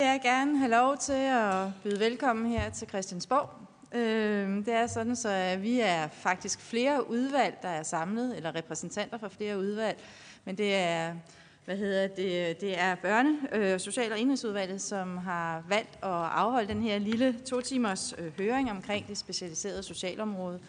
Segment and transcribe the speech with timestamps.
[0.00, 3.50] Jeg vil gerne have lov til at byde velkommen her til Christiansborg.
[3.98, 9.18] Øhm, det er sådan, så vi er faktisk flere udvalg, der er samlet, eller repræsentanter
[9.18, 9.98] fra flere udvalg,
[10.44, 11.14] men det er,
[11.64, 16.68] hvad hedder det, det er børne-, øh, social- og enhedsudvalget, som har valgt at afholde
[16.68, 20.60] den her lille to timers øh, høring omkring det specialiserede socialområde.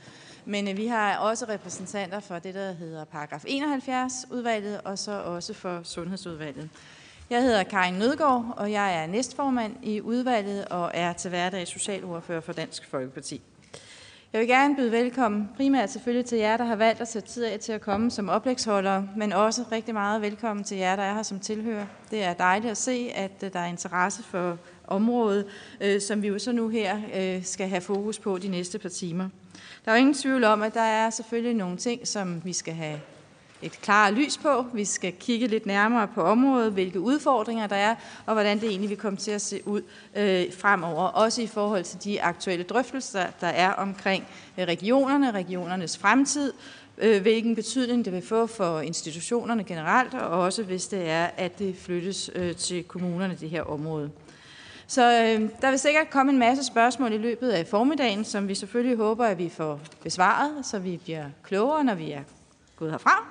[0.46, 5.12] Men øh, vi har også repræsentanter for det, der hedder paragraf 71 udvalget, og så
[5.12, 6.70] også for sundhedsudvalget.
[7.30, 12.42] Jeg hedder Karin Nødgaard, og jeg er næstformand i udvalget og er til hverdag socialordfører
[12.42, 13.42] for Dansk Folkeparti.
[14.34, 17.46] Jeg vil gerne byde velkommen primært selvfølgelig til jer, der har valgt at sætte tid
[17.46, 21.14] af til at komme som oplægsholdere, men også rigtig meget velkommen til jer, der er
[21.14, 21.86] her som tilhører.
[22.12, 24.58] Det er dejligt at se, at øh, der er interesse for
[24.88, 25.46] området,
[25.82, 28.90] øh, som vi jo så nu her øh, skal have fokus på de næste par
[28.90, 29.30] timer.
[29.86, 32.74] Der er jo ingen tvivl om, at der er selvfølgelig nogle ting, som vi skal
[32.74, 33.00] have
[33.62, 34.66] et klart lys på.
[34.74, 37.96] Vi skal kigge lidt nærmere på området, hvilke udfordringer der er,
[38.26, 39.82] og hvordan det egentlig vil komme til at se ud
[40.16, 41.04] øh, fremover.
[41.04, 46.54] Også i forhold til de aktuelle drøftelser, der er omkring øh, regionerne, regionernes fremtid,
[46.98, 51.60] øh, hvilken betydning det vil få for institutionerne generelt, og også hvis det er, at
[51.60, 54.10] det flyttes øh, til kommunerne, det her område.
[54.88, 58.56] Så øh, der vil sikkert komme en masse spørgsmål i løbet af formiddagen, som vi
[58.56, 62.22] selvfølgelig håber, at vi får besvaret, så vi bliver klogere, når vi er
[62.80, 63.26] gået herfra.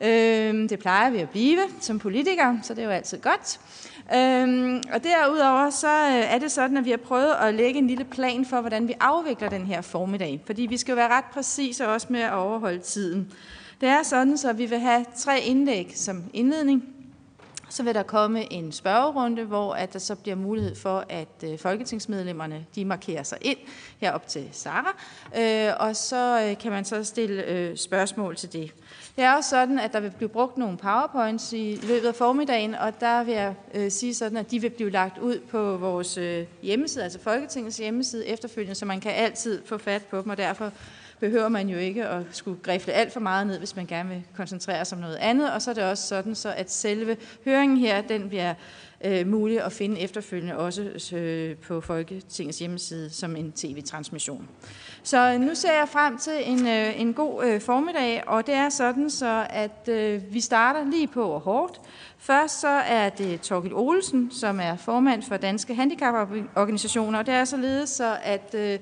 [0.00, 3.60] Øh, det plejer vi at blive som politikere, så det er jo altid godt.
[4.14, 7.86] Øhm, og derudover så øh, er det sådan, at vi har prøvet at lægge en
[7.86, 10.42] lille plan for, hvordan vi afvikler den her formiddag.
[10.46, 13.32] Fordi vi skal jo være ret præcise også med at overholde tiden.
[13.80, 16.84] Det er sådan, så vi vil have tre indlæg som indledning.
[17.70, 21.58] Så vil der komme en spørgerunde, hvor at der så bliver mulighed for, at øh,
[21.58, 23.58] folketingsmedlemmerne de markerer sig ind
[23.98, 24.96] herop til Sara,
[25.38, 28.74] øh, og så øh, kan man så stille øh, spørgsmål til det.
[29.18, 32.74] Det er også sådan, at der vil blive brugt nogle powerpoints i løbet af formiddagen,
[32.74, 36.18] og der vil jeg øh, sige sådan, at de vil blive lagt ud på vores
[36.18, 40.36] øh, hjemmeside, altså Folketingets hjemmeside efterfølgende, så man kan altid få fat på dem, og
[40.36, 40.72] derfor
[41.20, 44.22] behøver man jo ikke at skulle grifle alt for meget ned, hvis man gerne vil
[44.36, 45.52] koncentrere sig om noget andet.
[45.52, 48.54] Og så er det også sådan, så at selve høringen her, den bliver
[49.04, 54.48] øh, muligt at finde efterfølgende også øh, på Folketingets hjemmeside som en tv-transmission.
[55.02, 58.68] Så nu ser jeg frem til en, øh, en god øh, formiddag, og det er
[58.68, 61.80] sådan så, at øh, vi starter lige på og hårdt.
[62.18, 67.44] Først så er det Torgild Olsen, som er formand for Danske Handicaporganisationer, og det er
[67.44, 68.78] således så, at øh,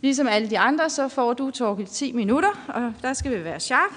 [0.00, 3.60] Ligesom alle de andre, så får du, Torgild, 10 minutter, og der skal vi være
[3.60, 3.92] sharp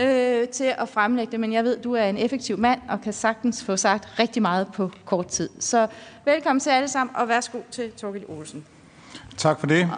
[0.00, 1.40] øh, til at fremlægge det.
[1.40, 4.66] Men jeg ved, du er en effektiv mand og kan sagtens få sagt rigtig meget
[4.74, 5.48] på kort tid.
[5.60, 5.86] Så
[6.24, 8.64] velkommen til alle sammen, og værsgo til Torgild Olsen.
[9.36, 9.88] Tak for det.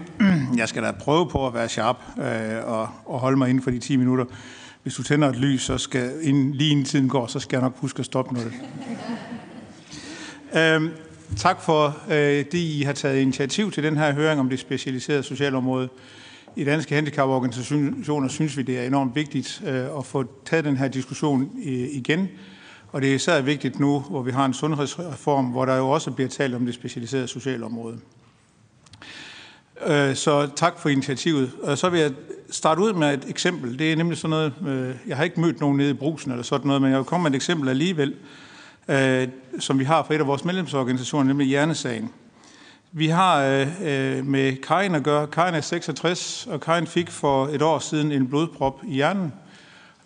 [0.56, 3.70] Jeg skal da prøve på at være sharp øh, og, og holde mig inden for
[3.70, 4.24] de 10 minutter.
[4.82, 7.62] Hvis du tænder et lys, så skal, inden, lige inden tiden går, så skal jeg
[7.62, 8.52] nok huske at stoppe noget.
[10.58, 10.90] øhm,
[11.36, 15.22] Tak for øh, det, I har taget initiativ til den her høring om det specialiserede
[15.22, 15.88] socialområde.
[16.56, 20.88] I Danske Handicaporganisationer synes vi, det er enormt vigtigt øh, at få taget den her
[20.88, 22.28] diskussion øh, igen.
[22.92, 26.10] Og det er især vigtigt nu, hvor vi har en sundhedsreform, hvor der jo også
[26.10, 27.98] bliver talt om det specialiserede socialområde.
[29.86, 31.50] Øh, så tak for initiativet.
[31.62, 32.12] Og så vil jeg
[32.50, 33.78] starte ud med et eksempel.
[33.78, 36.66] Det er nemlig sådan noget, jeg har ikke mødt nogen nede i brusen eller sådan
[36.66, 38.14] noget, men jeg vil komme med et eksempel alligevel
[39.58, 42.10] som vi har fra et af vores medlemsorganisationer, nemlig Hjernesagen.
[42.96, 45.26] Vi har øh, øh, med Karin at gøre.
[45.26, 49.32] Karin er 66, og Karin fik for et år siden en blodprop i hjernen.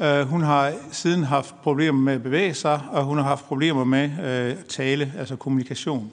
[0.01, 3.85] Øh, hun har siden haft problemer med at bevæge sig, og hun har haft problemer
[3.85, 6.13] med øh, tale, altså kommunikation.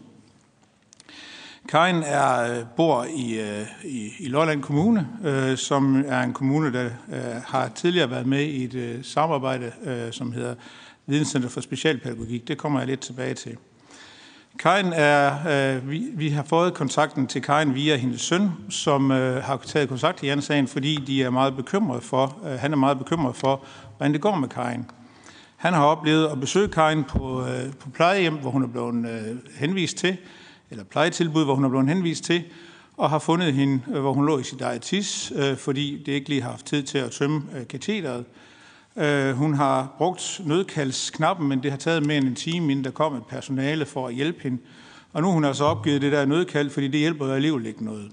[1.69, 6.74] Karin er, øh, bor i, øh, i, i Lolland Kommune, øh, som er en kommune,
[6.74, 10.56] der øh, har tidligere været med i et øh, samarbejde, øh, som hedder
[11.06, 12.47] Videnscenter for Specialpædagogik.
[12.47, 13.57] Det kommer jeg lidt tilbage til.
[14.59, 15.33] Karin er,
[15.75, 19.89] øh, vi, vi har fået kontakten til Karin via hendes søn, som øh, har taget
[19.89, 23.63] kontakt til Jan-sagen, fordi de er meget bekymret for, øh, han er meget bekymret for,
[23.97, 24.85] hvordan det går med Karin.
[25.55, 29.38] Han har oplevet at besøge Karin på, øh, på plejehjem, hvor hun er blevet øh,
[29.59, 30.17] henvist til,
[30.71, 32.44] eller plejetilbud, hvor hun er blevet henvist til,
[32.97, 36.12] og har fundet hende, øh, hvor hun lå i sit eget tis, øh, fordi det
[36.12, 38.19] ikke lige har haft tid til at tømme øh, katheteret.
[38.19, 38.25] Øh,
[38.97, 42.92] Øh, hun har brugt nødkaldsknappen, men det har taget mere end en time, inden der
[42.92, 44.57] kom et personale for at hjælpe hende.
[45.13, 48.12] Og nu har hun altså opgivet det der nødkald, fordi det hjælper alligevel ikke noget.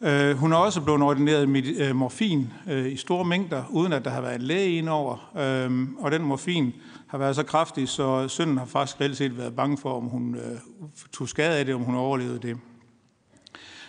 [0.00, 4.04] Øh, hun er også blevet ordineret med øh, morfin øh, i store mængder, uden at
[4.04, 5.30] der har været en læge indover.
[5.36, 6.72] Øh, og den morfin
[7.06, 10.34] har været så kraftig, så sønnen har faktisk reelt set været bange for, om hun
[10.34, 10.58] øh,
[11.12, 12.56] tog skade af det, om hun overlevede det.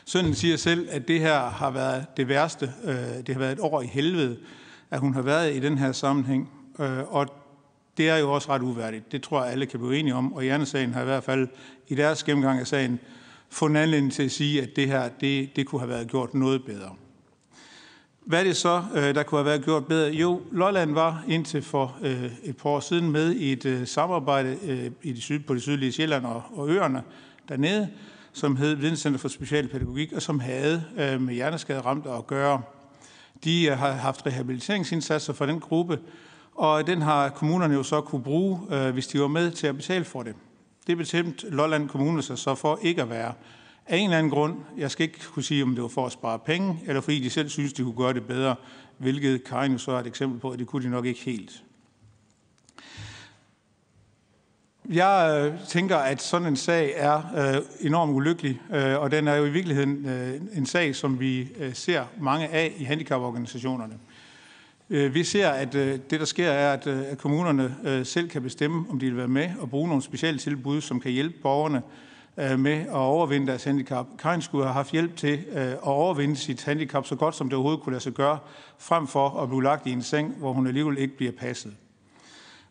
[0.06, 2.74] Sønnen siger selv, at det her har været det værste.
[2.84, 2.96] Øh,
[3.28, 4.38] det har været et år i helvede
[4.92, 6.50] at hun har været i den her sammenhæng.
[6.80, 7.28] Øh, og
[7.98, 9.12] det er jo også ret uværdigt.
[9.12, 10.34] Det tror jeg, alle kan blive enige om.
[10.34, 11.48] Og Hjernesagen har i hvert fald
[11.88, 13.00] i deres gennemgang af sagen
[13.50, 16.66] fundet anledning til at sige, at det her det, det kunne have været gjort noget
[16.66, 16.96] bedre.
[18.26, 20.12] Hvad er det så, øh, der kunne have været gjort bedre?
[20.12, 24.58] Jo, Lolland var indtil for øh, et par år siden med i et øh, samarbejde
[25.04, 27.04] i det syd, på det sydlige Sjælland og, og øerne
[27.50, 27.90] dernede,
[28.34, 32.62] som hed Videnscenter for Specialpædagogik, og som havde med hjerneskade ramt at gøre.
[33.44, 36.00] De øh, har haft rehabiliteringsindsatser for den gruppe,
[36.56, 39.76] og den har kommunerne jo så kunne bruge, øh, hvis de var med til at
[39.76, 40.36] betale for det.
[40.88, 43.34] Det bestemte Lolland Kommune sig så for ikke at være
[43.90, 46.12] af en eller anden grund, jeg skal ikke kunne sige, om det var for at
[46.12, 48.56] spare penge, eller fordi de selv synes, de kunne gøre det bedre,
[48.98, 51.64] hvilket Karin jo så er et eksempel på, at det kunne de nok ikke helt.
[54.90, 59.36] Jeg øh, tænker, at sådan en sag er øh, enormt ulykkelig, øh, og den er
[59.36, 63.94] jo i virkeligheden øh, en sag, som vi øh, ser mange af i handicaporganisationerne.
[64.90, 68.30] Øh, vi ser, at øh, det, der sker, er, at, øh, at kommunerne øh, selv
[68.30, 71.36] kan bestemme, om de vil være med og bruge nogle specielle tilbud, som kan hjælpe
[71.42, 71.82] borgerne
[72.38, 74.08] Øh, med at overvinde deres handicap.
[74.20, 77.54] Karin skulle have haft hjælp til øh, at overvinde sit handicap så godt, som det
[77.54, 78.40] overhovedet kunne lade sig gøre,
[78.78, 81.74] frem for at blive lagt i en seng, hvor hun alligevel ikke bliver passet.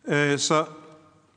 [0.07, 0.65] Øh, så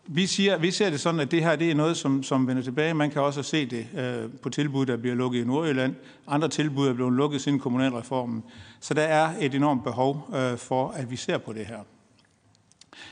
[0.07, 2.63] vi, siger, vi ser det sådan, at det her det er noget, som, som vender
[2.63, 2.95] tilbage.
[2.95, 5.95] Man kan også se det øh, på tilbud, der bliver lukket i Nordjylland.
[6.27, 8.43] Andre tilbud er blevet lukket siden kommunalreformen.
[8.81, 11.79] Så der er et enormt behov øh, for, at vi ser på det her.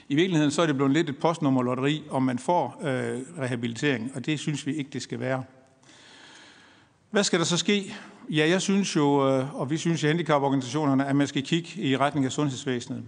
[0.08, 4.26] I virkeligheden så er det blevet lidt et postnummerlotteri, om man får øh, rehabilitering, og
[4.26, 5.43] det synes vi ikke, det skal være.
[7.10, 7.94] Hvad skal der så ske?
[8.31, 11.96] Ja, jeg synes jo, øh, og vi synes i handicaporganisationerne, at man skal kigge i
[11.96, 13.02] retning af sundhedsvæsenet.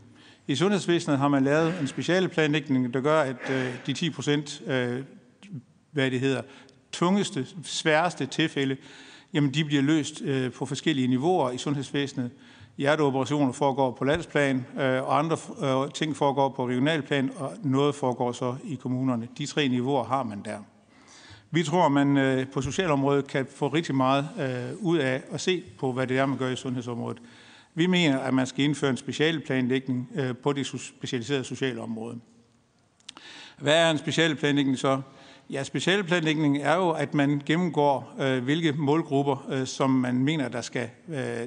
[0.46, 4.62] I sundhedsvæsenet har man lavet en speciale planlægning, der gør, at øh, de 10 procent,
[4.66, 5.02] øh,
[5.90, 6.42] hvad det hedder,
[6.92, 8.76] tungeste, sværeste tilfælde,
[9.32, 12.30] jamen de bliver løst øh, på forskellige niveauer i sundhedsvæsenet
[12.78, 18.32] hjerteoperationer foregår på landsplan, øh, og andre øh, ting foregår på regionalplan, og noget foregår
[18.32, 19.28] så i kommunerne.
[19.38, 20.58] De tre niveauer har man der.
[21.50, 25.40] Vi tror, at man øh, på socialområdet kan få rigtig meget øh, ud af at
[25.40, 27.22] se på, hvad det er, man gør i sundhedsområdet.
[27.74, 32.20] Vi mener, at man skal indføre en specialplanlægning øh, på det specialiserede sociale område.
[33.58, 35.00] Hvad er en specialplanlægning så?
[35.50, 40.60] Ja, specialplanlægning er jo, at man gennemgår, øh, hvilke målgrupper, øh, som man mener, der,
[40.60, 40.90] skal,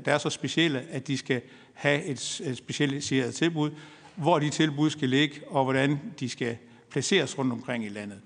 [0.05, 1.41] der er så specielle, at de skal
[1.73, 3.71] have et, et specialiseret tilbud,
[4.15, 6.57] hvor de tilbud skal ligge, og hvordan de skal
[6.89, 8.19] placeres rundt omkring i landet.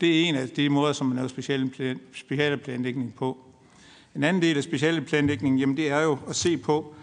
[0.00, 1.28] Det er en af de måder, som man laver
[2.12, 3.38] specialplanlægning på.
[4.16, 6.94] En anden del af specialplanlægningen, jamen det er jo at se på,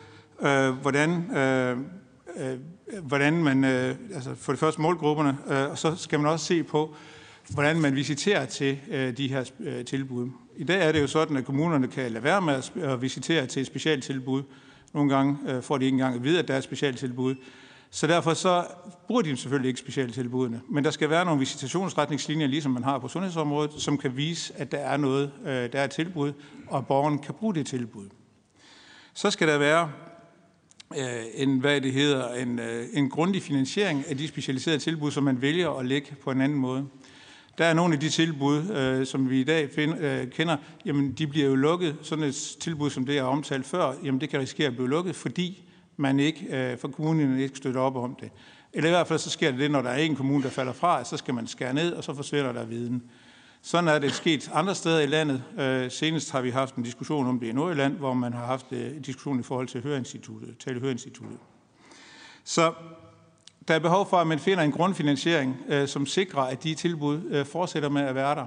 [0.44, 1.78] øh, hvordan, øh,
[2.38, 2.58] øh,
[3.04, 6.64] hvordan man, øh, altså for det første målgrupperne, øh, og så skal man også se
[6.64, 6.96] på,
[7.50, 10.30] hvordan man visiterer til øh, de her øh, tilbud.
[10.56, 13.60] I dag er det jo sådan, at kommunerne kan lade være med at, visitere til
[13.60, 14.44] et specialtilbud.
[14.94, 17.36] Nogle gange øh, får de ikke engang at vide, at der er et specialtilbud.
[17.90, 18.66] Så derfor så
[19.08, 20.62] bruger de selvfølgelig ikke specialtilbudene.
[20.70, 24.72] Men der skal være nogle visitationsretningslinjer, ligesom man har på sundhedsområdet, som kan vise, at
[24.72, 26.34] der er noget, øh, der er et tilbud,
[26.68, 28.10] og at borgeren kan bruge det tilbud.
[29.14, 29.92] Så skal der være
[30.98, 35.24] Øh, en, hvad det hedder, en, øh, en grundig finansiering af de specialiserede tilbud, som
[35.24, 36.86] man vælger at lægge på en anden måde.
[37.58, 41.12] Der er nogle af de tilbud, øh, som vi i dag find, øh, kender, jamen
[41.12, 41.96] de bliver jo lukket.
[42.02, 45.16] Sådan et tilbud, som det er omtalt før, jamen det kan risikere at blive lukket,
[45.16, 45.64] fordi
[45.98, 48.30] man ikke, øh, for kommunen ikke støtter op om det.
[48.74, 50.74] Eller i hvert fald så sker det det, når der er en kommune, der falder
[50.74, 53.04] fra, så skal man skære ned, og så forsvinder der viden.
[53.64, 55.44] Sådan er det sket andre steder i landet.
[55.60, 58.66] Øh, senest har vi haft en diskussion om det i Nordjylland, hvor man har haft
[58.72, 61.38] øh, en diskussion i forhold til Høreinstituttet, Tale Høreinstituttet.
[62.44, 62.74] Så
[63.68, 67.22] der er behov for, at man finder en grundfinansiering, øh, som sikrer, at de tilbud
[67.30, 68.46] øh, fortsætter med at være der.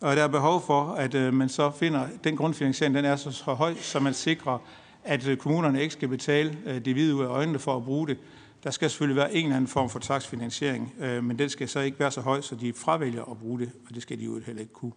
[0.00, 3.16] Og der er behov for, at øh, man så finder, at den grundfinansiering den er
[3.16, 4.58] så, så høj, så man sikrer,
[5.04, 8.08] at øh, kommunerne ikke skal betale øh, det hvide ud af øjnene for at bruge
[8.08, 8.18] det.
[8.64, 11.80] Der skal selvfølgelig være en eller anden form for taksfinansiering, øh, men den skal så
[11.80, 14.40] ikke være så høj, så de fravælger at bruge det, og det skal de jo
[14.46, 14.92] heller ikke kunne.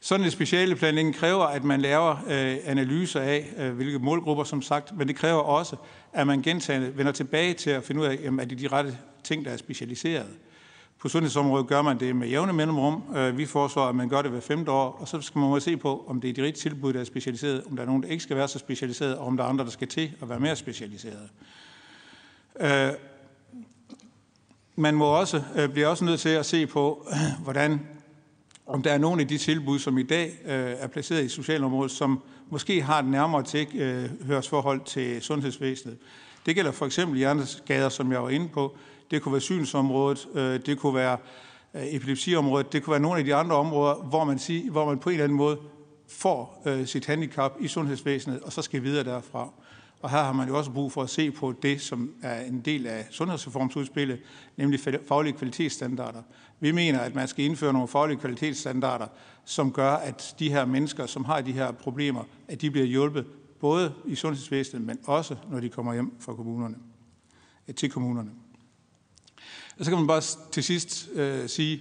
[0.00, 4.62] Sådan en speciale planlægning kræver, at man laver øh, analyser af, øh, hvilke målgrupper, som
[4.62, 5.76] sagt, men det kræver også,
[6.12, 8.98] at man gentagende vender tilbage til at finde ud af, jamen, er det de rette
[9.24, 10.26] ting, der er specialiseret.
[10.98, 13.02] På sundhedsområdet gør man det med jævne mellemrum.
[13.16, 15.60] Øh, vi foreslår, at man gør det hver femte år, og så skal man må
[15.60, 18.02] se på, om det er de rigtige tilbud, der er specialiseret, om der er nogen,
[18.02, 20.28] der ikke skal være så specialiseret, og om der er andre, der skal til at
[20.28, 21.28] være mere specialiseret.
[22.60, 22.92] Øh,
[24.76, 27.08] man må også, øh, bliver også nødt til at se på,
[27.44, 27.80] hvordan
[28.66, 31.90] om der er nogle af de tilbud, som i dag øh, er placeret i socialområdet,
[31.90, 35.98] som måske har et nærmere til øh, til sundhedsvæsenet.
[36.46, 38.76] Det gælder for eksempel hjerneskader, som jeg var inde på.
[39.10, 41.18] Det kunne være synsområdet, øh, det kunne være
[41.74, 44.98] øh, epilepsiområdet, det kunne være nogle af de andre områder, hvor man, sig, hvor man
[44.98, 45.58] på en eller anden måde
[46.08, 49.48] får øh, sit handicap i sundhedsvæsenet, og så skal videre derfra.
[50.00, 52.60] Og her har man jo også brug for at se på det, som er en
[52.60, 54.18] del af sundhedsreformsudspillet,
[54.56, 56.22] nemlig faglige kvalitetsstandarder.
[56.60, 59.06] Vi mener, at man skal indføre nogle faglige kvalitetsstandarder,
[59.44, 63.26] som gør, at de her mennesker, som har de her problemer, at de bliver hjulpet
[63.60, 66.76] både i sundhedsvæsenet, men også når de kommer hjem fra kommunerne,
[67.68, 68.30] øh, til kommunerne.
[69.78, 70.22] Og så kan man bare
[70.52, 71.80] til sidst øh, sige,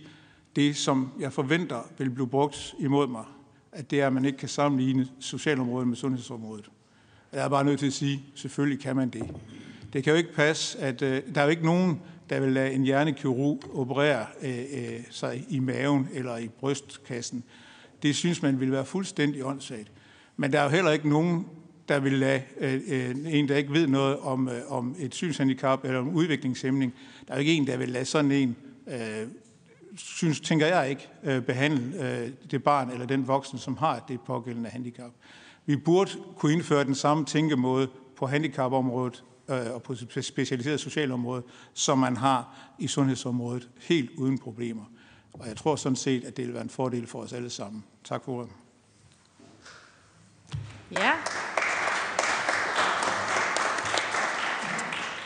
[0.56, 3.24] det som jeg forventer vil blive brugt imod mig,
[3.72, 6.70] at det er, at man ikke kan sammenligne socialområdet med sundhedsområdet.
[7.36, 9.24] Jeg er bare nødt til at sige, selvfølgelig kan man det.
[9.94, 12.72] Det kan jo ikke passe, at øh, der er jo ikke nogen, der vil lade
[12.72, 17.44] en hjernekirurg operere øh, øh, sig i maven eller i brystkassen.
[18.04, 19.92] Det synes man ville være fuldstændig åndssagt.
[20.38, 21.46] Men der er jo heller ikke nogen,
[21.90, 25.86] der vil lade øh, øh en, der ikke ved noget om, øh, om et synshandicap
[25.86, 26.94] eller om udviklingshæmning,
[27.28, 28.56] der er jo ikke en, der vil lade sådan en,
[28.88, 29.28] øh,
[29.96, 34.22] synes, tænker jeg ikke, øh, behandle øh, det barn eller den voksen, som har det
[34.22, 35.12] pågældende handicap.
[35.66, 41.44] Vi burde kunne indføre den samme tænkemåde på handicapområdet øh, og på specialiseret socialområde,
[41.74, 44.84] som man har i sundhedsområdet, helt uden problemer.
[45.34, 47.84] Og jeg tror sådan set, at det vil være en fordel for os alle sammen.
[48.04, 48.52] Tak for ordet.
[50.92, 51.12] Ja.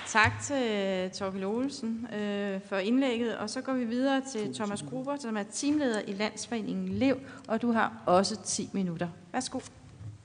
[0.07, 5.17] Tak til Torkel Olsen øh, for indlægget, og så går vi videre til Thomas Gruber,
[5.17, 7.17] som er teamleder i Landsforeningen Lev,
[7.47, 9.07] og du har også 10 minutter.
[9.31, 9.59] Værsgo.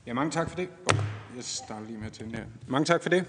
[0.06, 0.68] Ja, mange tak for det.
[0.92, 0.98] Oh,
[1.36, 2.44] jeg starter lige med at tænde her.
[2.66, 3.24] Mange tak for det.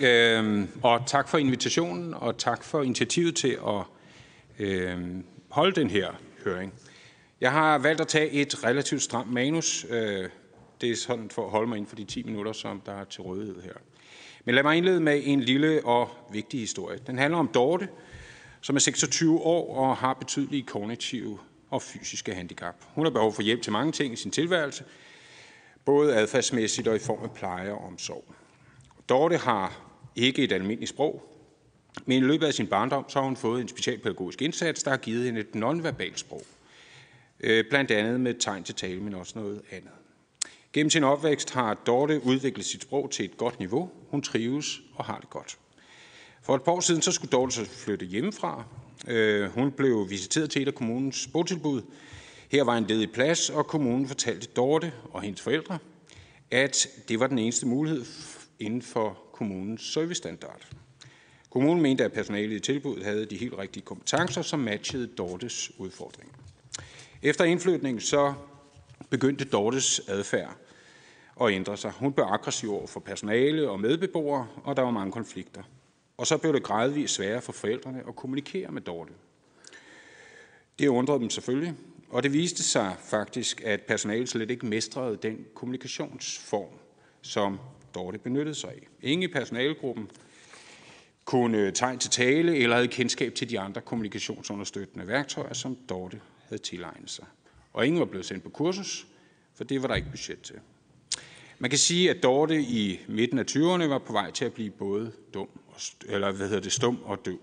[0.00, 3.82] Øhm, og tak for invitationen, og tak for initiativet til at
[4.58, 6.10] øhm, holde den her
[6.44, 6.74] høring.
[7.40, 9.86] Jeg har valgt at tage et relativt stramt manus.
[9.90, 10.28] Øh,
[10.80, 13.04] det er sådan for at holde mig inden for de 10 minutter, som der er
[13.04, 13.74] til rådighed her.
[14.44, 16.98] Men lad mig indlede med en lille og vigtig historie.
[17.06, 17.88] Den handler om Dorte,
[18.60, 21.38] som er 26 år og har betydelige kognitive
[21.70, 22.74] og fysiske handicap.
[22.84, 24.84] Hun har behov for hjælp til mange ting i sin tilværelse,
[25.86, 28.24] både adfærdsmæssigt og i form af pleje og omsorg.
[29.08, 29.80] Dorte har
[30.16, 31.22] ikke et almindeligt sprog,
[32.06, 34.98] men i løbet af sin barndom så har hun fået en specialpædagogisk indsats, der har
[34.98, 36.42] givet hende et nonverbalt sprog.
[37.40, 39.90] Øh, blandt andet med tegn til tale, men også noget andet.
[40.72, 43.90] Gennem sin opvækst har Dorte udviklet sit sprog til et godt niveau.
[44.10, 45.58] Hun trives og har det godt.
[46.42, 48.64] For et par år siden så skulle Dorte så flytte hjemmefra.
[49.08, 51.82] Øh, hun blev visiteret til et af kommunens botilbud,
[52.48, 55.78] her var en ledig plads, og kommunen fortalte Dorte og hendes forældre,
[56.50, 58.04] at det var den eneste mulighed
[58.58, 60.66] inden for kommunens servicestandard.
[61.50, 66.32] Kommunen mente, at personalet i tilbuddet havde de helt rigtige kompetencer, som matchede Dortes udfordring.
[67.22, 68.34] Efter indflytningen så
[69.10, 70.56] begyndte Dortes adfærd
[71.40, 71.90] at ændre sig.
[71.90, 75.62] Hun blev aggressiv over for personale og medbeboere, og der var mange konflikter.
[76.16, 79.12] Og så blev det gradvist sværere for forældrene at kommunikere med Dorte.
[80.78, 81.74] Det undrede dem selvfølgelig,
[82.08, 86.78] og det viste sig faktisk, at personalet slet ikke mestrede den kommunikationsform,
[87.22, 87.58] som
[87.94, 88.86] Dorte benyttede sig af.
[89.02, 90.10] Ingen i personalegruppen
[91.24, 96.62] kunne tegn til tale eller havde kendskab til de andre kommunikationsunderstøttende værktøjer, som Dorte havde
[96.62, 97.24] tilegnet sig.
[97.72, 99.06] Og ingen var blevet sendt på kursus,
[99.54, 100.56] for det var der ikke budget til.
[101.58, 104.70] Man kan sige, at Dorte i midten af 20'erne var på vej til at blive
[104.70, 107.38] både dum og, eller hvad hedder det, stum og døv.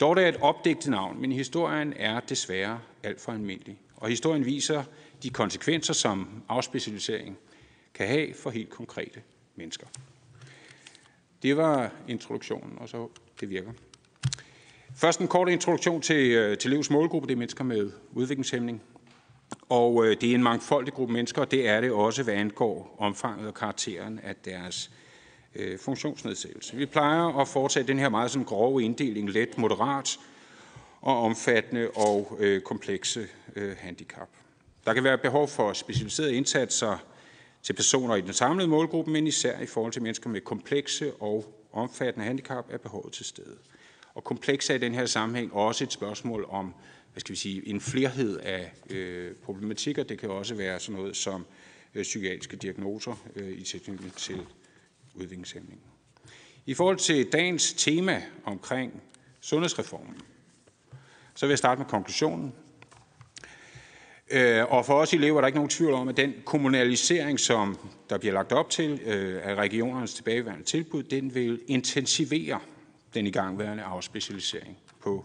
[0.00, 3.80] Dorte er et opdigtet navn, men historien er desværre alt for almindelig.
[3.96, 4.84] Og historien viser
[5.22, 7.38] de konsekvenser, som afspecialisering
[7.94, 9.20] kan have for helt konkrete
[9.56, 9.86] mennesker.
[11.42, 13.08] Det var introduktionen, og så
[13.40, 13.72] det virker.
[14.94, 18.82] Først en kort introduktion til, øh, til Levs målgruppe, det er mennesker med udviklingshæmning.
[19.68, 22.96] Og øh, det er en mangfoldig gruppe mennesker, og det er det også, hvad angår
[22.98, 24.90] omfanget og karakteren af deres
[25.54, 26.76] øh, funktionsnedsættelse.
[26.76, 30.18] Vi plejer at foretage den her meget sådan grove inddeling, let, moderat
[31.06, 34.28] og omfattende og øh, komplekse øh, handicap.
[34.86, 36.98] Der kan være behov for specialiserede indsatser
[37.62, 41.64] til personer i den samlede målgruppe, men især i forhold til mennesker med komplekse og
[41.72, 43.56] omfattende handicap er behovet til stede.
[44.14, 46.74] Og komplekse er i den her sammenhæng også et spørgsmål om
[47.12, 50.02] hvad skal vi sige, en flerhed af øh, problematikker.
[50.02, 51.46] Det kan også være sådan noget som
[51.94, 54.40] øh, psykiatriske diagnoser øh, i tilknytning til
[55.14, 55.80] udviklingshæmning.
[56.66, 59.02] I forhold til dagens tema omkring
[59.40, 60.22] sundhedsreformen,
[61.36, 62.52] så vil jeg starte med konklusionen.
[64.30, 67.78] Øh, og for os elever er der ikke nogen tvivl om, at den kommunalisering, som
[68.10, 72.60] der bliver lagt op til øh, af regionernes tilbageværende tilbud, den vil intensivere
[73.14, 75.24] den igangværende afspecialisering på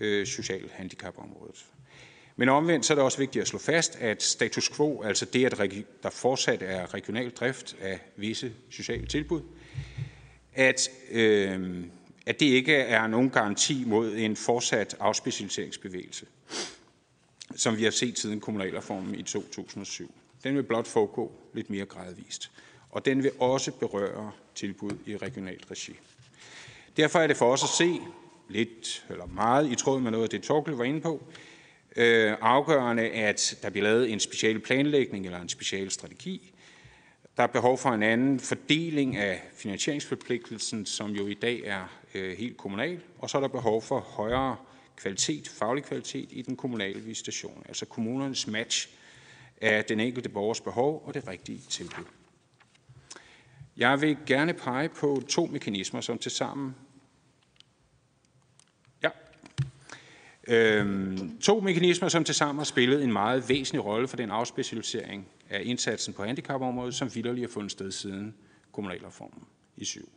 [0.00, 1.64] øh, social handicapområdet.
[2.36, 5.44] Men omvendt så er det også vigtigt at slå fast, at status quo, altså det,
[5.44, 9.42] at der fortsat er regional drift af visse sociale tilbud,
[10.54, 11.84] at, øh,
[12.26, 16.26] at det ikke er nogen garanti mod en fortsat afspecialiseringsbevægelse,
[17.56, 20.14] som vi har set siden kommunalreformen i 2007.
[20.44, 22.50] Den vil blot foregå lidt mere gradvist.
[22.90, 25.92] og den vil også berøre tilbud i regionalt regi.
[26.96, 28.00] Derfor er det for os at se
[28.48, 31.22] lidt eller meget i tråd med noget af det, Torkel var inde på,
[31.96, 36.51] øh, afgørende, at der bliver lavet en special planlægning eller en special strategi.
[37.42, 42.38] Der er behov for en anden fordeling af finansieringsforpligtelsen, som jo i dag er øh,
[42.38, 44.56] helt kommunal, og så er der behov for højere
[44.96, 48.88] kvalitet, faglig kvalitet i den kommunale visitation, altså kommunernes match
[49.60, 52.04] af den enkelte borgers behov og det rigtige tilbud.
[53.76, 56.74] Jeg vil gerne pege på to mekanismer, som tilsammen sammen
[59.02, 59.10] ja.
[60.52, 65.28] Øhm, to mekanismer, som til sammen har spillet en meget væsentlig rolle for den afspecialisering
[65.50, 68.34] af indsatsen på handicapområdet, som vidderligt har fundet sted siden
[68.72, 69.44] kommunalreformen
[69.76, 70.08] i syv.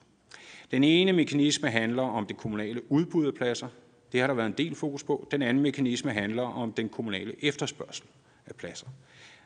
[0.72, 3.68] Den ene mekanisme handler om det kommunale udbud af pladser.
[4.12, 5.27] Det har der været en del fokus på.
[5.32, 8.06] Den anden mekanisme handler om den kommunale efterspørgsel
[8.46, 8.88] af pladser.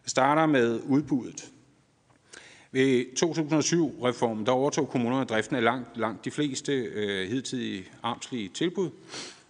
[0.04, 1.52] Jeg starter med udbuddet.
[2.72, 8.90] Ved 2007-reformen, der overtog kommunerne driften af langt, langt de fleste øh, hidtidige armslige tilbud.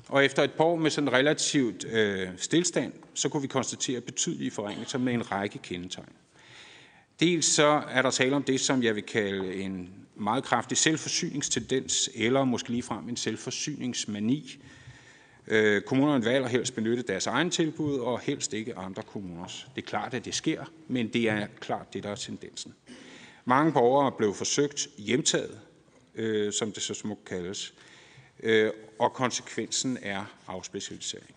[0.09, 4.51] Og efter et par år med sådan relativt øh, stillstand, så kunne vi konstatere betydelige
[4.51, 6.13] forringelser med en række kendetegn.
[7.19, 12.09] Dels så er der tale om det, som jeg vil kalde en meget kraftig selvforsyningstendens,
[12.15, 14.63] eller måske ligefrem en selvforsyningsmani.
[15.47, 19.67] Øh, kommunerne valger helst benytte deres egen tilbud, og helst ikke andre kommuners.
[19.75, 22.73] Det er klart, at det sker, men det er klart det, der er tendensen.
[23.45, 25.59] Mange borgere blev forsøgt hjemtaget,
[26.15, 27.73] øh, som det så smukt kaldes,
[28.43, 31.36] øh, og konsekvensen er afspecialisering.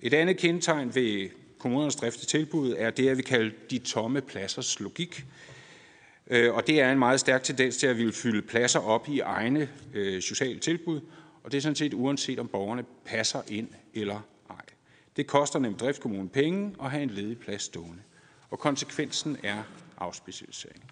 [0.00, 4.20] Et andet kendetegn ved kommunernes drift af tilbud er det, at vi kalde de tomme
[4.20, 5.24] pladsers logik.
[6.26, 9.20] Øh, og det er en meget stærk tendens til at ville fylde pladser op i
[9.20, 11.00] egne øh, sociale tilbud,
[11.42, 14.64] og det er sådan set uanset om borgerne passer ind eller ej.
[15.16, 18.02] Det koster nemlig driftkommunen penge at have en ledig plads stående,
[18.50, 19.62] og konsekvensen er
[19.98, 20.84] afspecialisering.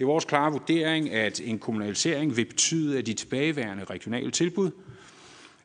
[0.00, 4.70] Det er vores klare vurdering, at en kommunalisering vil betyde, at de tilbageværende regionale tilbud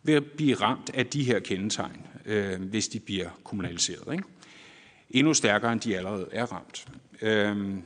[0.03, 4.13] vil blive ramt af de her kendetegn, øh, hvis de bliver kommunaliseret.
[4.13, 4.23] Ikke?
[5.09, 6.87] Endnu stærkere, end de allerede er ramt.
[7.21, 7.77] Øh,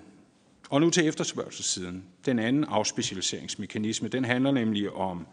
[0.70, 2.04] og nu til efterspørgselssiden.
[2.26, 5.28] Den anden afspecialiseringsmekanisme, den handler nemlig om,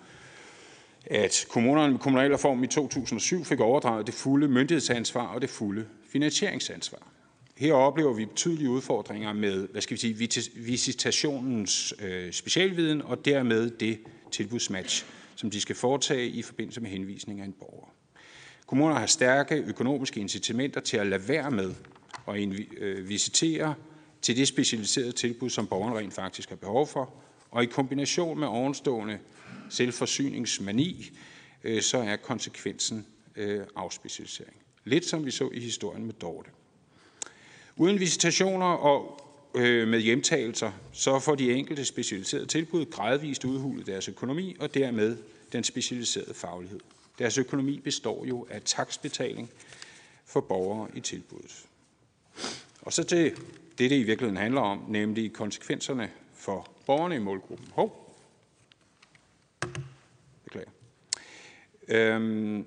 [1.06, 7.15] at kommunerne med kommunalreformen i 2007 fik overdraget det fulde myndighedsansvar og det fulde finansieringsansvar.
[7.56, 10.14] Her oplever vi betydelige udfordringer med hvad skal vi sige,
[10.54, 13.98] visitationens øh, specialviden og dermed det
[14.30, 15.04] tilbudsmatch,
[15.36, 17.88] som de skal foretage i forbindelse med henvisning af en borger.
[18.66, 21.74] Kommunerne har stærke økonomiske incitamenter til at lade være med
[22.28, 23.74] at øh, visitere
[24.22, 27.14] til det specialiserede tilbud, som borgeren rent faktisk har behov for,
[27.50, 29.18] og i kombination med ovenstående
[29.70, 31.10] selvforsyningsmani,
[31.64, 34.56] øh, så er konsekvensen øh, afspecialisering.
[34.84, 36.50] Lidt som vi så i historien med Dorte.
[37.76, 39.20] Uden visitationer og
[39.54, 45.16] øh, med hjemtagelser, så får de enkelte specialiserede tilbud gradvist udhulet deres økonomi og dermed
[45.52, 46.80] den specialiserede faglighed.
[47.18, 49.50] Deres økonomi består jo af taksbetaling
[50.26, 51.64] for borgere i tilbuddet.
[52.82, 57.68] Og så til det, det i virkeligheden handler om, nemlig konsekvenserne for borgerne i målgruppen.
[57.72, 58.16] Hov.
[60.44, 60.70] Beklager.
[61.88, 62.66] Øhm,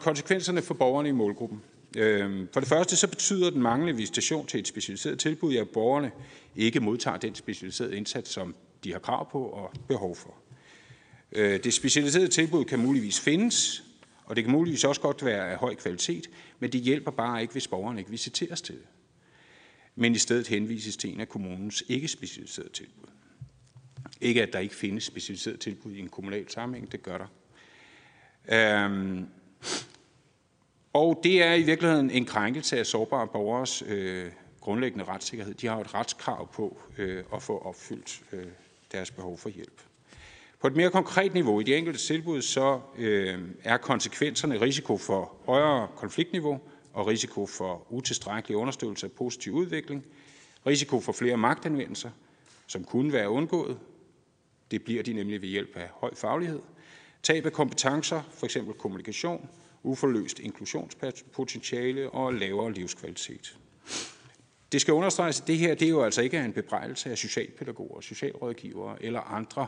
[0.00, 1.62] konsekvenserne for borgerne i målgruppen.
[1.96, 6.10] Øhm, for det første så betyder den manglende visitation til et specialiseret tilbud, at borgerne
[6.56, 10.34] ikke modtager den specialiserede indsats, som de har krav på og behov for.
[11.32, 13.84] Øh, det specialiserede tilbud kan muligvis findes,
[14.24, 17.52] og det kan muligvis også godt være af høj kvalitet, men det hjælper bare ikke,
[17.52, 18.86] hvis borgeren ikke visiteres til det.
[19.96, 23.06] Men i stedet henvises til en af kommunens ikke specialiserede tilbud.
[24.20, 27.26] Ikke at der ikke findes specialiseret tilbud i en kommunal sammenhæng, det gør der.
[28.84, 29.26] Øhm,
[30.92, 35.54] og det er i virkeligheden en krænkelse af sårbare borgers øh, grundlæggende retssikkerhed.
[35.54, 38.46] De har et retskrav på øh, at få opfyldt øh,
[38.92, 39.82] deres behov for hjælp.
[40.60, 45.32] På et mere konkret niveau i de enkelte tilbud, så øh, er konsekvenserne risiko for
[45.46, 46.60] højere konfliktniveau
[46.92, 50.04] og risiko for utilstrækkelig understøttelse af positiv udvikling,
[50.66, 52.10] risiko for flere magtanvendelser,
[52.66, 53.78] som kunne være undgået.
[54.70, 56.60] Det bliver de nemlig ved hjælp af høj faglighed.
[57.22, 58.56] Tab af kompetencer, f.eks.
[58.78, 59.48] kommunikation,
[59.82, 63.56] uforløst inklusionspotentiale og lavere livskvalitet.
[64.72, 68.00] Det skal understreges, at det her det er jo altså ikke en bebrejdelse af socialpædagoger,
[68.00, 69.66] socialrådgivere eller andre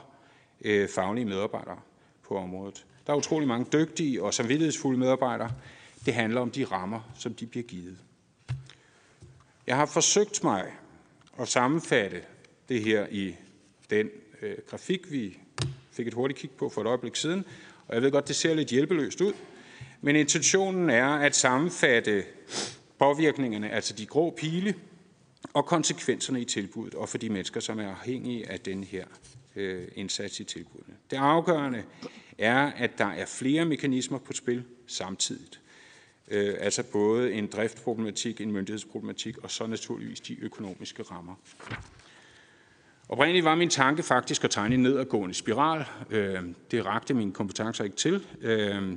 [0.65, 1.79] øh, faglige medarbejdere
[2.23, 2.87] på området.
[3.07, 5.51] Der er utrolig mange dygtige og samvittighedsfulde medarbejdere.
[6.07, 7.99] Det handler om de rammer, som de bliver givet.
[9.67, 10.73] Jeg har forsøgt mig
[11.39, 12.23] at sammenfatte
[12.69, 13.35] det her i
[13.91, 14.11] den
[14.43, 15.39] øh, grafik, vi
[15.93, 17.45] fik et hurtigt kig på for et øjeblik siden.
[17.89, 19.33] Og jeg ved godt, det ser lidt hjælpeløst ud.
[20.05, 22.25] Men intentionen er at sammenfatte
[22.99, 24.75] påvirkningerne, altså de grå pile,
[25.55, 29.05] og konsekvenserne i tilbuddet, og for de mennesker, som er afhængige af den her
[29.57, 30.97] øh, indsats i tilbuddene.
[31.11, 31.83] Det afgørende
[32.39, 35.61] er, at der er flere mekanismer på spil samtidigt.
[36.29, 41.35] Øh, altså både en driftproblematik, en myndighedsproblematik, og så naturligvis de økonomiske rammer.
[43.09, 45.85] Oprindeligt var min tanke faktisk at tegne en nedadgående spiral.
[46.11, 48.27] Øh, det rakte mine kompetencer ikke til.
[48.41, 48.93] Øh,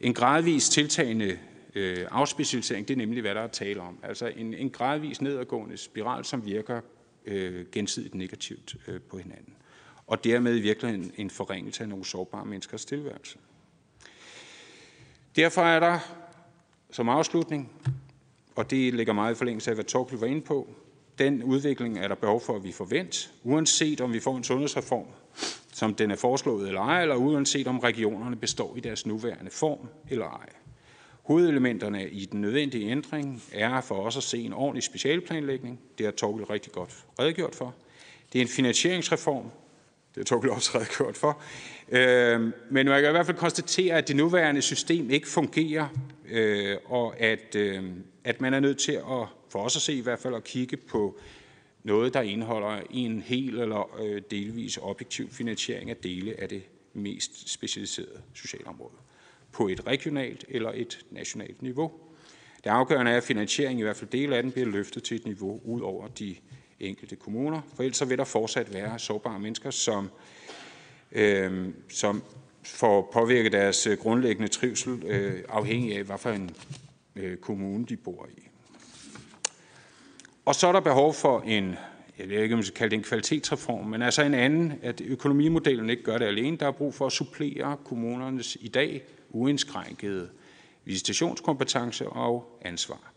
[0.00, 1.38] en gradvis tiltagende
[1.74, 3.98] øh, afspecialisering, det er nemlig, hvad der er tale om.
[4.02, 6.80] Altså en, en gradvis nedadgående spiral, som virker
[7.26, 9.54] øh, gensidigt negativt øh, på hinanden.
[10.06, 13.38] Og dermed i virkeligheden en forringelse af nogle sårbare menneskers tilværelse.
[15.36, 15.98] Derfor er der
[16.90, 17.72] som afslutning,
[18.56, 20.68] og det ligger meget i forlængelse af, hvad Torkel var inde på,
[21.18, 25.06] den udvikling er der behov for, at vi forventer, uanset om vi får en sundhedsreform,
[25.74, 29.88] som den er foreslået eller ej, eller uanset om regionerne består i deres nuværende form
[30.10, 30.48] eller ej.
[31.22, 35.80] Hovedelementerne i den nødvendige ændring er for os at se en ordentlig specialplanlægning.
[35.98, 37.74] Det har Torgild rigtig godt redegjort for.
[38.32, 39.44] Det er en finansieringsreform.
[40.14, 41.42] Det har Torgild også redegjort for.
[41.88, 45.88] Øh, men man kan i hvert fald konstatere, at det nuværende system ikke fungerer,
[46.30, 47.84] øh, og at, øh,
[48.24, 50.76] at man er nødt til at, for os at se i hvert fald, at kigge
[50.76, 51.18] på
[51.84, 57.50] noget, der indeholder en hel eller øh, delvis objektiv finansiering af dele af det mest
[57.52, 58.94] specialiserede socialområde
[59.52, 61.92] på et regionalt eller et nationalt niveau.
[62.64, 65.24] Det afgørende er, at finansieringen, i hvert fald del af den, bliver løftet til et
[65.24, 66.36] niveau ud over de
[66.80, 70.10] enkelte kommuner, for ellers vil der fortsat være sårbare mennesker, som,
[71.12, 72.22] øh, som
[72.64, 76.50] får påvirket deres øh, grundlæggende trivsel, øh, afhængig af, hvad for en
[77.16, 78.43] øh, kommune de bor i.
[80.44, 81.76] Og så er der behov for en
[82.18, 85.00] jeg ved ikke, om man skal kalde det en kvalitetsreform, men altså en anden, at
[85.00, 86.56] økonomimodellen ikke gør det alene.
[86.56, 90.28] Der er brug for at supplere kommunernes i dag uindskrænkede
[90.84, 93.12] visitationskompetence og ansvar.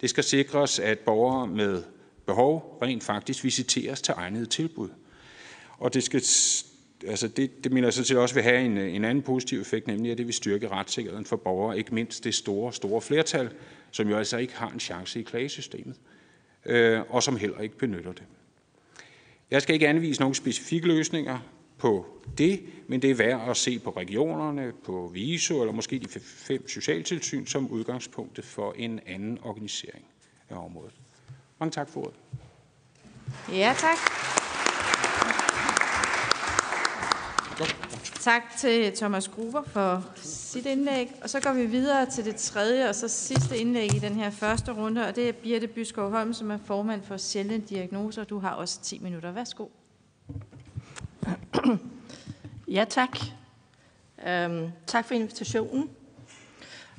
[0.00, 1.82] Det skal sikres, at borgere med
[2.26, 4.88] behov rent faktisk visiteres til egnede tilbud.
[5.78, 6.22] Og det skal
[7.06, 9.86] altså det, det mener jeg sådan set også vil have en, en anden positiv effekt,
[9.86, 13.50] nemlig at det vil styrke retssikkerheden for borgere, ikke mindst det store, store flertal,
[13.90, 15.96] som jo altså ikke har en chance i klagesystemet
[16.66, 18.24] øh, og som heller ikke benytter det.
[19.50, 21.38] Jeg skal ikke anvise nogle specifikke løsninger
[21.78, 22.06] på
[22.38, 26.68] det, men det er værd at se på regionerne, på VISO eller måske de fem
[26.68, 30.04] socialtilsyn som udgangspunktet for en anden organisering
[30.50, 30.94] af området.
[31.60, 32.14] Mange tak for ordet.
[33.52, 33.98] Ja, tak.
[38.24, 41.12] Tak til Thomas Gruber for sit indlæg.
[41.22, 44.30] Og så går vi videre til det tredje og så sidste indlæg i den her
[44.30, 48.24] første runde, og det er Birte Byskov Holm, som er formand for sjældne diagnoser.
[48.24, 49.32] Du har også 10 minutter.
[49.32, 49.66] Værsgo.
[52.68, 53.18] Ja, tak.
[54.26, 55.90] Øhm, tak for invitationen.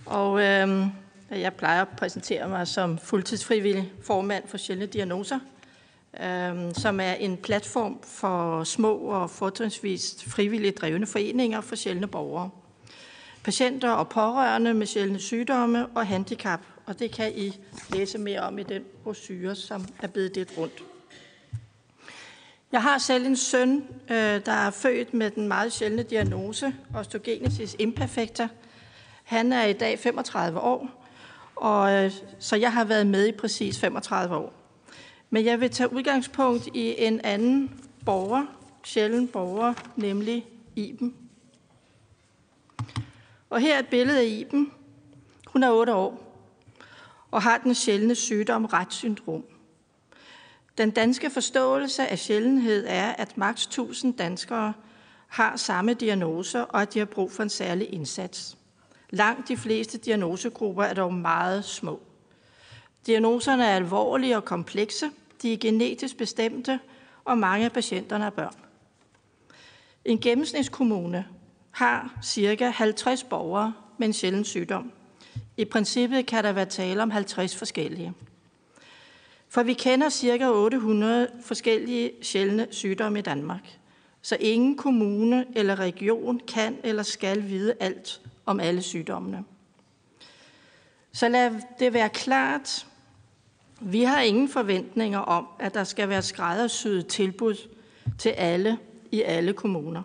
[0.06, 0.86] Og øhm,
[1.32, 5.40] jeg plejer at præsentere mig som fuldtidsfrivillig formand for sjældne diagnoser–
[6.24, 12.50] øh, som er en platform for små og fortrinsvis frivilligt drevne foreninger for sjældne borgere.
[13.44, 18.60] Patienter og pårørende med sjældne sygdomme og handicap, og det kan I læse mere om
[18.60, 20.84] i den brochure, som er blevet det rundt.
[22.72, 27.76] Jeg har selv en søn, øh, der er født med den meget sjældne diagnose, osteogenesis
[27.80, 28.48] imperfecta.
[29.24, 31.08] Han er i dag 35 år,
[31.56, 34.65] og øh, så jeg har været med i præcis 35 år.
[35.36, 38.46] Men jeg vil tage udgangspunkt i en anden borger,
[38.84, 40.46] sjælden borger, nemlig
[40.76, 41.16] Iben.
[43.50, 44.72] Og her er et billede af Iben.
[45.48, 46.42] Hun er 8 år
[47.32, 49.44] og har den sjældne sygdom retssyndrom.
[50.78, 54.74] Den danske forståelse af sjældenhed er, at maks 1000 danskere
[55.28, 58.58] har samme diagnoser, og at de har brug for en særlig indsats.
[59.10, 62.02] Langt de fleste diagnosegrupper er dog meget små.
[63.06, 65.10] Diagnoserne er alvorlige og komplekse,
[65.42, 66.80] de er genetisk bestemte,
[67.26, 68.56] og mange af patienterne er børn.
[70.06, 71.26] En gennemsnitskommune
[71.72, 72.70] har ca.
[72.70, 74.92] 50 borgere med en sjælden sygdom.
[75.58, 78.14] I princippet kan der være tale om 50 forskellige.
[79.50, 80.50] For vi kender ca.
[80.50, 83.80] 800 forskellige sjældne sygdomme i Danmark.
[84.22, 89.44] Så ingen kommune eller region kan eller skal vide alt om alle sygdommene.
[91.14, 92.88] Så lad det være klart,
[93.88, 97.56] vi har ingen forventninger om, at der skal være skræddersyet tilbud
[98.20, 98.78] til alle
[99.12, 100.04] i alle kommuner.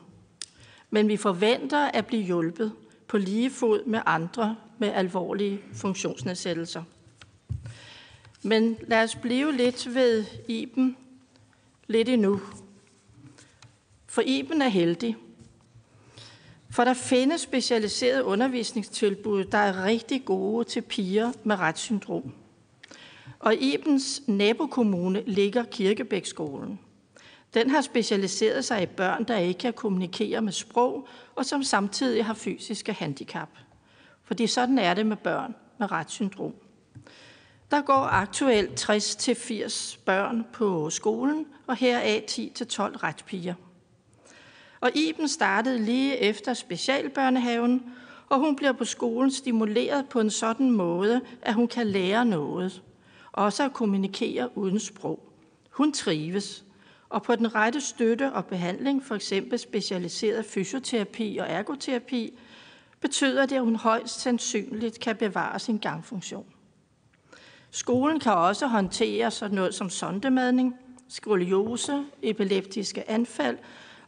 [0.91, 2.73] Men vi forventer at blive hjulpet
[3.09, 6.83] på lige fod med andre med alvorlige funktionsnedsættelser.
[8.43, 10.97] Men lad os blive lidt ved Iben
[11.87, 12.41] lidt endnu.
[14.07, 15.17] For Iben er heldig.
[16.71, 22.33] For der findes specialiserede undervisningstilbud, der er rigtig gode til piger med retssyndrom.
[23.41, 26.81] Og i Ibens nabokommune ligger Kirkebækskolen.
[27.55, 32.25] Den har specialiseret sig i børn, der ikke kan kommunikere med sprog, og som samtidig
[32.25, 33.49] har fysiske handicap.
[34.25, 36.55] Fordi sådan er det med børn med retssyndrom.
[37.71, 42.43] Der går aktuelt 60-80 børn på skolen, og her er 10-12
[43.03, 43.55] retspiger.
[44.81, 47.93] Og Iben startede lige efter specialbørnehaven,
[48.29, 52.83] og hun bliver på skolen stimuleret på en sådan måde, at hun kan lære noget.
[53.33, 55.33] Også at kommunikere uden sprog.
[55.71, 56.65] Hun trives,
[57.09, 62.39] og på den rette støtte og behandling, for eksempel specialiseret fysioterapi og ergoterapi,
[63.01, 66.47] betyder det, at hun højst sandsynligt kan bevare sin gangfunktion.
[67.71, 70.75] Skolen kan også håndtere sådan noget som sondemadning,
[71.09, 73.59] skoliose, epileptiske anfald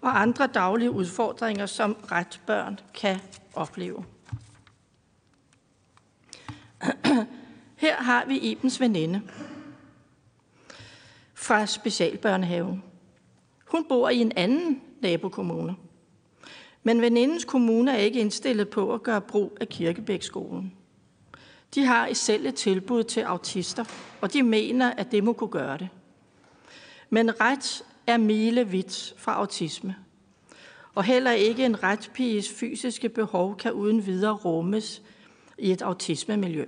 [0.00, 3.20] og andre daglige udfordringer, som ret børn kan
[3.54, 4.04] opleve.
[7.82, 9.22] Her har vi Ibens veninde
[11.34, 12.82] fra specialbørnehaven.
[13.66, 15.76] Hun bor i en anden nabokommune.
[16.82, 20.72] Men venindens kommune er ikke indstillet på at gøre brug af Kirkebækskolen.
[21.74, 23.84] De har i selv et tilbud til autister,
[24.20, 25.88] og de mener, at det må kunne gøre det.
[27.10, 29.96] Men ret er milevidt fra autisme.
[30.94, 35.02] Og heller ikke en retspiges fysiske behov kan uden videre rummes
[35.58, 36.66] i et autismemiljø.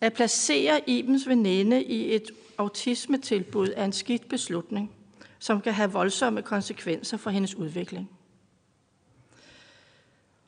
[0.00, 4.92] At placere Ibens veninde i et autismetilbud er en skidt beslutning,
[5.38, 8.10] som kan have voldsomme konsekvenser for hendes udvikling.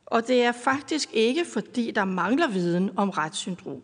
[0.06, 3.82] Og det er faktisk ikke, fordi der mangler viden om retssyndrom.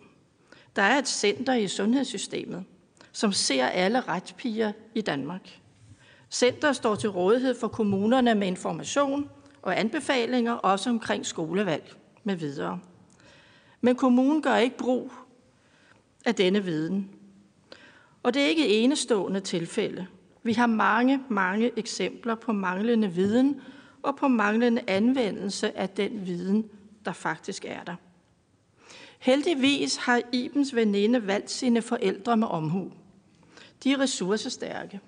[0.76, 2.64] Der er et center i sundhedssystemet,
[3.12, 5.60] som ser alle retspiger i Danmark.
[6.30, 9.30] Center står til rådighed for kommunerne med information
[9.62, 12.80] og anbefalinger, også omkring skolevalg med videre.
[13.80, 15.12] Men kommunen gør ikke brug
[16.26, 17.10] af denne viden.
[18.22, 20.06] Og det er ikke et enestående tilfælde.
[20.42, 23.60] Vi har mange, mange eksempler på manglende viden
[24.02, 26.70] og på manglende anvendelse af den viden,
[27.04, 27.94] der faktisk er der.
[29.18, 32.92] Heldigvis har Ibens veninde valgt sine forældre med omhu.
[33.84, 35.00] De er ressourcestærke.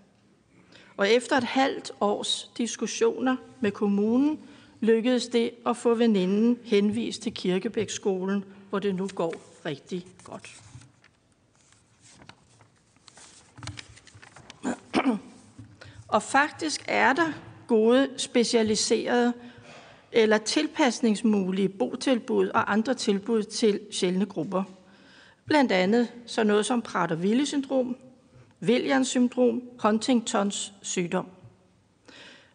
[0.96, 4.38] Og efter et halvt års diskussioner med kommunen,
[4.80, 10.67] lykkedes det at få veninden henvist til Kirkebækskolen, hvor det nu går rigtig godt.
[16.08, 17.32] Og faktisk er der
[17.66, 19.32] gode specialiserede
[20.12, 24.62] eller tilpasningsmulige botilbud og andre tilbud til sjældne grupper.
[25.44, 27.96] Blandt andet så noget som Prader-Willi-syndrom,
[28.62, 31.26] Williams syndrom, Huntingtons sygdom.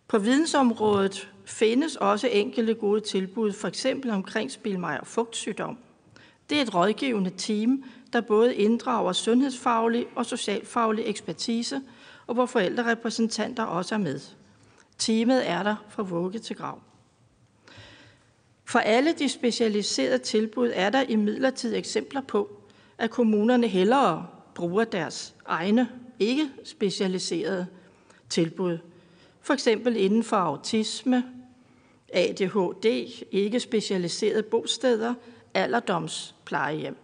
[0.07, 5.77] På vidensområdet findes også enkelte gode tilbud, for eksempel omkring Spilmeier fugtsygdom.
[6.49, 7.83] Det er et rådgivende team,
[8.13, 11.81] der både inddrager sundhedsfaglig og socialfaglig ekspertise,
[12.27, 14.19] og hvor forældrerepræsentanter også er med.
[14.97, 16.79] Teamet er der fra vugge til grav.
[18.65, 22.49] For alle de specialiserede tilbud er der imidlertid eksempler på,
[22.97, 27.67] at kommunerne hellere bruger deres egne ikke specialiserede
[28.29, 28.77] tilbud.
[29.41, 31.23] For eksempel inden for autisme,
[32.13, 32.85] ADHD,
[33.31, 35.13] ikke specialiserede bosteder,
[35.53, 36.95] alderdomsplejehjem.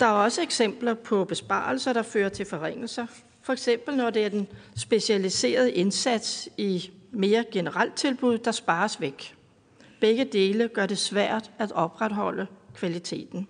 [0.00, 3.06] Der er også eksempler på besparelser, der fører til forringelser.
[3.42, 9.34] For eksempel når det er den specialiserede indsats i mere generelt tilbud, der spares væk.
[10.00, 13.48] Begge dele gør det svært at opretholde kvaliteten.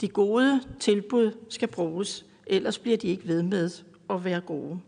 [0.00, 3.70] De gode tilbud skal bruges, ellers bliver de ikke ved med
[4.10, 4.80] at være gode.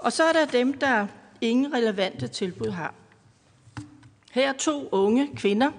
[0.00, 1.06] Og så er der dem, der
[1.40, 2.94] ingen relevante tilbud har.
[4.30, 5.70] Her er to unge kvinder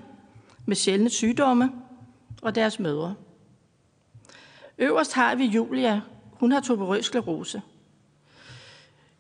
[0.66, 1.72] med sjældne sygdomme
[2.44, 3.16] og deres mødre.
[4.78, 6.02] Øverst har vi Julia.
[6.32, 7.62] Hun har tuberøs sklerose.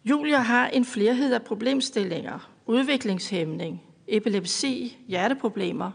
[0.06, 5.92] Julia har en flerhed af problemstillinger, udviklingshæmning, epilepsi, hjerteproblemer,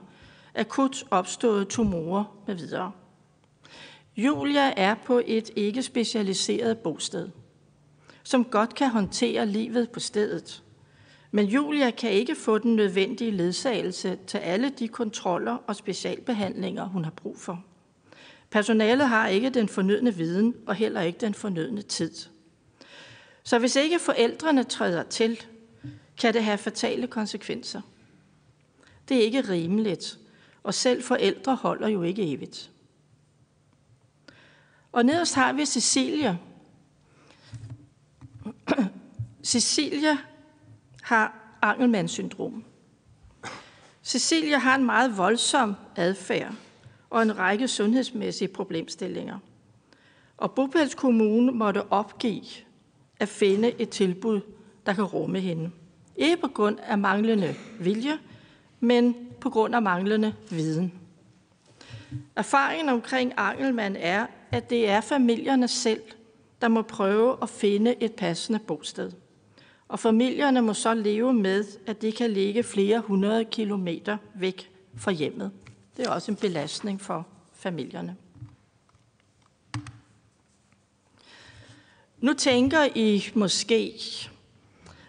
[0.55, 2.93] akut opståede tumorer med videre.
[4.17, 7.29] Julia er på et ikke specialiseret bosted,
[8.23, 10.63] som godt kan håndtere livet på stedet.
[11.31, 17.05] Men Julia kan ikke få den nødvendige ledsagelse til alle de kontroller og specialbehandlinger, hun
[17.05, 17.65] har brug for.
[18.51, 22.13] Personalet har ikke den fornødne viden og heller ikke den fornødne tid.
[23.43, 25.41] Så hvis ikke forældrene træder til,
[26.21, 27.81] kan det have fatale konsekvenser.
[29.09, 30.19] Det er ikke rimeligt,
[30.63, 32.71] og selv forældre holder jo ikke evigt.
[34.93, 36.37] Og nederst har vi Cecilia.
[39.45, 40.19] Cecilia
[41.09, 42.65] har Angelmans syndrom.
[44.03, 46.55] Cecilia har en meget voldsom adfærd,
[47.11, 49.39] og en række sundhedsmæssige problemstillinger.
[50.37, 52.45] Og Bopæls Kommune måtte opgive
[53.21, 54.41] at finde et tilbud,
[54.87, 55.71] der kan rumme hende.
[56.17, 58.19] Ikke på grund af manglende vilje,
[58.81, 60.93] men på grund af manglende viden.
[62.37, 66.03] Erfaringen omkring Angelmann er, at det er familierne selv,
[66.61, 69.13] der må prøve at finde et passende bosted.
[69.89, 75.11] Og familierne må så leve med, at det kan ligge flere hundrede kilometer væk fra
[75.11, 75.51] hjemmet.
[75.97, 78.17] Det er også en belastning for familierne.
[82.21, 84.01] Nu tænker I måske,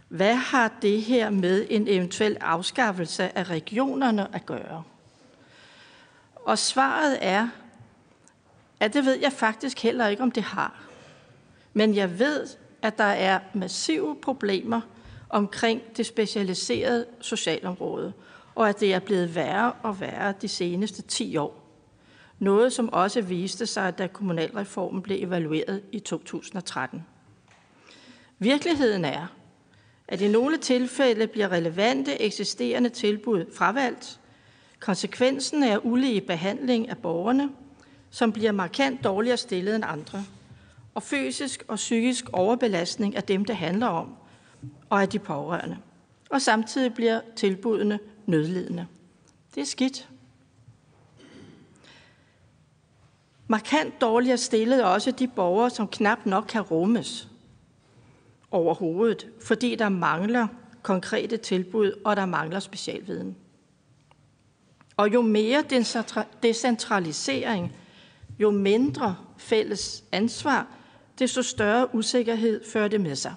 [0.08, 4.84] hvad har det her med en eventuel afskaffelse af regionerne at gøre?
[6.36, 7.50] Og svaret er,
[8.80, 10.84] at det ved jeg faktisk heller ikke, om det har.
[11.74, 12.48] Men jeg ved,
[12.82, 14.82] at der er massive problemer
[15.30, 18.14] omkring det specialiserede socialområde,
[18.56, 21.66] og at det er blevet værre og værre de seneste 10 år.
[22.40, 27.06] Noget, som også viste sig, da kommunalreformen blev evalueret i 2013.
[28.40, 29.28] Virkeligheden er,
[30.08, 34.20] at i nogle tilfælde bliver relevante eksisterende tilbud fravalgt.
[34.80, 37.50] Konsekvensen er ulige behandling af borgerne,
[38.10, 40.26] som bliver markant dårligere stillet end andre,
[41.00, 44.16] og fysisk og psykisk overbelastning af dem, det handler om,
[44.90, 45.78] og af de pårørende.
[46.30, 48.88] Og samtidig bliver tilbudene nødlidende.
[49.56, 50.10] Det er skidt.
[53.48, 57.28] Markant dårligere stillet også de borgere, som knap nok kan rummes
[58.52, 60.48] overhovedet, fordi der mangler
[60.82, 63.36] konkrete tilbud, og der mangler specialviden.
[64.98, 65.64] Og jo mere
[66.44, 67.76] decentralisering,
[68.40, 70.68] jo mindre fælles ansvar,
[71.20, 73.34] desto større usikkerhed fører det med sig.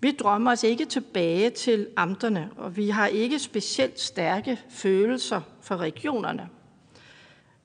[0.00, 5.76] Vi drømmer os ikke tilbage til amterne, og vi har ikke specielt stærke følelser for
[5.76, 6.48] regionerne.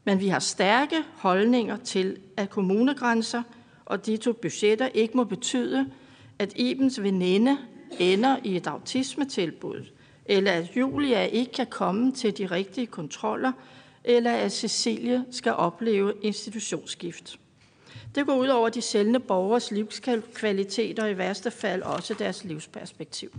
[0.03, 3.43] Men vi har stærke holdninger til, at kommunegrænser
[3.86, 5.91] og de to budgetter ikke må betyde,
[6.39, 7.58] at Ibens veninde
[7.99, 9.86] ender i et autismetilbud,
[10.25, 13.51] eller at Julia ikke kan komme til de rigtige kontroller,
[14.03, 17.39] eller at Cecilie skal opleve institutionsskift.
[18.15, 23.32] Det går ud over de sjældne borgers livskvalitet og i værste fald også deres livsperspektiv.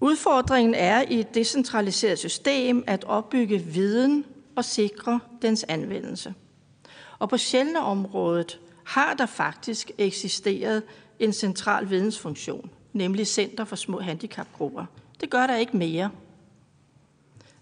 [0.00, 4.24] Udfordringen er i et decentraliseret system at opbygge viden
[4.56, 6.34] og sikre dens anvendelse.
[7.18, 10.82] Og på sjældne området har der faktisk eksisteret
[11.18, 14.84] en central vidensfunktion, nemlig Center for Små Handicapgrupper.
[15.20, 16.10] Det gør der ikke mere.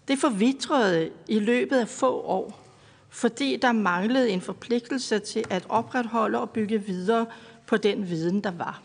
[0.07, 2.66] Det forvitrede i løbet af få år,
[3.09, 7.25] fordi der manglede en forpligtelse til at opretholde og bygge videre
[7.67, 8.81] på den viden, der var.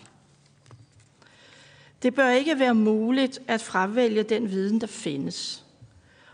[2.02, 5.64] Det bør ikke være muligt at fravælge den viden, der findes.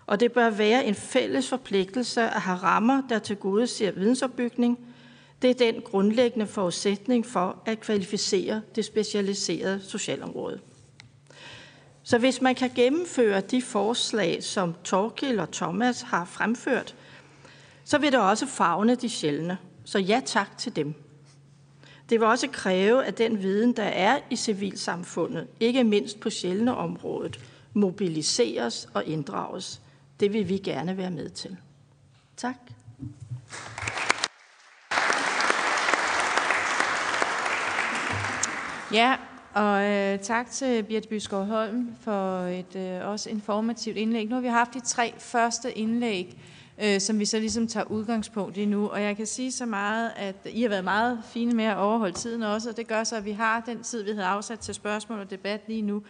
[0.06, 4.78] Og det bør være en fælles forpligtelse at have rammer, der til gode ser vidensopbygning.
[5.42, 10.60] Det er den grundlæggende forudsætning for at kvalificere det specialiserede socialområde.
[12.02, 16.94] Så hvis man kan gennemføre de forslag, som Torkil og Thomas har fremført,
[17.88, 19.58] så vil det også fagne de sjældne.
[19.84, 20.94] Så ja tak til dem.
[22.10, 26.76] Det vil også kræve, at den viden, der er i civilsamfundet, ikke mindst på sjældne
[26.76, 27.40] området,
[27.72, 29.80] mobiliseres og inddrages.
[30.20, 31.56] Det vil vi gerne være med til.
[32.36, 32.56] Tak.
[38.92, 39.16] Ja,
[39.54, 44.28] og øh, tak til Birte Byskov Holm for et øh, også informativt indlæg.
[44.28, 46.38] Nu har vi haft de tre første indlæg,
[46.82, 48.88] øh, som vi så ligesom tager udgangspunkt i nu.
[48.88, 52.16] Og jeg kan sige så meget, at I har været meget fine med at overholde
[52.16, 54.74] tiden også, og det gør så, at vi har den tid, vi havde afsat til
[54.74, 56.02] spørgsmål og debat lige nu.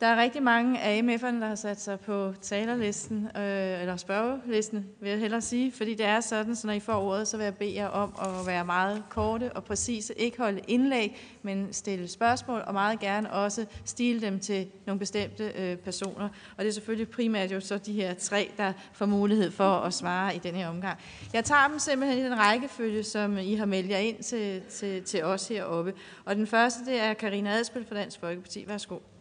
[0.00, 4.86] Der er rigtig mange af MF'erne, der har sat sig på talerlisten, øh, eller spørgelisten,
[5.00, 7.44] vil jeg hellere sige, fordi det er sådan, så når I får ordet, så vil
[7.44, 10.14] jeg bede jer om at være meget korte og præcise.
[10.14, 15.52] Ikke holde indlæg, men stille spørgsmål, og meget gerne også stile dem til nogle bestemte
[15.56, 16.28] øh, personer.
[16.56, 19.94] Og det er selvfølgelig primært jo så de her tre, der får mulighed for at
[19.94, 20.98] svare i den her omgang.
[21.32, 25.02] Jeg tager dem simpelthen i den rækkefølge, som I har meldt jer ind til, til,
[25.02, 25.94] til os heroppe.
[26.24, 28.64] Og den første, det er Karina Adspil fra Dansk Folkeparti.
[28.68, 29.13] Værsgo.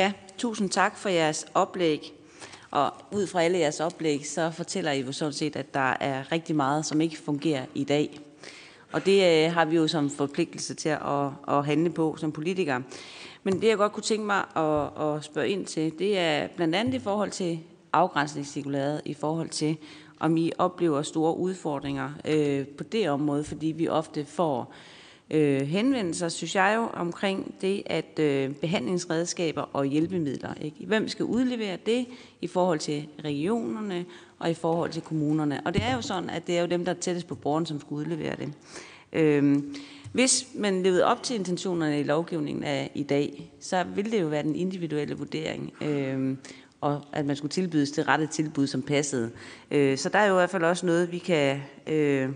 [0.00, 2.12] Ja, tusind tak for jeres oplæg.
[2.70, 6.32] Og ud fra alle jeres oplæg, så fortæller I jo sådan set, at der er
[6.32, 8.20] rigtig meget, som ikke fungerer i dag.
[8.92, 12.82] Og det øh, har vi jo som forpligtelse til at, at handle på som politikere.
[13.42, 16.74] Men det, jeg godt kunne tænke mig at, at spørge ind til, det er blandt
[16.74, 17.60] andet i forhold til
[17.92, 19.76] afgrænsningscirkulæret, i forhold til,
[20.20, 24.99] om I oplever store udfordringer øh, på det område, fordi vi ofte får øh,
[25.30, 30.86] øh, henvendelser, synes jeg jo, omkring det, at øh, behandlingsredskaber og hjælpemidler, ikke?
[30.86, 32.06] hvem skal udlevere det
[32.40, 34.04] i forhold til regionerne
[34.38, 35.60] og i forhold til kommunerne.
[35.64, 37.66] Og det er jo sådan, at det er jo dem, der er tættest på borgeren,
[37.66, 38.52] som skal udlevere det.
[39.12, 39.62] Øh,
[40.12, 44.26] hvis man levede op til intentionerne i lovgivningen af i dag, så ville det jo
[44.26, 46.36] være den individuelle vurdering, øh,
[46.80, 49.30] og at man skulle tilbydes det rette tilbud, som passede.
[49.70, 52.28] Øh, så der er jo i hvert fald også noget, vi kan øh,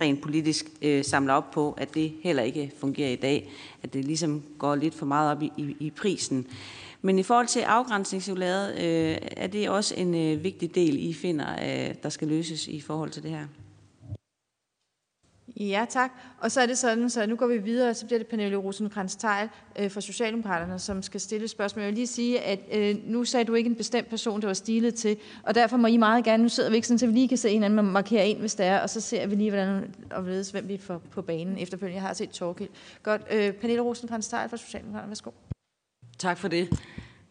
[0.00, 3.50] rent politisk øh, samler op på, at det heller ikke fungerer i dag.
[3.82, 6.46] At det ligesom går lidt for meget op i, i, i prisen.
[7.02, 11.52] Men i forhold til afgrænsningscirkulæret, øh, er det også en øh, vigtig del, I finder,
[11.52, 13.46] øh, der skal løses i forhold til det her?
[15.56, 16.10] Ja, tak.
[16.38, 19.16] Og så er det sådan, så nu går vi videre, så bliver det Pernille rosenkrantz
[19.16, 19.48] teil
[19.78, 21.82] øh, fra Socialdemokraterne, som skal stille spørgsmål.
[21.82, 24.54] Jeg vil lige sige, at øh, nu sagde du ikke en bestemt person, der var
[24.54, 27.12] stilet til, og derfor må I meget gerne, nu sidder vi ikke sådan, så vi
[27.12, 29.50] lige kan se hinanden og markere ind, hvis det er, og så ser vi lige,
[29.50, 31.96] hvordan og ledes, hvem vi får på banen efterfølgende.
[31.96, 32.68] Jeg har set Torgild.
[33.02, 33.22] Godt.
[33.30, 35.30] Øh, Pernille rosenkrantz teil fra Socialdemokraterne, værsgo.
[36.18, 36.68] Tak for det.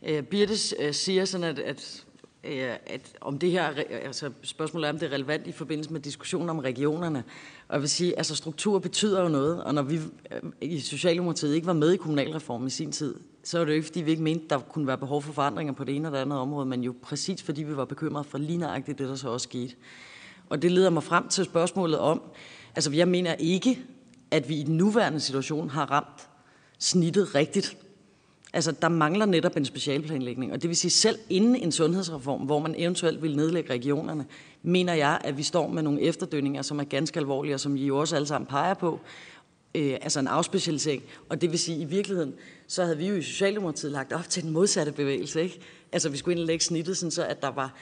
[0.07, 2.05] Øh, Birtes øh, siger sådan, at, at
[2.43, 5.99] øh, at om det her, altså spørgsmålet er, om det er relevant i forbindelse med
[5.99, 7.23] diskussionen om regionerne.
[7.71, 11.55] Og jeg vil sige, altså struktur betyder jo noget, og når vi øh, i Socialdemokratiet
[11.55, 14.11] ikke var med i kommunalreformen i sin tid, så var det jo ikke, fordi vi
[14.11, 16.83] ikke mente, der kunne være behov for forandringer på det ene eller andet område, men
[16.83, 19.75] jo præcis fordi vi var bekymrede for lige nøjagtigt det, der så også skete.
[20.49, 22.21] Og det leder mig frem til spørgsmålet om,
[22.75, 23.79] altså jeg mener ikke,
[24.31, 26.29] at vi i den nuværende situation har ramt
[26.79, 27.77] snittet rigtigt
[28.53, 32.59] Altså, der mangler netop en specialplanlægning, og det vil sige, selv inden en sundhedsreform, hvor
[32.59, 34.25] man eventuelt vil nedlægge regionerne,
[34.63, 37.85] mener jeg, at vi står med nogle efterdønninger, som er ganske alvorlige, og som I
[37.85, 38.99] jo også alle sammen peger på,
[39.75, 41.03] øh, altså en afspecialisering.
[41.29, 42.33] Og det vil sige, at i virkeligheden,
[42.67, 45.59] så havde vi jo i Socialdemokratiet lagt op til den modsatte bevægelse, ikke?
[45.91, 47.75] Altså, vi skulle indlægge snittet, sådan så at der var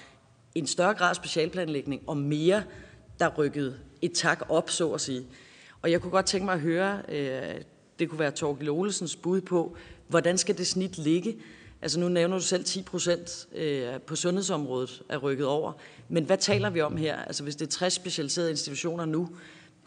[0.56, 2.64] en større grad specialplanlægning, og mere,
[3.20, 5.26] der rykkede et tak op, så at sige.
[5.82, 7.62] Og jeg kunne godt tænke mig at høre, øh,
[8.00, 9.78] det kunne være Torgild Olesens bud på,
[10.10, 11.38] Hvordan skal det snit ligge?
[11.82, 15.74] Altså nu nævner du selv 10 procent øh, på sundhedsområdet er rykket over.
[16.10, 17.16] Men hvad taler vi om her?
[17.16, 19.30] Altså hvis det er 60 specialiserede institutioner nu,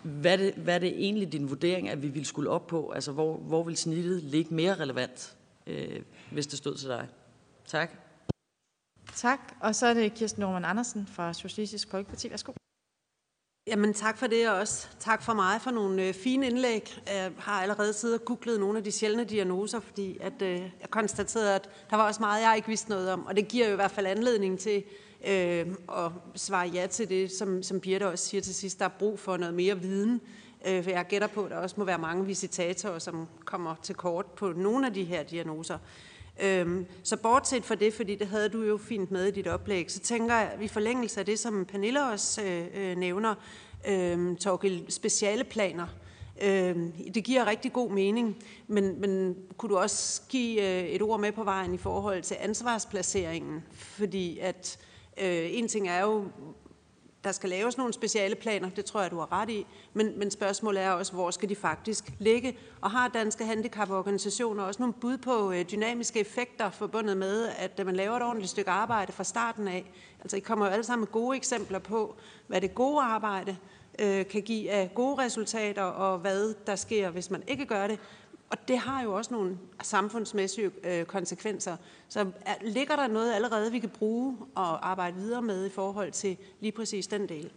[0.02, 2.90] hvad er det, hvad er det egentlig din vurdering, at vi vil skulle op på?
[2.90, 6.00] Altså hvor, hvor vil snittet ligge mere relevant, øh,
[6.30, 7.08] hvis det stod til dig?
[7.66, 7.90] Tak.
[9.14, 9.40] Tak.
[9.60, 12.30] Og så er det Kirsten Norman Andersen fra Socialistisk Folkeparti.
[12.30, 12.52] Værsgo.
[13.66, 17.00] Jamen tak for det, og også tak for mig for nogle øh, fine indlæg.
[17.06, 20.90] Jeg har allerede siddet og googlet nogle af de sjældne diagnoser, fordi at, øh, jeg
[20.90, 23.26] konstaterede, at der var også meget, jeg ikke vidste noget om.
[23.26, 24.84] Og det giver jo i hvert fald anledning til
[25.26, 28.78] øh, og svare ja til det, som, som Birte også siger til sidst.
[28.78, 30.20] Der er brug for noget mere viden.
[30.66, 33.94] Øh, for jeg gætter på, at der også må være mange visitatorer, som kommer til
[33.94, 35.78] kort på nogle af de her diagnoser.
[36.42, 39.90] Øhm, så bortset fra det, fordi det havde du jo fint med i dit oplæg,
[39.90, 43.34] så tænker jeg, at vi forlængelse af det, som Pernille også øh, øh, nævner,
[43.88, 45.86] øh, Torgild, speciale planer.
[46.42, 46.76] Øh,
[47.14, 51.32] det giver rigtig god mening, men, men kunne du også give øh, et ord med
[51.32, 53.62] på vejen i forhold til ansvarsplaceringen?
[53.72, 54.78] Fordi at
[55.20, 56.24] øh, en ting er jo,
[57.24, 60.30] der skal laves nogle speciale planer, det tror jeg, du har ret i, men, men
[60.30, 62.58] spørgsmålet er også, hvor skal de faktisk ligge?
[62.80, 67.96] Og har danske handicaporganisationer også nogle bud på øh, dynamiske effekter forbundet med, at man
[67.96, 69.92] laver et ordentligt stykke arbejde fra starten af?
[70.20, 73.56] Altså, I kommer jo alle sammen med gode eksempler på, hvad det gode arbejde
[73.98, 77.98] øh, kan give af gode resultater, og hvad der sker, hvis man ikke gør det.
[78.52, 81.76] Og det har jo også nogle samfundsmæssige øh, konsekvenser.
[82.08, 86.12] Så er, ligger der noget allerede, vi kan bruge og arbejde videre med i forhold
[86.12, 87.52] til lige præcis den del?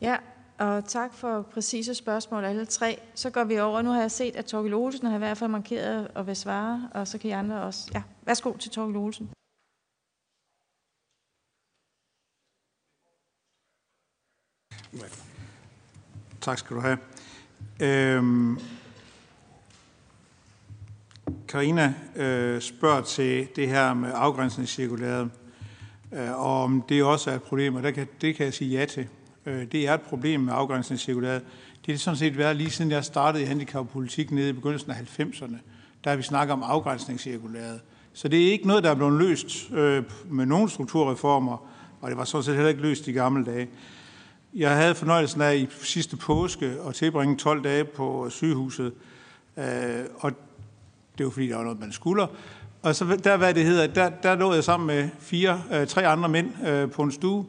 [0.00, 0.16] Ja,
[0.58, 3.00] og tak for præcise spørgsmål alle tre.
[3.14, 3.82] Så går vi over.
[3.82, 6.90] Nu har jeg set, at Torgild Olsen har i hvert fald markeret og vil svare,
[6.94, 7.90] og så kan I andre også.
[7.94, 9.30] Ja, værsgo til Torgild Olsen.
[16.40, 16.98] Tak skal du have.
[17.80, 18.58] Øhm,
[21.48, 25.30] Karina øh, spørger til det her med afgrænsningscirkulæret,
[26.12, 28.78] øh, og om det også er et problem, og der kan, det kan jeg sige
[28.78, 29.08] ja til.
[29.46, 31.42] Øh, det er et problem med afgrænsningscirkulæret.
[31.86, 34.94] Det har sådan set været lige siden jeg startede i handicappolitik nede i begyndelsen af
[34.94, 35.56] 90'erne.
[36.04, 37.80] Der har vi snakket om afgrænsningscirkulæret.
[38.12, 41.66] Så det er ikke noget, der er blevet løst øh, med nogen strukturreformer,
[42.00, 43.68] og det var sådan set heller ikke løst i gamle dage.
[44.56, 48.92] Jeg havde fornøjelsen af i sidste påske at tilbringe 12 dage på sygehuset,
[49.56, 49.64] øh,
[50.16, 50.32] og
[51.18, 52.26] det var fordi, der var noget, man skulle.
[52.82, 56.06] Og så der, hvad det hedder, der, der lå jeg sammen med fire, øh, tre
[56.06, 57.46] andre mænd øh, på en stue,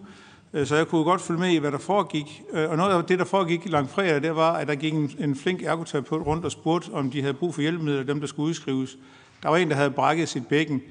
[0.54, 2.44] øh, så jeg kunne godt følge med i, hvad der foregik.
[2.54, 5.12] Øh, og noget af det, der foregik langt fredag, det var, at der gik en,
[5.20, 8.50] en flink ergoterapeut rundt og spurgte, om de havde brug for hjælpemidler, dem der skulle
[8.50, 8.98] udskrives.
[9.44, 10.82] Der var en, der havde brækket sit bækken,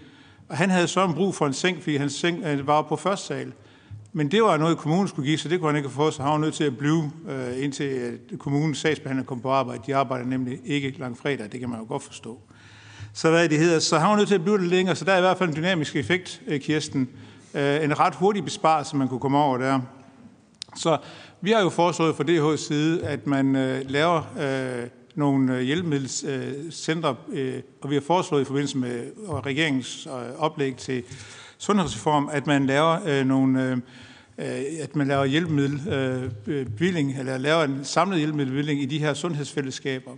[0.48, 2.96] og han havde så en brug for en seng, fordi hans seng øh, var på
[2.96, 3.52] første sal.
[4.16, 6.32] Men det var noget, kommunen skulle give, så det kunne han ikke få, så han
[6.32, 9.82] var nødt til at blive, øh, indtil øh, kommunens sagsbehandler kom på arbejde.
[9.86, 12.40] De arbejder nemlig ikke lang fredag, det kan man jo godt forstå.
[13.12, 15.12] Så hvad det hedder, så han var nødt til at blive lidt længere, så der
[15.12, 17.08] er i hvert fald en dynamisk effekt, øh, Kirsten.
[17.54, 19.80] Øh, en ret hurtig besparelse, man kunne komme over der.
[20.76, 20.98] Så
[21.40, 27.16] vi har jo foreslået fra DH's side, at man øh, laver øh, nogle øh, hjælpemiddelcentre,
[27.32, 29.10] øh, og vi har foreslået i forbindelse med
[29.46, 31.02] regeringens øh, oplæg til
[31.58, 33.76] sundhedsreform, at man laver øh, nogle øh,
[34.38, 40.10] Øh, at man laver hjælpemiddelbevilling, øh, eller laver en samlet hjælpemiddelbevilling i de her sundhedsfællesskaber.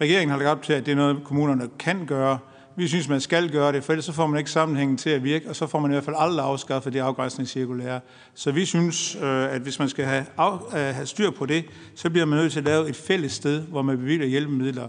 [0.00, 2.38] Regeringen har lagt op til, at det er noget, kommunerne kan gøre,
[2.76, 5.24] vi synes, man skal gøre det, for ellers så får man ikke sammenhængen til at
[5.24, 8.00] virke, og så får man i hvert fald aldrig afskaffet det afgrænsningscirkulære.
[8.34, 12.10] Så vi synes, øh, at hvis man skal have, af, have styr på det, så
[12.10, 14.88] bliver man nødt til at lave et fælles sted, hvor man bevilger hjælpemidler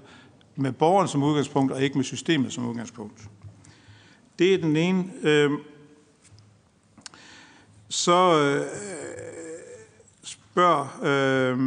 [0.55, 3.21] med borgeren som udgangspunkt, og ikke med systemet som udgangspunkt.
[4.39, 5.05] Det er den ene.
[7.93, 8.65] Øh, så øh,
[10.23, 11.57] spørger øh,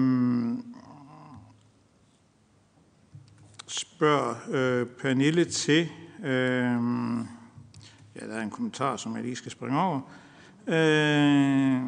[4.50, 5.88] øh, Pernille til,
[6.24, 6.30] Øh,
[8.20, 10.00] ja, der er en kommentar, som jeg lige skal springe over.
[10.66, 11.80] Øh,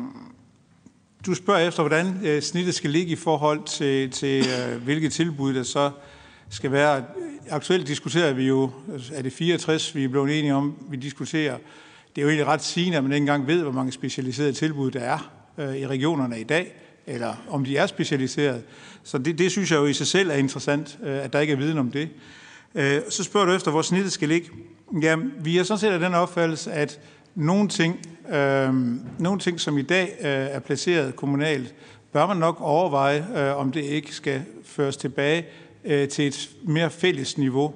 [1.26, 5.54] du spørger efter, hvordan øh, snittet skal ligge i forhold til, til øh, hvilke tilbud
[5.54, 5.90] der så
[6.48, 7.04] skal være.
[7.50, 8.70] Aktuelt diskuterer vi jo,
[9.12, 11.58] er det 64, vi er blevet enige om, vi diskuterer.
[12.18, 14.90] Det er jo egentlig ret sigende, at man ikke engang ved, hvor mange specialiserede tilbud
[14.90, 16.74] der er øh, i regionerne i dag,
[17.06, 18.62] eller om de er specialiseret.
[19.02, 21.52] Så det, det synes jeg jo i sig selv er interessant, øh, at der ikke
[21.52, 22.08] er viden om det.
[22.74, 24.50] Øh, så spørger du efter, hvor snittet skal ligge.
[25.02, 27.00] Jamen, vi er sådan set af den opfattelse, at
[27.34, 28.00] nogle ting,
[28.34, 28.74] øh,
[29.18, 31.74] nogle ting som i dag øh, er placeret kommunalt,
[32.12, 35.46] bør man nok overveje, øh, om det ikke skal føres tilbage
[35.84, 37.74] øh, til et mere fælles niveau.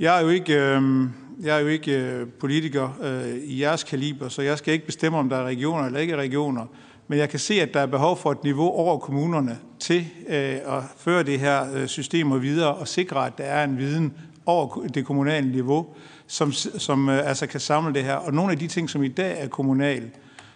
[0.00, 1.08] Jeg er jo ikke, øh,
[1.42, 5.18] jeg er jo ikke øh, politiker øh, i jeres kaliber, så jeg skal ikke bestemme,
[5.18, 6.66] om der er regioner eller ikke regioner.
[7.08, 10.36] Men jeg kan se, at der er behov for et niveau over kommunerne til øh,
[10.66, 14.14] at føre det her øh, systemer videre og sikre, at der er en viden
[14.46, 15.86] over det kommunale niveau,
[16.26, 18.14] som, som øh, altså kan samle det her.
[18.14, 20.10] Og nogle af de ting, som i dag er kommunal,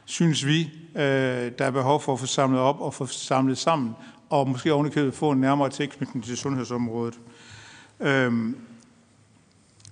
[0.05, 1.03] synes vi, øh,
[1.59, 3.91] der er behov for at få samlet op og få samlet sammen,
[4.31, 7.21] og måske ovenikøbet få en nærmere tilknytning til sundhedsområdet.
[8.01, 8.57] Øhm,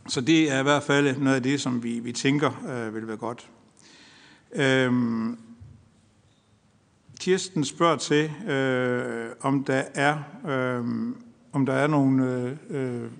[0.08, 3.08] så det er i hvert fald noget af det, som vi, vi tænker øh, vil
[3.08, 3.48] være godt.
[4.52, 5.38] Øhm,
[7.20, 10.84] Kirsten spørger til, øh, om der er øh,
[11.52, 13.10] om der er nogle øh,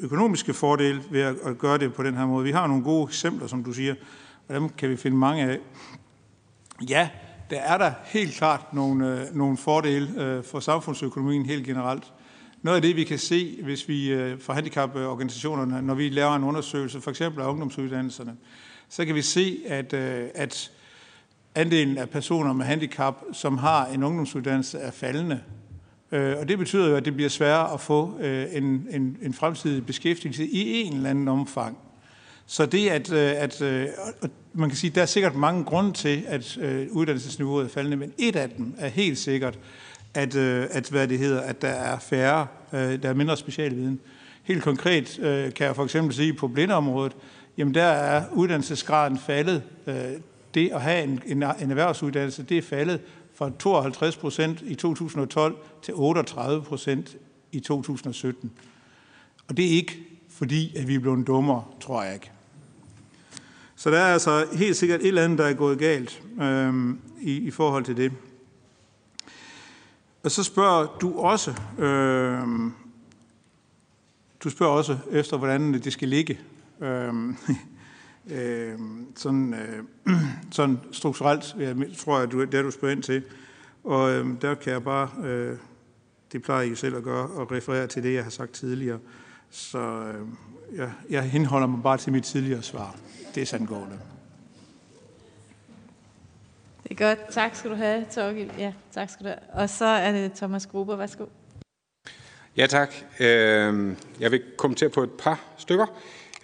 [0.00, 2.44] økonomiske fordele ved at, at gøre det på den her måde.
[2.44, 3.94] Vi har nogle gode eksempler, som du siger,
[4.48, 5.58] og dem kan vi finde mange af.
[6.88, 7.08] Ja,
[7.50, 12.12] der er der helt klart nogle, øh, nogle fordele øh, for samfundsøkonomien helt generelt.
[12.62, 16.44] Noget af det, vi kan se, hvis vi øh, for handicaporganisationerne, når vi laver en
[16.44, 18.36] undersøgelse, for eksempel af ungdomsuddannelserne,
[18.88, 20.70] så kan vi se, at, øh, at
[21.54, 25.40] andelen af personer med handicap, som har en ungdomsuddannelse, er faldende.
[26.12, 28.18] Øh, og det betyder jo, at det bliver sværere at få
[28.52, 31.78] en, en, en fremtidig beskæftigelse i en eller anden omfang.
[32.46, 36.58] Så det, at, at, at man kan sige, der er sikkert mange grunde til, at
[36.90, 39.58] uddannelsesniveauet er faldende, men et af dem er helt sikkert,
[40.14, 44.00] at, øh, at, hvad det hedder, at der er færre, øh, der er mindre specialviden.
[44.42, 47.16] Helt konkret øh, kan jeg for eksempel sige, på blindeområdet,
[47.56, 49.62] jamen der er uddannelsesgraden faldet
[50.54, 53.00] det at have en, en, en erhvervsuddannelse, det er faldet
[53.34, 57.16] fra 52 procent i 2012 til 38 procent
[57.52, 58.50] i 2017.
[59.48, 59.98] Og det er ikke
[60.28, 62.30] fordi, at vi er blevet dummere, tror jeg ikke.
[63.76, 67.36] Så der er altså helt sikkert et eller andet, der er gået galt øhm, i,
[67.36, 68.12] i forhold til det.
[70.22, 72.48] Og så spørger du også, øh,
[74.44, 76.40] du spørger også efter, hvordan det skal ligge.
[76.80, 77.36] Øhm,
[78.36, 78.78] øh,
[79.16, 79.84] sådan, øh,
[80.52, 83.22] sådan strukturelt, jeg tror jeg, det er du spørger ind til.
[83.84, 85.56] Og øh, der kan jeg bare, øh,
[86.32, 88.98] det plejer I selv at gøre, og referere til det, jeg har sagt tidligere.
[89.50, 90.26] Så øh,
[90.76, 92.96] jeg, jeg henholder mig bare til mit tidligere svar.
[93.34, 93.98] Det er sandgående.
[96.90, 97.18] Det er godt.
[97.30, 98.50] Tak skal du have, Torgild.
[98.58, 99.62] Ja, tak skal du have.
[99.62, 100.96] Og så er det Thomas Gruber.
[100.96, 101.24] Værsgo.
[102.56, 102.94] Ja, tak.
[103.20, 105.86] Øhm, jeg vil kommentere på et par stykker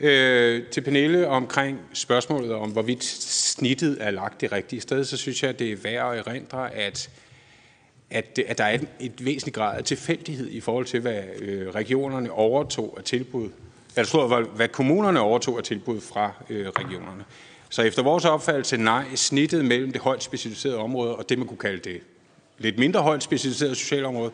[0.01, 5.43] øh, til Pernille omkring spørgsmålet om, hvorvidt snittet er lagt det rigtige sted, så synes
[5.43, 7.11] jeg, det er værd at erindre, at,
[8.11, 12.33] at, at der er et, væsentligt grad af tilfældighed i forhold til, hvad øh, regionerne
[12.33, 13.51] overtog af tilbud.
[13.97, 17.25] eller tror, hvad, hvad kommunerne overtog af tilbud fra øh, regionerne.
[17.77, 21.59] Så efter vores opfattelse, nej, snittet mellem det højt specialiserede område og det, man kunne
[21.59, 22.01] kalde det
[22.59, 24.31] lidt mindre højt specialiserede socialområde,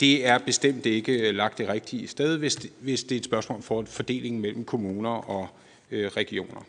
[0.00, 3.24] det er bestemt ikke øh, lagt det rigtige sted, hvis det, hvis det er et
[3.24, 5.48] spørgsmål for fordelingen mellem kommuner og
[5.90, 6.66] øh, regioner.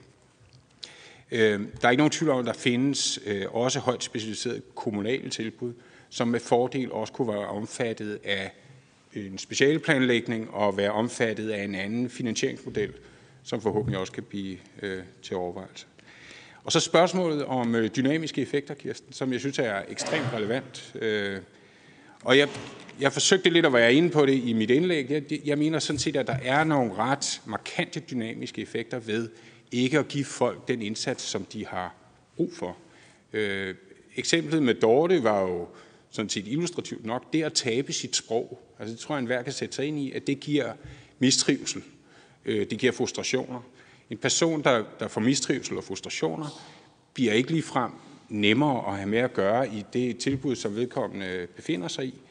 [1.32, 5.30] Øh, der er ikke nogen tvivl om, at der findes øh, også højt specialiserede kommunale
[5.30, 5.74] tilbud,
[6.10, 8.52] som med fordel også kunne være omfattet af
[9.14, 12.94] en specialplanlægning og være omfattet af en anden finansieringsmodel,
[13.44, 15.86] som forhåbentlig også kan blive øh, til overvejelse.
[16.66, 20.96] Og så spørgsmålet om øh, dynamiske effekter, Kirsten, som jeg synes er ekstremt relevant.
[21.02, 21.40] Øh,
[22.24, 22.50] og jeg,
[23.00, 25.12] jeg forsøgte lidt at være inde på det i mit indlæg.
[25.12, 29.30] Jeg, jeg mener sådan set, at der er nogle ret markante dynamiske effekter ved
[29.72, 31.96] ikke at give folk den indsats, som de har
[32.36, 32.78] brug for.
[33.34, 33.76] Øh,
[34.16, 35.68] eksemplet med Dorte var jo
[36.10, 38.60] sådan set illustrativt nok, det at tabe sit sprog.
[38.80, 40.74] Altså det tror jeg, enhver kan sætte sig ind i, at det giver
[41.20, 41.84] mistrivsel.
[42.46, 43.62] Øh, det giver frustrationer.
[44.10, 46.48] En person, der, der får mistrivsel og frustrationer,
[47.14, 47.92] bliver ikke lige frem
[48.30, 52.22] nemmere at have med at gøre i det tilbud, som vedkommende befinder sig i.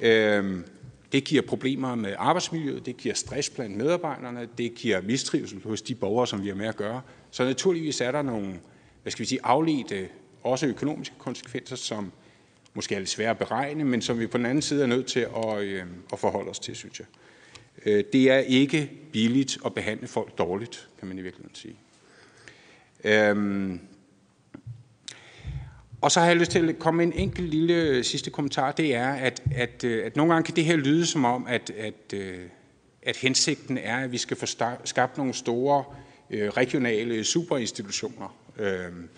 [0.00, 0.64] Øhm,
[1.12, 5.94] det giver problemer med arbejdsmiljøet, det giver stress blandt medarbejderne, det giver mistrivsel hos de
[5.94, 7.00] borgere, som vi har med at gøre.
[7.30, 8.60] Så naturligvis er der nogle,
[9.02, 10.08] hvad skal vi sige, afledte,
[10.42, 12.12] også økonomiske konsekvenser, som
[12.74, 15.06] måske er lidt svære at beregne, men som vi på den anden side er nødt
[15.06, 15.82] til at, øh,
[16.12, 17.06] at forholde os til, synes jeg.
[17.86, 21.76] Øh, det er ikke billigt at behandle folk dårligt, kan man i virkeligheden sige.
[23.04, 23.80] Øhm,
[26.00, 28.72] og så har jeg lyst til at komme med en enkelt lille øh, sidste kommentar.
[28.72, 31.70] Det er, at, at, øh, at nogle gange kan det her lyde som om, at,
[31.70, 32.14] at,
[33.02, 34.46] at hensigten er, at vi skal få
[34.84, 35.84] skabt nogle store
[36.30, 38.36] øh, regionale superinstitutioner.
[38.58, 39.08] Øhm,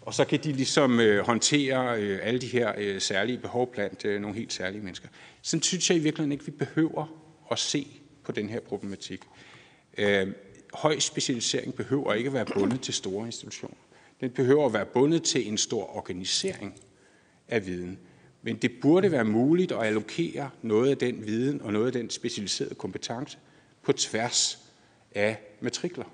[0.00, 4.04] og så kan de ligesom øh, håndtere øh, alle de her øh, særlige behov blandt
[4.04, 5.08] øh, nogle helt særlige mennesker.
[5.42, 9.20] Sådan synes jeg i virkeligheden ikke, vi behøver at se på den her problematik.
[9.98, 10.28] Øh,
[10.74, 13.76] høj specialisering behøver ikke at være bundet til store institutioner.
[14.20, 16.74] Den behøver at være bundet til en stor organisering
[17.48, 17.98] af viden.
[18.42, 22.10] Men det burde være muligt at allokere noget af den viden og noget af den
[22.10, 23.38] specialiserede kompetence
[23.82, 24.58] på tværs
[25.14, 26.04] af matrikler.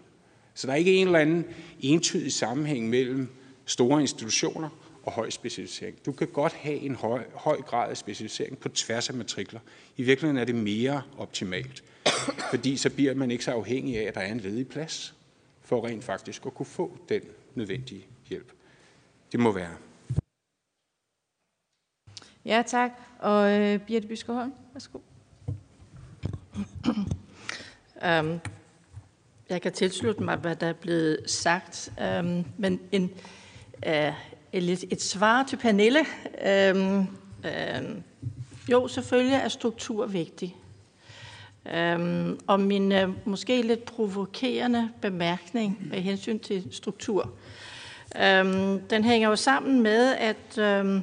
[0.55, 1.45] Så der er ikke en eller anden
[1.81, 3.29] entydig sammenhæng mellem
[3.65, 4.69] store institutioner
[5.03, 6.07] og høj specialisering.
[6.07, 9.61] Du kan godt have en høj, høj grad af specialisering på tværs af matrikler.
[9.97, 11.85] I virkeligheden er det mere optimalt,
[12.51, 15.15] fordi så bliver man ikke så afhængig af, at der er en ledig plads
[15.61, 17.23] for rent faktisk at kunne få den
[17.55, 18.53] nødvendige hjælp.
[19.33, 19.77] Det må være.
[22.45, 22.91] Ja, tak.
[23.19, 24.99] Og øh, Birte Byskerholm, værsgo.
[28.21, 28.41] Um,
[29.49, 33.11] jeg kan tilslutte mig, hvad der er blevet sagt, um, men en,
[33.87, 34.15] uh,
[34.53, 36.01] et, et svar til Pernille.
[36.47, 37.07] Øhm,
[37.45, 38.03] øhm,
[38.69, 40.57] jo, selvfølgelig er struktur vigtig.
[41.75, 47.33] Øhm, og min øh, måske lidt provokerende bemærkning med hensyn til struktur,
[48.23, 51.03] øhm, den hænger jo sammen med, at, øhm,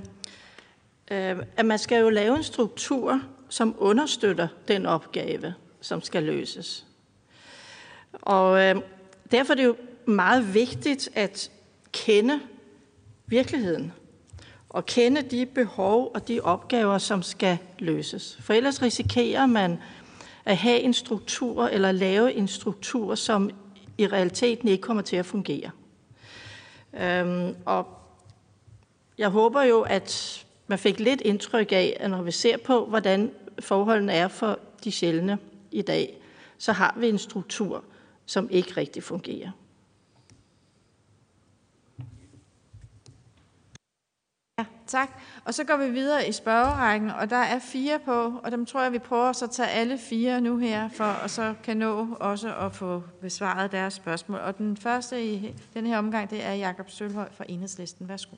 [1.11, 6.85] øh, at man skal jo lave en struktur, som understøtter den opgave, som skal løses.
[8.13, 8.75] Og øh,
[9.31, 9.75] derfor er det jo
[10.05, 11.51] meget vigtigt at
[11.91, 12.39] kende
[13.29, 13.93] virkeligheden
[14.69, 18.37] og kende de behov og de opgaver, som skal løses.
[18.41, 19.79] For ellers risikerer man
[20.45, 23.49] at have en struktur eller lave en struktur, som
[23.97, 25.71] i realiteten ikke kommer til at fungere.
[26.93, 27.87] Øhm, og
[29.17, 33.31] jeg håber jo, at man fik lidt indtryk af, at når vi ser på, hvordan
[33.59, 35.37] forholdene er for de sjældne
[35.71, 36.17] i dag,
[36.57, 37.83] så har vi en struktur,
[38.25, 39.51] som ikke rigtig fungerer.
[44.59, 45.09] Ja, tak.
[45.45, 48.83] Og så går vi videre i spørgerækken, og der er fire på, og dem tror
[48.83, 52.07] jeg, vi prøver så at tage alle fire nu her, for at så kan nå
[52.19, 54.39] også at få besvaret deres spørgsmål.
[54.39, 58.09] Og den første i den her omgang, det er Jakob Sølhøj fra Enhedslisten.
[58.09, 58.35] Værsgo.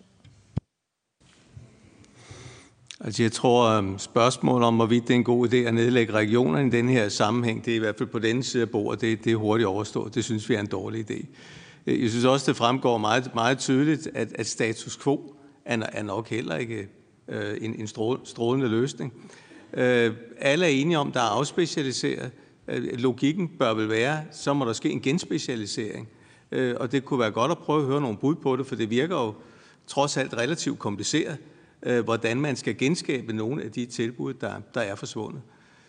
[2.99, 6.67] Altså jeg tror, øhm, spørgsmålet om, hvorvidt det er en god idé at nedlægge regionerne
[6.67, 9.23] i den her sammenhæng, det er i hvert fald på den side af bordet, det,
[9.23, 10.15] det er hurtigt overstået.
[10.15, 11.25] Det synes vi er en dårlig idé.
[11.87, 15.35] Øh, jeg synes også, det fremgår meget, meget tydeligt, at, at status quo
[15.71, 16.87] er, er nok heller ikke
[17.27, 17.87] øh, en, en
[18.25, 19.13] strålende løsning.
[19.73, 22.31] Øh, alle er enige om, der er afspecialiseret.
[22.67, 26.07] Øh, logikken bør vel være, så må der ske en genspecialisering.
[26.51, 28.75] Øh, og det kunne være godt at prøve at høre nogle bud på det, for
[28.75, 29.33] det virker jo
[29.87, 31.37] trods alt relativt kompliceret
[31.83, 35.41] øh, hvordan man skal genskabe nogle af de tilbud, der, der er forsvundet.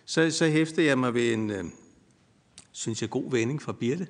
[0.05, 1.65] Så, så hæfter jeg mig ved en, øh,
[2.73, 4.07] synes jeg, god vending fra Birte.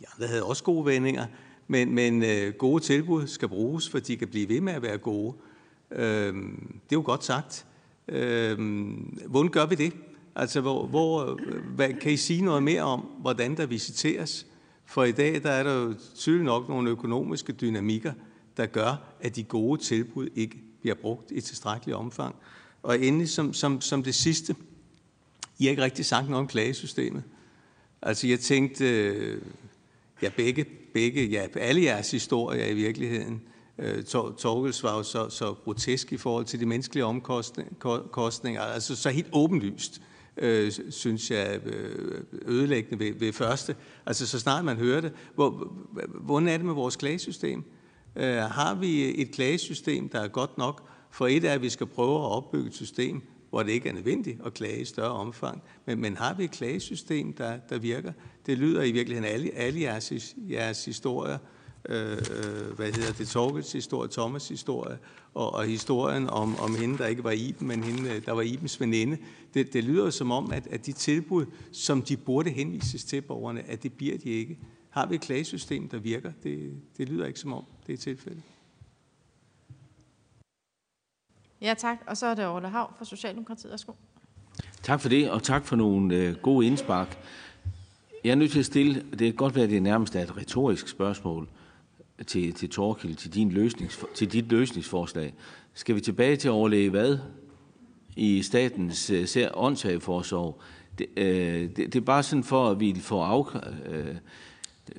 [0.00, 1.26] Ja, der havde også gode vendinger,
[1.68, 4.98] men, men øh, gode tilbud skal bruges, for de kan blive ved med at være
[4.98, 5.34] gode.
[5.90, 7.66] Øh, det er jo godt sagt.
[8.08, 8.58] Øh,
[9.26, 9.92] hvordan gør vi det?
[10.34, 14.46] Altså, hvor, hvor, øh, hvad, kan I sige noget mere om, hvordan der visiteres?
[14.86, 18.12] For i dag der er der jo tydeligt nok nogle økonomiske dynamikker,
[18.56, 22.34] der gør, at de gode tilbud ikke bliver brugt i tilstrækkelig omfang.
[22.82, 24.56] Og endelig som, som, som det sidste,
[25.58, 27.22] I har ikke rigtig sagt noget om klagesystemet.
[28.02, 29.38] Altså jeg tænkte, jeg
[30.22, 33.42] ja, begge, begge, ja, alle jeres historier i virkeligheden.
[33.78, 39.10] Øh, Torkels var jo så, så grotesk i forhold til de menneskelige omkostninger, altså så
[39.10, 40.02] helt åbenlyst,
[40.36, 43.76] øh, synes jeg, øh, ødelæggende ved, ved første.
[44.06, 45.12] Altså så snart man hører det.
[45.34, 45.72] Hvor,
[46.20, 47.64] hvordan er det med vores klagesystem?
[48.16, 50.88] Øh, har vi et klagesystem, der er godt nok?
[51.10, 53.92] For et er, at vi skal prøve at opbygge et system, hvor det ikke er
[53.92, 55.62] nødvendigt at klage i større omfang.
[55.86, 58.12] Men, men har vi et klagesystem, der, der virker?
[58.46, 61.38] Det lyder i virkeligheden alle, alle jeres, jeres historier,
[61.88, 64.98] øh, øh, hvad hedder det, Torgels historie, Thomas' historie,
[65.34, 68.80] og, og historien om, om hende, der ikke var Iben, men hende, der var Ibens
[68.80, 69.18] veninde.
[69.54, 73.62] Det, det lyder som om, at, at de tilbud, som de burde henvises til borgerne,
[73.62, 74.58] at det bliver de ikke.
[74.90, 76.32] Har vi et klagesystem, der virker?
[76.42, 78.42] Det, det lyder ikke som om, det er tilfældet.
[81.60, 81.98] Ja, tak.
[82.06, 83.70] Og så er det Orla Hav fra Socialdemokratiet.
[83.70, 83.92] Værsgo.
[84.82, 87.18] Tak for det, og tak for nogle øh, gode indspark.
[88.24, 90.36] Jeg er nødt til at stille, det kan godt være, at det nærmest er et
[90.36, 91.48] retorisk spørgsmål
[92.26, 95.34] til, til Torkild, til, din løsnings, til dit løsningsforslag.
[95.74, 97.18] Skal vi tilbage til at overlæge hvad
[98.16, 100.60] i statens øh, åndshageforsorg?
[100.98, 103.60] Det, øh, det, det er bare sådan for, at vi får af,
[103.90, 104.16] øh,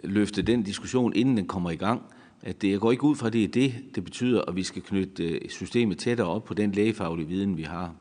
[0.03, 2.01] løfte den diskussion, inden den kommer i gang
[2.45, 4.63] at det, jeg går ikke ud fra, at det er det, det betyder, at vi
[4.63, 7.95] skal knytte øh, systemet tættere op på den lægefaglige viden, vi har.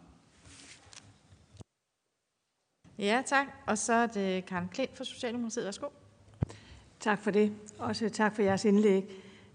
[2.98, 3.46] Ja, tak.
[3.66, 5.64] Og så er det Karen Klint fra Socialdemokratiet.
[5.64, 5.86] Værsgo.
[7.00, 7.52] Tak for det.
[7.78, 9.10] Også tak for jeres indlæg.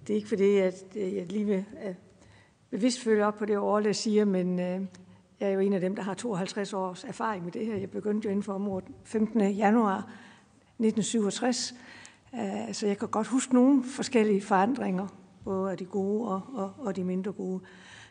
[0.08, 1.96] Det er ikke fordi, at øh, jeg lige vil øh,
[2.70, 4.82] bevidst følge op på det, Orle siger, men øh,
[5.40, 7.76] jeg er jo en af dem, der har 52 års erfaring med det her.
[7.76, 9.42] Jeg begyndte jo inden for området 15.
[9.42, 11.74] januar 1967,
[12.72, 15.08] så jeg kan godt huske nogle forskellige forandringer,
[15.44, 17.62] både af de gode og, og, og de mindre gode.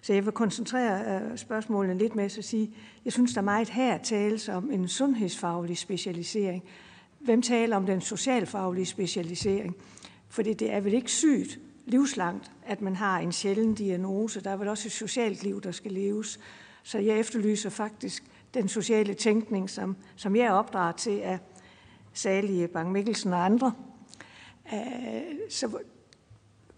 [0.09, 3.69] Så jeg vil koncentrere øh, spørgsmålene lidt med at sige, jeg synes, der er meget
[3.69, 6.65] her tales om en sundhedsfaglig specialisering.
[7.19, 9.77] Hvem taler om den socialfaglige specialisering?
[10.29, 14.41] Fordi det er vel ikke sygt livslangt, at man har en sjælden diagnose.
[14.41, 16.41] Der er vel også et socialt liv, der skal leves.
[16.83, 21.39] Så jeg efterlyser faktisk den sociale tænkning, som, som jeg opdrager til af
[22.13, 23.73] salige Bang Mikkelsen og andre,
[24.73, 24.81] øh,
[25.51, 25.79] så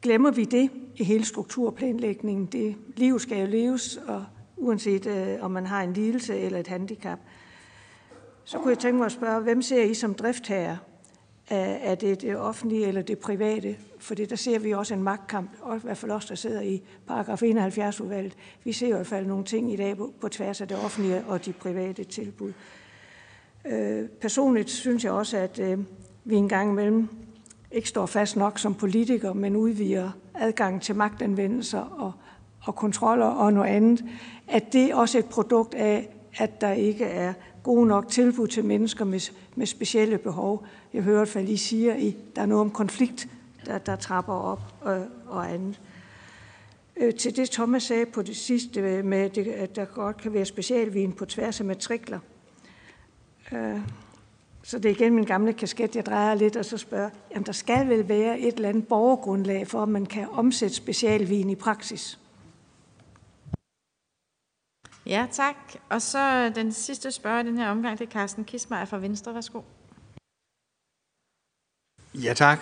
[0.02, 2.46] glemmer vi det i hele strukturplanlægningen.
[2.46, 4.24] Det liv skal jo leves, og
[4.56, 7.18] uanset øh, om man har en lidelse eller et handicap.
[8.44, 10.78] Så kunne jeg tænke mig at spørge, hvem ser I som driftherre?
[11.50, 13.76] Er det det offentlige eller det private?
[13.98, 16.60] For det, der ser vi også en magtkamp, og i hvert fald os, der sidder
[16.60, 18.36] i paragraf 71-udvalget.
[18.64, 21.24] Vi ser i hvert fald nogle ting i dag på, på tværs af det offentlige
[21.24, 22.52] og de private tilbud.
[23.66, 25.78] Øh, personligt synes jeg også, at øh,
[26.24, 27.08] vi en gang imellem
[27.72, 32.12] ikke står fast nok som politiker, men udvider adgang til magtanvendelser og,
[32.62, 34.04] og kontroller og noget andet,
[34.48, 38.64] at det også er et produkt af, at der ikke er gode nok tilbud til
[38.64, 40.66] mennesker med, med specielle behov.
[40.94, 43.28] Jeg hører, at I siger, at der er noget om konflikt,
[43.66, 45.80] der, der trapper op og, øh, og andet.
[46.96, 51.12] Øh, til det Thomas sagde på det sidste med, at der godt kan være specialvin
[51.12, 52.18] på tværs af matrikler.
[53.52, 53.80] Øh,
[54.70, 57.52] så det er igen min gamle kasket, jeg drejer lidt og så spørger, jamen der
[57.52, 62.18] skal vel være et eller andet borgergrundlag for, at man kan omsætte specialvin i praksis.
[65.06, 65.54] Ja, tak.
[65.88, 69.34] Og så den sidste spørger i den her omgang, det er Carsten Kismeier fra Venstre.
[69.34, 69.60] Værsgo.
[72.14, 72.60] Ja, tak.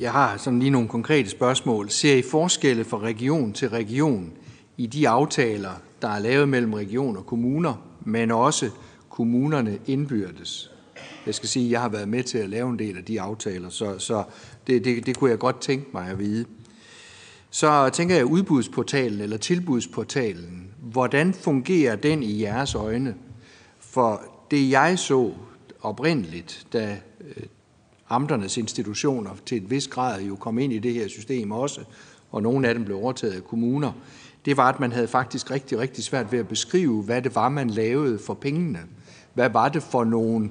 [0.00, 1.90] Jeg har sådan lige nogle konkrete spørgsmål.
[1.90, 4.32] Ser I forskelle fra region til region
[4.76, 8.70] i de aftaler, der er lavet mellem region og kommuner, men også
[9.18, 10.70] kommunerne indbyrdes.
[11.26, 13.20] Jeg skal sige, at jeg har været med til at lave en del af de
[13.20, 14.24] aftaler, så, så
[14.66, 16.44] det, det, det kunne jeg godt tænke mig at vide.
[17.50, 20.70] Så tænker jeg udbudsportalen eller tilbudsportalen.
[20.82, 23.14] Hvordan fungerer den i jeres øjne?
[23.80, 25.32] For det jeg så
[25.80, 27.42] oprindeligt, da øh,
[28.08, 31.80] amternes institutioner til et vis grad jo kom ind i det her system også,
[32.30, 33.92] og nogle af dem blev overtaget af kommuner,
[34.44, 37.48] det var, at man havde faktisk rigtig, rigtig svært ved at beskrive, hvad det var,
[37.48, 38.78] man lavede for pengene.
[39.38, 40.50] Hvad var det for nogle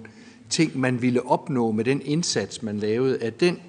[0.50, 3.60] ting, man ville opnå med den indsats, man lavede af den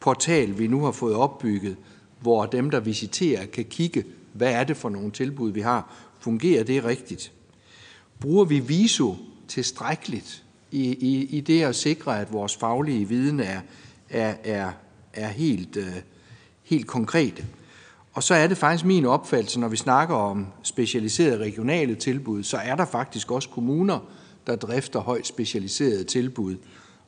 [0.00, 1.76] portal, vi nu har fået opbygget,
[2.20, 5.92] hvor dem, der visiterer, kan kigge, hvad er det for nogle tilbud, vi har.
[6.20, 7.32] Fungerer det rigtigt?
[8.20, 9.16] Bruger vi viso
[9.48, 13.60] tilstrækkeligt i, i, i det at sikre, at vores faglige viden er,
[14.10, 14.70] er, er,
[15.12, 15.92] er helt, øh,
[16.62, 17.44] helt konkrete?
[18.12, 22.56] Og så er det faktisk min opfattelse, når vi snakker om specialiserede regionale tilbud, så
[22.56, 23.98] er der faktisk også kommuner,
[24.46, 26.56] der drifter højt specialiserede tilbud.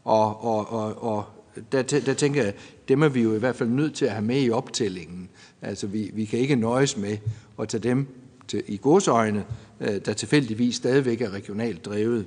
[0.04, 1.24] Og, og, og, og
[1.72, 2.54] der, der tænker jeg,
[2.88, 5.28] dem er vi jo i hvert fald nødt til at have med i optællingen.
[5.62, 7.16] Altså vi, vi kan ikke nøjes med
[7.60, 8.06] at tage dem
[8.48, 9.44] til, i godsøjne,
[9.80, 12.26] øh, der tilfældigvis stadigvæk er regionalt drevet.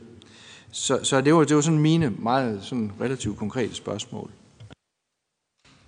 [0.72, 4.32] Så, så det, var, det var sådan mine meget sådan relativt konkrete spørgsmål.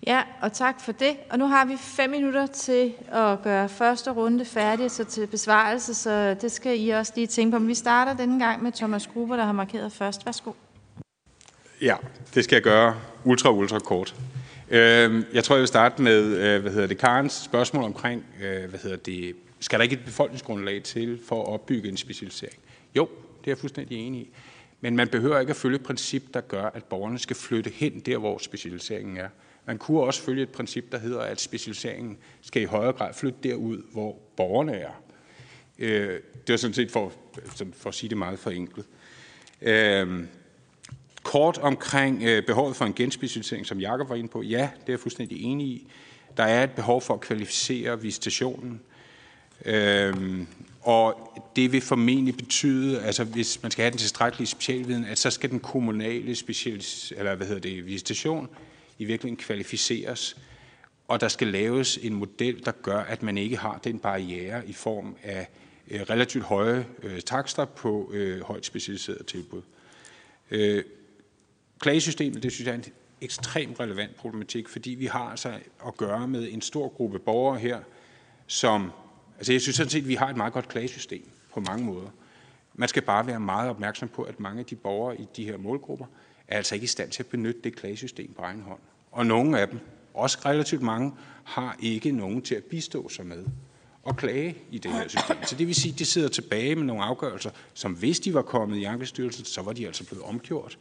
[0.08, 1.18] Ja, og tak for det.
[1.30, 5.94] Og nu har vi fem minutter til at gøre første runde færdig så til besvarelse,
[5.94, 7.60] så det skal I også lige tænke på.
[7.60, 10.26] Men vi starter denne gang med Thomas Gruber, der har markeret først.
[10.26, 10.52] Værsgo.
[11.82, 11.96] Ja,
[12.34, 12.96] det skal jeg gøre
[13.26, 14.16] ultra, ultra kort.
[14.70, 18.70] Øhm, jeg tror, jeg vil starte med, øh, hvad hedder det, Karens spørgsmål omkring, øh,
[18.70, 22.60] hvad hedder det, skal der ikke et befolkningsgrundlag til for at opbygge en specialisering?
[22.96, 23.10] Jo,
[23.42, 24.30] det er jeg fuldstændig enig i.
[24.82, 28.00] Men man behøver ikke at følge et princip, der gør, at borgerne skal flytte hen
[28.00, 29.28] der, hvor specialiseringen er.
[29.66, 33.40] Man kunne også følge et princip, der hedder, at specialiseringen skal i højere grad flytte
[33.44, 34.92] derud, hvor borgerne er.
[35.80, 37.12] Øh, det var sådan set for,
[37.74, 38.86] for at sige det meget forenklet.
[39.62, 40.24] Øh,
[41.24, 44.42] kort omkring øh, behovet for en genspecialisering, som Jakob var inde på.
[44.42, 45.88] Ja, det er jeg fuldstændig enig i.
[46.38, 48.82] Der er et behov for at kvalificere visitationen.
[49.66, 50.48] Øhm,
[50.82, 55.30] og det vil formentlig betyde, altså hvis man skal have den tilstrækkelige specialviden, at så
[55.30, 58.50] skal den kommunale specialis, eller hvad hedder det, visitation
[58.98, 60.38] i virkeligheden kvalificeres,
[61.08, 64.74] og der skal laves en model, der gør, at man ikke har den barriere i
[64.74, 65.48] form af
[65.92, 69.62] øh, relativt høje øh, takster på øh, højt specialiseret tilbud.
[70.52, 70.84] Øh,
[71.80, 72.86] klagesystemet, det synes jeg er en
[73.22, 75.54] ekstremt relevant problematik, fordi vi har altså
[75.88, 77.80] at gøre med en stor gruppe borgere her,
[78.48, 78.92] som,
[79.38, 82.10] altså jeg synes sådan set, at vi har et meget godt klagesystem på mange måder.
[82.74, 85.58] Man skal bare være meget opmærksom på, at mange af de borgere i de her
[85.58, 86.06] målgrupper
[86.48, 88.80] er altså ikke i stand til at benytte det klagesystem på egen hånd.
[89.12, 89.80] Og nogle af dem,
[90.14, 91.14] også relativt mange,
[91.44, 93.46] har ikke nogen til at bistå sig med
[94.04, 95.38] og klage i det her system.
[95.46, 98.42] Så det vil sige, at de sidder tilbage med nogle afgørelser, som hvis de var
[98.42, 100.78] kommet i Ankestyrelsen, så var de altså blevet omgjort.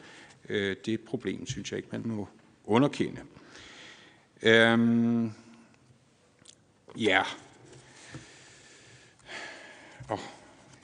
[0.49, 2.29] Øh, det problem synes jeg ikke, man må
[2.65, 3.21] underkende.
[4.43, 5.33] Øhm,
[6.97, 7.23] ja.
[10.09, 10.19] Oh,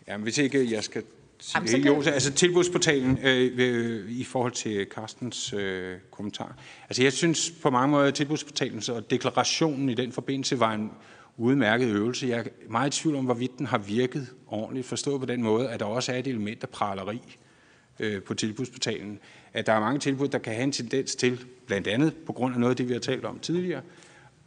[0.08, 1.02] jamen, hvis ikke jeg skal
[1.48, 6.56] sige jo, altså tilbudsportalen øh, øh, i forhold til Carstens øh, kommentar.
[6.88, 10.90] Altså jeg synes på mange måder, at tilbudsportalen og deklarationen i den forbindelse var en
[11.36, 12.26] udmærket øvelse.
[12.26, 15.68] Jeg er meget i tvivl om, hvorvidt den har virket ordentligt, forstået på den måde,
[15.68, 17.36] at der også er et element af praleri
[17.98, 19.18] øh, på tilbudsportalen.
[19.52, 22.54] At der er mange tilbud, der kan have en tendens til, blandt andet på grund
[22.54, 23.82] af noget af det, vi har talt om tidligere,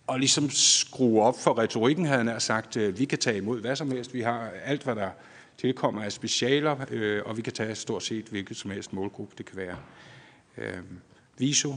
[0.08, 3.76] og ligesom skrue op for retorikken, havde han sagt, øh, vi kan tage imod hvad
[3.76, 4.14] som helst.
[4.14, 5.10] Vi har alt, hvad der
[5.62, 9.46] tilkommer af specialer, øh, og vi kan tage stort set hvilket som helst målgruppe det
[9.46, 9.78] kan være.
[10.58, 10.78] Øh,
[11.38, 11.76] viso,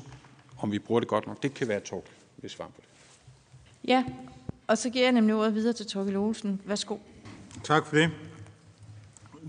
[0.59, 2.89] om vi bruger det godt nok, det kan være Torkel, hvis svar på det.
[3.89, 4.05] Ja,
[4.67, 6.61] og så giver jeg nemlig ordet videre til Torkel Olsen.
[6.65, 6.97] Værsgo.
[7.65, 8.11] Tak for det.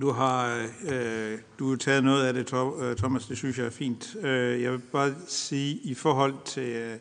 [0.01, 3.25] Du har øh, du har taget noget af det, øh, Thomas.
[3.25, 4.15] Det synes jeg er fint.
[4.21, 6.97] Øh, jeg vil bare sige i forhold til, øh,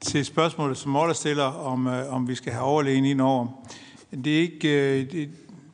[0.00, 3.66] til spørgsmålet, som Morten stiller, om, øh, om vi skal have overlægen ind over.
[4.24, 5.30] Det, er ikke, øh, det,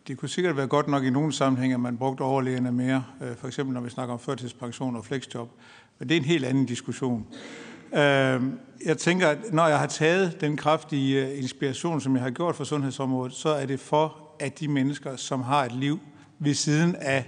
[0.08, 3.04] det kunne sikkert være godt nok i nogle sammenhænge, at man brugte overlægerne mere.
[3.22, 5.50] Øh, for eksempel når vi snakker om førtidspension og flexjob.
[5.98, 7.26] Men det er en helt anden diskussion.
[7.92, 8.42] Øh,
[8.84, 12.56] jeg tænker, at når jeg har taget den kraftige øh, inspiration, som jeg har gjort
[12.56, 16.00] for sundhedsområdet, så er det for, at de mennesker, som har et liv,
[16.38, 17.18] ved siden af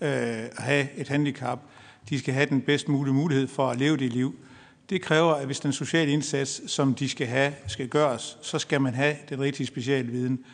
[0.00, 1.58] øh, at have et handicap.
[2.08, 4.34] De skal have den bedst mulige mulighed for at leve det liv.
[4.90, 8.80] Det kræver, at hvis den sociale indsats, som de skal have, skal gøres, så skal
[8.80, 10.44] man have den rigtige specialviden.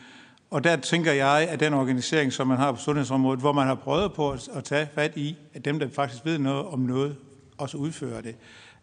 [0.49, 3.75] Og der tænker jeg, at den organisering, som man har på sundhedsområdet, hvor man har
[3.75, 7.15] prøvet på at tage fat i, at dem, der faktisk ved noget om noget,
[7.57, 8.35] også udfører det,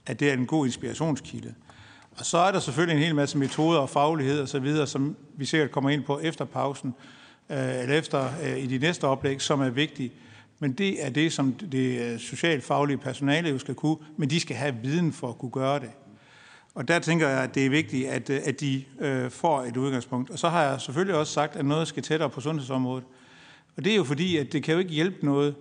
[0.06, 1.54] at det er en god inspirationskilde.
[2.18, 5.16] Og så er der selvfølgelig en hel masse metoder og faglighed og så videre, som
[5.36, 6.94] vi sikkert kommer ind på efter pausen
[7.50, 10.12] øh, eller efter øh, i de næste oplæg, som er vigtige.
[10.58, 14.56] Men det er det, som det øh, socialfaglige personale jo skal kunne, men de skal
[14.56, 15.90] have viden for at kunne gøre det.
[16.76, 19.76] Og der tænker jeg, at det er vigtigt, at, øh, at de øh, får et
[19.76, 20.30] udgangspunkt.
[20.30, 23.04] Og så har jeg selvfølgelig også sagt, at noget skal tættere på sundhedsområdet.
[23.76, 25.54] Og det er jo fordi, at det kan jo ikke hjælpe noget,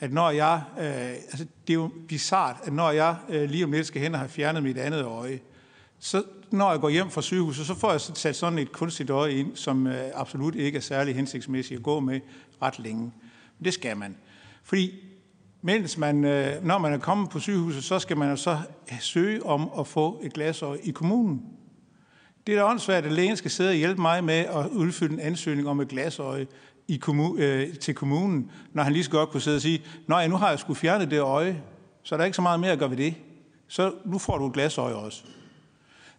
[0.00, 3.72] at når jeg, øh, altså det er jo bizart, at når jeg øh, lige om
[3.72, 5.40] lidt skal hen og have fjernet mit andet øje,
[5.98, 9.32] så når jeg går hjem fra sygehuset, så får jeg sat sådan et kunstigt øje
[9.32, 12.20] ind, som øh, absolut ikke er særlig hensigtsmæssigt at gå med
[12.62, 13.02] ret længe.
[13.58, 14.16] Men det skal man.
[14.62, 15.09] Fordi
[15.62, 18.58] mens man, øh, når man er kommet på sygehuset, så skal man jo så
[19.00, 21.42] søge om at få et glasår i kommunen.
[22.46, 25.20] Det er da åndssvagt, at lægen skal sidde og hjælpe mig med at udfylde en
[25.20, 26.46] ansøgning om et glasøje
[26.88, 30.26] i kommun, øh, til kommunen, når han lige så godt kunne sidde og sige, nej,
[30.26, 31.62] nu har jeg skulle fjerne det øje,
[32.02, 33.14] så der er ikke så meget mere at gøre ved det.
[33.68, 35.22] Så nu får du et glasøje også.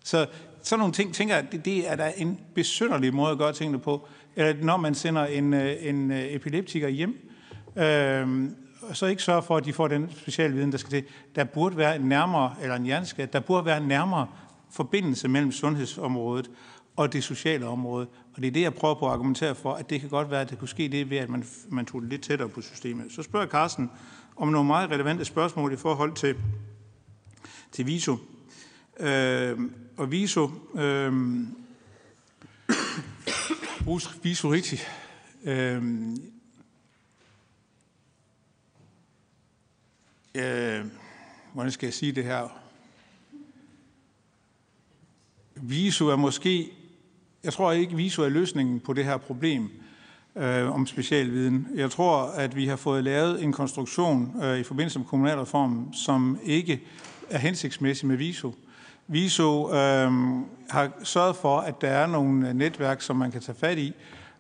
[0.04, 0.28] Så
[0.62, 3.80] sådan nogle ting, tænker jeg, det, det er da en besynderlig måde at gøre tingene
[3.80, 4.08] på.
[4.36, 7.30] Eller når man sender en, øh, en øh, epileptiker hjem,
[7.76, 8.50] øh,
[8.98, 11.04] så ikke sørge for, at de får den specialviden, viden, der skal til.
[11.36, 14.28] Der burde være en nærmere, eller en hjerneskade, der burde være en nærmere
[14.72, 16.50] forbindelse mellem sundhedsområdet
[16.96, 18.08] og det sociale område.
[18.34, 20.42] Og det er det, jeg prøver på at argumentere for, at det kan godt være,
[20.42, 23.12] at det kunne ske det ved, at man, man tog det lidt tættere på systemet.
[23.12, 23.92] Så spørger Carsten
[24.36, 26.36] om nogle meget relevante spørgsmål i forhold til,
[27.72, 28.18] til VISO.
[29.00, 29.60] Øh,
[29.98, 31.14] og VISO, øh,
[33.84, 34.88] bruges VISO rigtigt.
[35.44, 35.84] Øh,
[40.36, 40.86] øh,
[41.54, 42.58] hvordan skal jeg sige det her?
[45.56, 46.72] Visu er måske,
[47.44, 49.70] jeg tror ikke, Visu er løsningen på det her problem
[50.36, 51.68] øh, om specialviden.
[51.76, 56.40] Jeg tror, at vi har fået lavet en konstruktion øh, i forbindelse med kommunalreformen, som
[56.44, 56.82] ikke
[57.30, 58.56] er hensigtsmæssig med VISO.
[59.08, 60.12] VISO øh,
[60.70, 63.94] har sørget for, at der er nogle øh, netværk, som man kan tage fat i,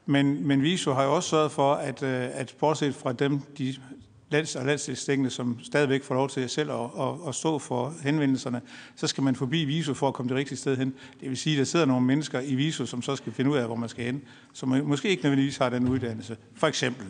[0.05, 3.75] men, men VISO har jo også sørget for, at, øh, at bortset fra dem, de
[4.31, 8.61] lands- og landstilstængende, som stadigvæk får lov til selv at, at, at stå for henvendelserne,
[8.95, 10.93] så skal man forbi VISO for at komme det rigtige sted hen.
[11.19, 13.57] Det vil sige, at der sidder nogle mennesker i VISO, som så skal finde ud
[13.57, 14.21] af, hvor man skal hen,
[14.53, 16.37] som måske ikke nødvendigvis har den uddannelse.
[16.55, 17.05] For eksempel.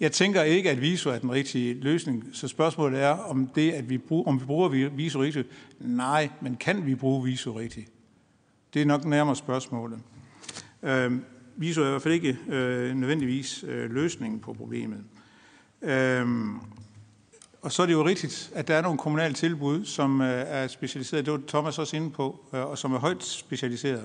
[0.00, 3.90] Jeg tænker ikke, at VISO er den rigtige løsning, så spørgsmålet er, om det, at
[3.90, 5.48] vi bruger, om vi bruger VISO rigtigt.
[5.80, 7.88] Nej, men kan vi bruge VISO rigtigt?
[8.74, 9.98] Det er nok nærmere spørgsmålet.
[10.82, 11.12] Øh,
[11.56, 14.98] VISO er i hvert fald ikke øh, nødvendigvis øh, løsningen på problemet.
[15.86, 16.60] Øhm,
[17.62, 20.66] og så er det jo rigtigt, at der er nogle kommunale tilbud, som øh, er
[20.66, 21.26] specialiseret.
[21.26, 24.04] Det var Thomas også inde på, øh, og som er højt specialiseret.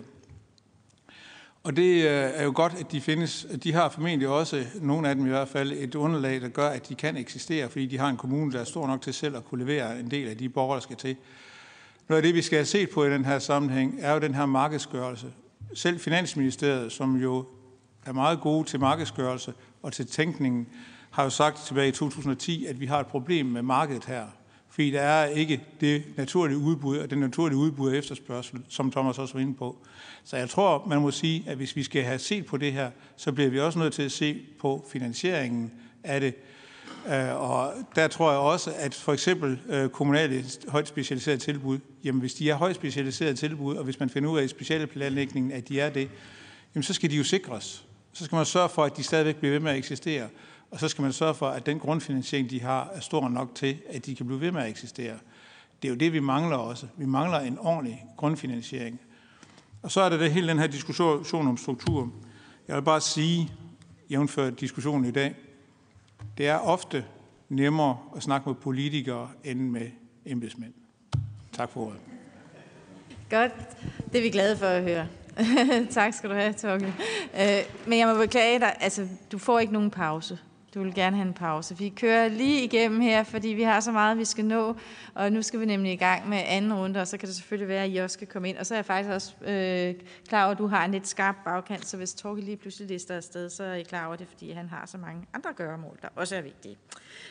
[1.64, 3.48] Og det øh, er jo godt, at de findes.
[3.64, 6.90] De har formentlig også, nogle af dem i hvert fald, et underlag, der gør, at
[6.90, 9.46] de kan eksistere, fordi de har en kommune, der er stor nok til selv at
[9.46, 11.16] kunne levere en del af de borgere, der skal til.
[12.10, 14.36] Noget af det, vi skal have set på i den her sammenhæng, er jo den
[14.36, 15.28] her markedsgørelse.
[15.74, 17.46] Selv Finansministeriet, som jo
[18.06, 20.68] er meget gode til markedsgørelse og til tænkningen,
[21.12, 24.26] har jo sagt tilbage i 2010, at vi har et problem med markedet her.
[24.70, 29.20] Fordi der er ikke det naturlige udbud, og den naturlige udbud af efterspørgsel, som Thomas
[29.20, 29.78] også var inde på.
[30.24, 32.92] Så jeg tror, man må sige, at hvis vi skal have set på det her,
[33.16, 35.72] så bliver vi også nødt til at se på finansieringen
[36.04, 36.34] af det.
[37.08, 42.20] Øh, og der tror jeg også, at for eksempel øh, kommunale højt specialiserede tilbud, jamen
[42.20, 45.70] hvis de er højt specialiserede tilbud, og hvis man finder ud af i specialplanlægningen, at
[45.70, 46.10] de er det,
[46.76, 47.86] jamen så skal de jo sikres.
[48.14, 50.28] Så skal man sørge for, at de stadigvæk bliver ved med at eksistere.
[50.72, 53.82] Og så skal man sørge for, at den grundfinansiering, de har, er stor nok til,
[53.90, 55.18] at de kan blive ved med at eksistere.
[55.82, 56.88] Det er jo det, vi mangler også.
[56.98, 59.00] Vi mangler en ordentlig grundfinansiering.
[59.82, 62.12] Og så er der det hele den her diskussion om struktur.
[62.68, 63.52] Jeg vil bare sige,
[64.10, 65.36] jævnført diskussionen i dag,
[66.38, 67.06] det er ofte
[67.50, 69.88] nemmere at snakke med politikere end med
[70.26, 70.74] embedsmænd.
[71.52, 72.00] Tak for ordet.
[73.30, 73.52] Godt.
[74.12, 75.08] Det er vi glade for at høre.
[75.90, 76.94] tak skal du have, Torkel.
[77.40, 80.40] Øh, men jeg må beklage dig, altså, du får ikke nogen pause.
[80.74, 81.78] Du vil gerne have en pause.
[81.78, 84.76] Vi kører lige igennem her, fordi vi har så meget, vi skal nå,
[85.14, 87.68] og nu skal vi nemlig i gang med anden runde, og så kan det selvfølgelig
[87.68, 88.58] være, at I også skal komme ind.
[88.58, 89.96] Og så er jeg faktisk også øh,
[90.28, 93.16] klar over, at du har en lidt skarp bagkant, så hvis Torke lige pludselig lister
[93.16, 96.08] afsted, så er I klar over det, fordi han har så mange andre gøremål, der
[96.16, 96.78] også er vigtige.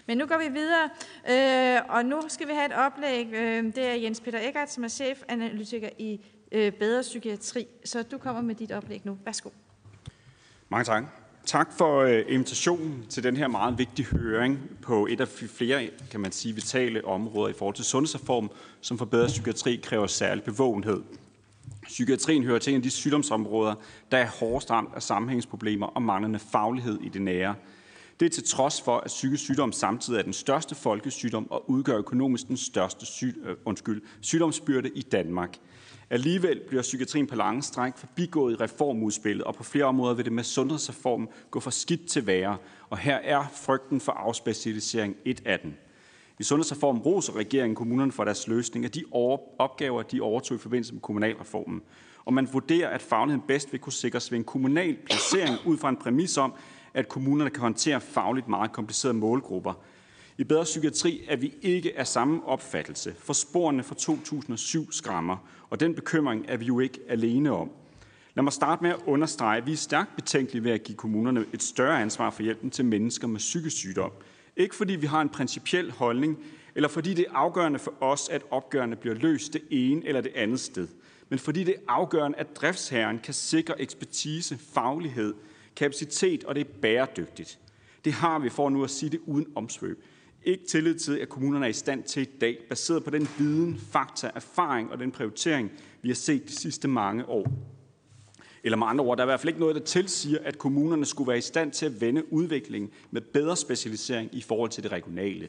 [0.07, 0.91] Men nu går vi videre,
[1.31, 3.27] øh, og nu skal vi have et oplæg.
[3.33, 6.21] Øh, det er Jens Peter Eckert, som er chefanalytiker i
[6.53, 7.67] øh, Bedre Psykiatri.
[7.85, 9.19] Så du kommer med dit oplæg nu.
[9.25, 9.51] Værsgo.
[10.69, 11.05] Mange tak.
[11.47, 16.21] Tak for øh, invitationen til den her meget vigtige høring på et af flere, kan
[16.21, 21.03] man sige, vitale områder i forhold til sundhedsreform, som forbedrer psykiatri kræver særlig bevågenhed.
[21.83, 23.75] Psykiatrien hører til en af de sygdomsområder,
[24.13, 27.55] der er hårdest ramt af sammenhængsproblemer og manglende faglighed i det nære.
[28.21, 31.99] Det er til trods for, at psykisk sygdom samtidig er den største folkesygdom og udgør
[31.99, 35.57] økonomisk den største syg, øh, undskyld, sygdomsbyrde i Danmark.
[36.13, 40.33] Alligevel bliver psykiatrien på lange stræk forbigået i reformudspillet, og på flere områder vil det
[40.33, 42.57] med sundhedsreformen gå for skidt til værre,
[42.89, 45.73] og her er frygten for afspecialisering et af dem.
[46.39, 49.05] I sundhedsreformen roser regeringen kommunerne for deres løsning af de
[49.59, 51.83] opgaver, de overtog i forbindelse med kommunalreformen.
[52.25, 55.89] Og man vurderer, at fagligheden bedst vil kunne sikres ved en kommunal placering ud fra
[55.89, 56.55] en præmis om,
[56.95, 59.73] at kommunerne kan håndtere fagligt meget komplicerede målgrupper–
[60.41, 65.37] i Bedre Psykiatri er vi ikke af samme opfattelse, for sporene fra 2007 skræmmer,
[65.71, 67.71] og den bekymring er vi jo ikke alene om.
[68.35, 71.45] Lad mig starte med at understrege, at vi er stærkt betænkelige ved at give kommunerne
[71.53, 74.11] et større ansvar for hjælpen til mennesker med psykisk sygdom.
[74.57, 76.39] Ikke fordi vi har en principiel holdning,
[76.75, 80.33] eller fordi det er afgørende for os, at opgørende bliver løst det ene eller det
[80.35, 80.89] andet sted,
[81.29, 85.35] men fordi det er afgørende, at driftsherren kan sikre ekspertise, faglighed,
[85.77, 87.59] kapacitet, og det er bæredygtigt.
[88.05, 90.05] Det har vi for nu at sige det uden omsvøb
[90.45, 93.81] ikke tillid til, at kommunerne er i stand til i dag, baseret på den viden,
[93.93, 95.71] fakta, erfaring og den prioritering,
[96.03, 97.47] vi har set de sidste mange år.
[98.65, 101.07] Eller med andre ord, der er i hvert fald ikke noget, der tilsiger, at kommunerne
[101.07, 104.93] skulle være i stand til at vende udviklingen med bedre specialisering i forhold til det
[104.93, 105.49] regionale.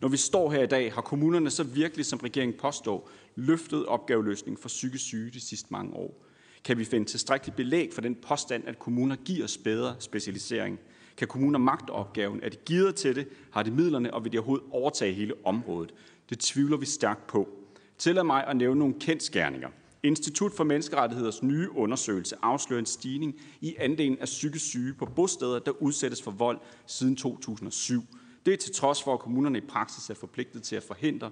[0.00, 4.60] Når vi står her i dag, har kommunerne så virkelig, som regeringen påstår, løftet opgaveløsningen
[4.60, 6.24] for psykisk syge de sidste mange år.
[6.64, 10.78] Kan vi finde tilstrækkeligt belæg for den påstand, at kommuner giver os bedre specialisering?
[11.18, 12.40] Kan kommuner magte opgaven?
[12.42, 13.28] Er de givet til det?
[13.50, 15.94] Har de midlerne, og vil de overhovedet overtage hele området?
[16.30, 17.48] Det tvivler vi stærkt på.
[17.98, 19.68] Tillad mig at nævne nogle kendskærninger.
[20.02, 25.58] Institut for Menneskerettigheders nye undersøgelse afslører en stigning i andelen af psykisk syge på bosteder,
[25.58, 28.02] der udsættes for vold siden 2007.
[28.46, 31.30] Det er til trods for, at kommunerne i praksis er forpligtet til at forhindre,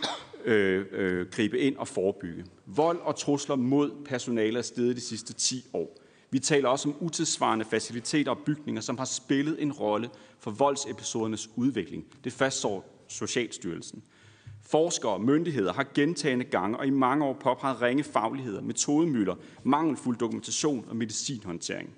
[0.44, 2.44] øh, øh, gribe ind og forebygge.
[2.66, 5.98] Vold og trusler mod personale er steget de sidste 10 år.
[6.30, 11.50] Vi taler også om utilsvarende faciliteter og bygninger, som har spillet en rolle for voldsepisodernes
[11.56, 12.04] udvikling.
[12.24, 14.02] Det fastslår Socialstyrelsen.
[14.62, 20.16] Forskere og myndigheder har gentagende gange og i mange år påpeget ringe fagligheder, metodemøller, mangelfuld
[20.16, 21.90] dokumentation og medicinhåndtering.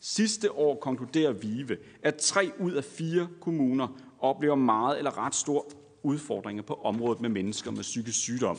[0.00, 5.62] Sidste år konkluderer VIVE, at tre ud af fire kommuner oplever meget eller ret store
[6.02, 8.58] udfordringer på området med mennesker med psykisk sygdom.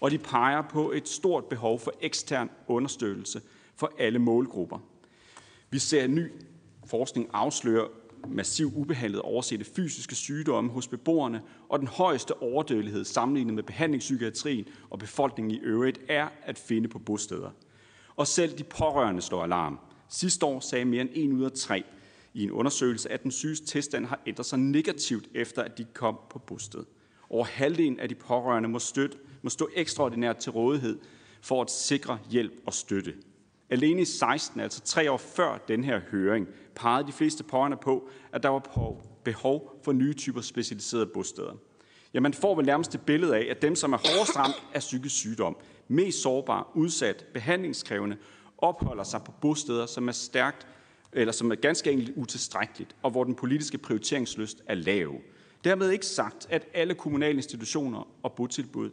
[0.00, 3.40] Og de peger på et stort behov for ekstern understøttelse
[3.78, 4.78] for alle målgrupper.
[5.70, 6.32] Vi ser en ny
[6.86, 7.88] forskning afsløre
[8.28, 14.98] massiv ubehandlet oversette fysiske sygdomme hos beboerne, og den højeste overdødelighed sammenlignet med behandlingspsykiatrien og
[14.98, 17.50] befolkningen i øvrigt er at finde på bosteder.
[18.16, 19.78] Og selv de pårørende slår alarm.
[20.08, 21.84] Sidste år sagde mere end en ud af tre
[22.34, 26.18] i en undersøgelse, at den syges tilstand har ændret sig negativt efter, at de kom
[26.30, 26.84] på bosted.
[27.30, 30.98] Over halvdelen af de pårørende må, støtte, må stå ekstraordinært til rådighed
[31.40, 33.14] for at sikre hjælp og støtte.
[33.70, 38.08] Alene i 16, altså tre år før den her høring, pegede de fleste pårørende på,
[38.32, 38.62] at der var
[39.24, 41.52] behov for nye typer specialiserede bosteder.
[42.14, 44.80] Ja, man får vel nærmest et billede af, at dem, som er hårdest ramt af
[44.80, 45.56] psykisk sygdom,
[45.88, 48.16] mest sårbare, udsat, behandlingskrævende,
[48.58, 50.66] opholder sig på bosteder, som er stærkt
[51.12, 55.14] eller som er ganske enkelt utilstrækkeligt, og hvor den politiske prioriteringsløst er lav.
[55.64, 58.90] Dermed ikke sagt, at alle kommunale institutioner og botilbud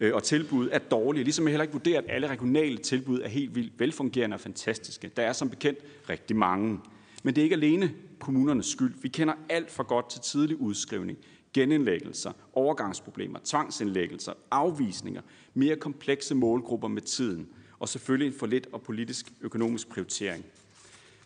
[0.00, 3.28] Øh, og tilbud er dårlige, ligesom jeg heller ikke vurderer, at alle regionale tilbud er
[3.28, 5.10] helt vildt velfungerende og fantastiske.
[5.16, 5.78] Der er som bekendt
[6.08, 6.80] rigtig mange.
[7.22, 8.94] Men det er ikke alene kommunernes skyld.
[9.02, 11.18] Vi kender alt for godt til tidlig udskrivning,
[11.52, 15.22] genindlæggelser, overgangsproblemer, tvangsindlæggelser, afvisninger,
[15.54, 17.48] mere komplekse målgrupper med tiden,
[17.78, 20.44] og selvfølgelig en for lidt og politisk økonomisk prioritering.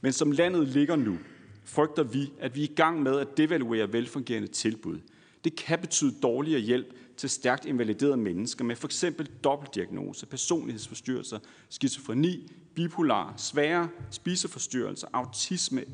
[0.01, 1.19] Men som landet ligger nu,
[1.65, 4.99] frygter vi, at vi er i gang med at devaluere velfungerende tilbud.
[5.45, 9.05] Det kan betyde dårligere hjælp til stærkt invaliderede mennesker med f.eks.
[9.45, 11.39] dobbeltdiagnose, personlighedsforstyrrelser,
[11.69, 15.85] skizofreni, bipolar, svære spiseforstyrrelser, autisme,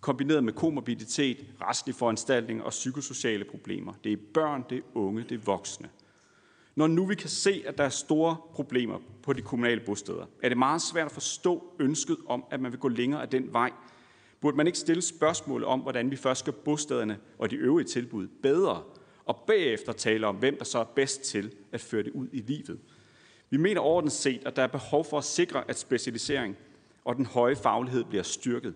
[0.00, 3.92] kombineret med komorbiditet, restlige foranstaltninger og psykosociale problemer.
[4.04, 5.88] Det er børn, det er unge, det er voksne.
[6.74, 10.48] Når nu vi kan se, at der er store problemer på de kommunale bosteder, er
[10.48, 13.70] det meget svært at forstå ønsket om, at man vil gå længere af den vej.
[14.40, 18.28] Burde man ikke stille spørgsmål om, hvordan vi først skal bostederne og de øvrige tilbud
[18.42, 18.82] bedre,
[19.26, 22.40] og bagefter tale om, hvem der så er bedst til at føre det ud i
[22.40, 22.78] livet?
[23.50, 26.56] Vi mener ordentligt set, at der er behov for at sikre, at specialisering
[27.04, 28.74] og den høje faglighed bliver styrket.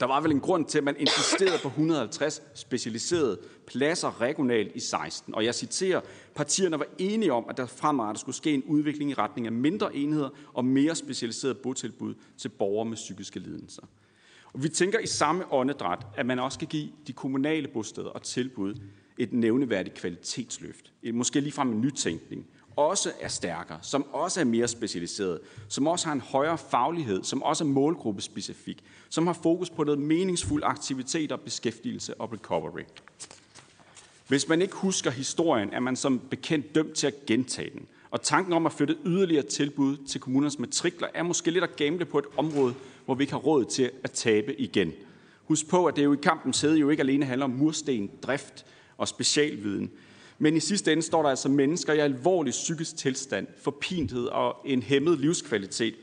[0.00, 4.80] Der var vel en grund til, at man insisterede på 150 specialiserede pladser regionalt i
[4.80, 5.34] 16.
[5.34, 6.00] Og jeg citerer,
[6.34, 9.96] partierne var enige om, at der fremadrettet skulle ske en udvikling i retning af mindre
[9.96, 13.82] enheder og mere specialiserede botilbud til borgere med psykiske lidelser.
[14.52, 18.22] Og vi tænker i samme åndedræt, at man også skal give de kommunale bosteder og
[18.22, 18.74] tilbud
[19.18, 20.92] et nævneværdigt kvalitetsløft.
[21.02, 22.46] et, Måske ligefrem en nytænkning
[22.76, 27.42] også er stærkere, som også er mere specialiseret, som også har en højere faglighed, som
[27.42, 32.82] også er målgruppespecifik, som har fokus på noget meningsfuld aktiviteter, beskæftigelse og recovery.
[34.28, 37.86] Hvis man ikke husker historien, er man som bekendt dømt til at gentage den.
[38.10, 42.04] Og tanken om at flytte yderligere tilbud til kommunernes matrikler er måske lidt at gamble
[42.04, 44.92] på et område, hvor vi ikke har råd til at tabe igen.
[45.44, 48.66] Husk på, at det jo i kampens hede jo ikke alene handler om mursten, drift
[48.98, 49.90] og specialviden,
[50.38, 54.82] men i sidste ende står der altså mennesker i alvorlig psykisk tilstand, forpinthed og en
[54.82, 55.94] hæmmet livskvalitet,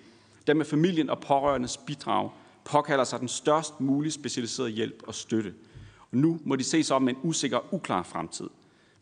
[0.47, 2.29] der med familien og pårørendes bidrag
[2.65, 5.53] påkalder sig den størst mulige specialiserede hjælp og støtte.
[6.11, 8.49] Og nu må de se sig om en usikker og uklar fremtid.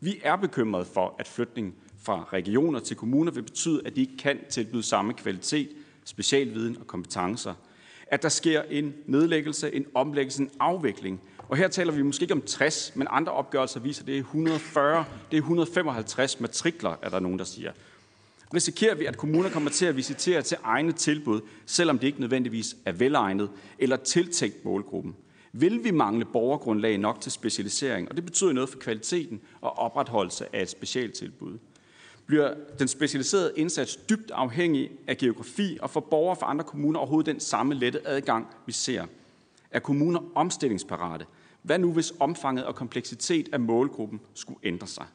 [0.00, 4.16] Vi er bekymrede for, at flytning fra regioner til kommuner vil betyde, at de ikke
[4.16, 5.68] kan tilbyde samme kvalitet,
[6.04, 7.54] specialviden og kompetencer.
[8.06, 11.20] At der sker en nedlæggelse, en omlæggelse, en afvikling
[11.52, 14.18] og her taler vi måske ikke om 60, men andre opgørelser viser, at det er
[14.18, 17.72] 140, det er 155 matrikler, er der nogen, der siger.
[18.54, 22.76] Risikerer vi, at kommuner kommer til at visitere til egne tilbud, selvom det ikke nødvendigvis
[22.86, 25.16] er velegnet eller tiltænkt målgruppen?
[25.52, 30.46] Vil vi mangle borgergrundlag nok til specialisering, og det betyder noget for kvaliteten og opretholdelse
[30.56, 31.58] af et specialtilbud?
[32.26, 37.32] Bliver den specialiserede indsats dybt afhængig af geografi, og for borgere fra andre kommuner overhovedet
[37.32, 39.06] den samme lette adgang, vi ser?
[39.70, 41.26] Er kommuner omstillingsparate?
[41.62, 45.06] Hvad nu, hvis omfanget og kompleksitet af målgruppen skulle ændre sig?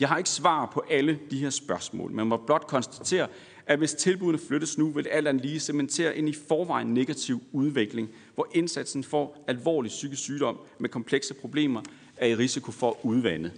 [0.00, 3.28] Jeg har ikke svar på alle de her spørgsmål, men må blot konstatere,
[3.66, 8.08] at hvis tilbudene flyttes nu, vil alt andet lige cementere en i forvejen negativ udvikling,
[8.34, 11.82] hvor indsatsen for alvorlig psykisk sygdom med komplekse problemer
[12.16, 13.50] er i risiko for at udvande.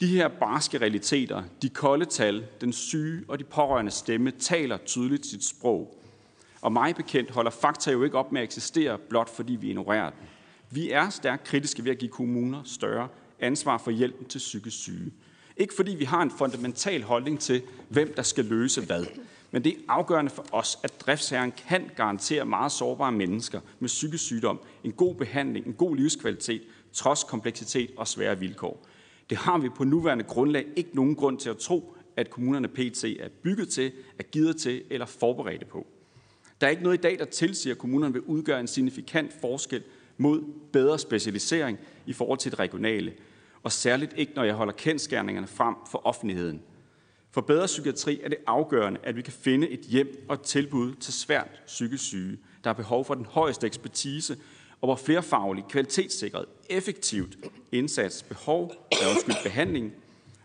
[0.00, 5.26] De her barske realiteter, de kolde tal, den syge og de pårørende stemme taler tydeligt
[5.26, 5.98] sit sprog.
[6.60, 10.10] Og mig bekendt holder fakta jo ikke op med at eksistere, blot fordi vi ignorerer
[10.10, 10.28] den.
[10.70, 13.08] Vi er stærkt kritiske ved at give kommuner større
[13.40, 15.12] ansvar for hjælpen til psykisk syge.
[15.56, 19.04] Ikke fordi vi har en fundamental holdning til, hvem der skal løse hvad.
[19.50, 24.24] Men det er afgørende for os, at driftsherren kan garantere meget sårbare mennesker med psykisk
[24.24, 26.62] sygdom en god behandling, en god livskvalitet,
[26.92, 28.86] trods kompleksitet og svære vilkår.
[29.30, 33.04] Det har vi på nuværende grundlag ikke nogen grund til at tro, at kommunerne PT
[33.04, 35.86] er bygget til, er givet til eller forberedte på.
[36.60, 39.82] Der er ikke noget i dag, der tilsiger, at kommunerne vil udgøre en signifikant forskel
[40.18, 40.42] mod
[40.72, 43.12] bedre specialisering i forhold til det regionale,
[43.62, 46.62] og særligt ikke, når jeg holder kendskærningerne frem for offentligheden.
[47.30, 50.94] For bedre psykiatri er det afgørende, at vi kan finde et hjem og et tilbud
[50.94, 54.36] til svært psykisk syge, der har behov for den højeste ekspertise,
[54.80, 57.36] og hvor flerfaglig, kvalitetssikret, effektivt
[57.72, 58.72] indsats, behov,
[59.10, 59.92] undskyld, behandling,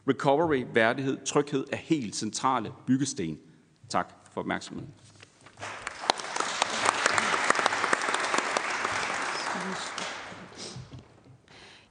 [0.07, 3.39] recovery, værdighed, tryghed er helt centrale byggesten.
[3.89, 4.93] Tak for opmærksomheden.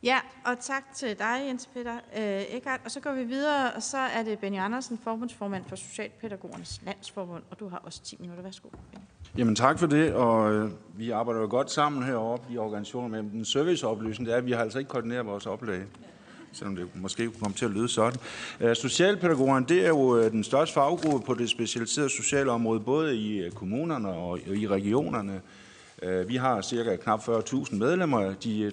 [0.03, 2.81] Ja, og tak til dig, Jens Peter øh, Eckert.
[2.85, 7.43] Og så går vi videre, og så er det Benny Andersen, forbundsformand for Socialpædagogernes Landsforbund,
[7.51, 8.43] og du har også 10 minutter.
[8.43, 8.69] Værsgo.
[8.69, 9.05] Benny.
[9.39, 13.31] Jamen tak for det, og øh, vi arbejder jo godt sammen heroppe i organisationen, men
[13.31, 15.83] den serviceoplysning, det er, at vi har altså ikke koordineret vores oplæg
[16.53, 18.21] selvom det måske kunne komme til at lyde sådan.
[18.61, 23.17] Uh, socialpædagogerne, det er jo øh, den største faggruppe på det specialiserede sociale område, både
[23.17, 25.41] i øh, kommunerne og i regionerne.
[26.03, 28.35] Øh, vi har cirka knap 40.000 medlemmer.
[28.35, 28.73] De øh,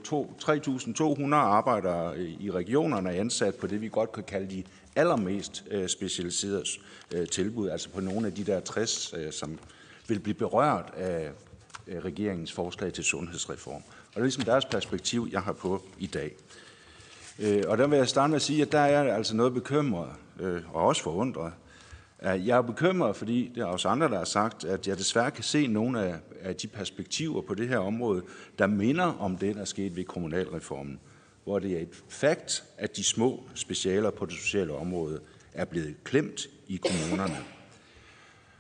[1.30, 4.64] 3.200 arbejder øh, i regionerne er ansat på det, vi godt kan kalde de
[4.96, 6.64] allermest specialiserede
[7.32, 9.60] tilbud, altså på nogle af de der 60, som
[10.08, 11.32] vil blive berørt af
[12.06, 13.82] regeringens forslag til sundhedsreform.
[13.86, 16.32] Og det er ligesom deres perspektiv, jeg har på i dag.
[17.68, 20.10] Og der vil jeg starte med at sige, at der er altså noget bekymret,
[20.74, 21.54] og også forundret.
[22.22, 25.44] Jeg er bekymret, fordi det er også andre, der har sagt, at jeg desværre kan
[25.44, 28.24] se nogle af, af de perspektiver på det her område,
[28.60, 31.00] der minder om det, der skete ved kommunalreformen,
[31.44, 35.20] hvor det er et fakt, at de små specialer på det sociale område
[35.54, 37.38] er blevet klemt i kommunerne.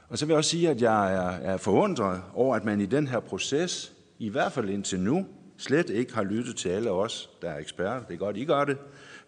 [0.09, 2.85] Og så vil jeg også sige, at jeg er, er forundret over, at man i
[2.85, 5.25] den her proces, i hvert fald indtil nu,
[5.57, 8.65] slet ikke har lyttet til alle os, der er eksperter, det er godt, I gør
[8.65, 8.77] det,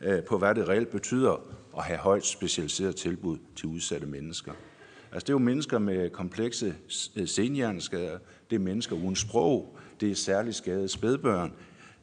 [0.01, 4.51] øh, på hvad det reelt betyder at have højt specialiseret tilbud til udsatte mennesker.
[5.11, 6.75] Altså det er jo mennesker med komplekse
[7.15, 8.17] øh, senhjerneskader,
[8.49, 11.53] det er mennesker uden sprog, det er særligt skadede spædbørn,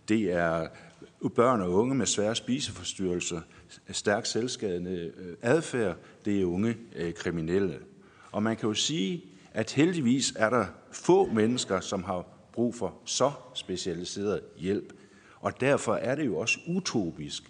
[0.08, 0.68] det er
[1.22, 3.40] øh, børn og unge med svære spiseforstyrrelser,
[3.90, 6.76] stærk selvskadende øh, adfærd, det er unge
[7.16, 7.78] kriminelle.
[8.32, 12.94] Og man kan jo sige, at heldigvis er der få mennesker, som har brug for
[13.04, 14.92] så specialiseret hjælp.
[15.40, 17.42] Og derfor er det jo også utopisk,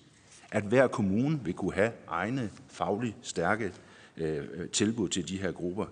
[0.53, 3.73] at hver kommune vil kunne have egne fagligt stærke
[4.16, 5.87] øh, tilbud til de her grupper.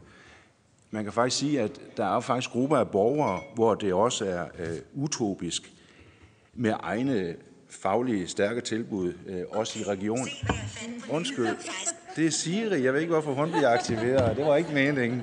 [0.91, 4.45] Man kan faktisk sige, at der er faktisk grupper af borgere, hvor det også er
[4.59, 5.73] øh, utopisk
[6.55, 7.37] med egne
[7.69, 10.29] faglige stærke tilbud, øh, også i regionen.
[11.11, 11.57] Undskyld,
[12.17, 12.85] det er Siri.
[12.85, 14.37] Jeg ved ikke, hvorfor hun bliver aktiveret.
[14.37, 15.23] Det var ikke meningen.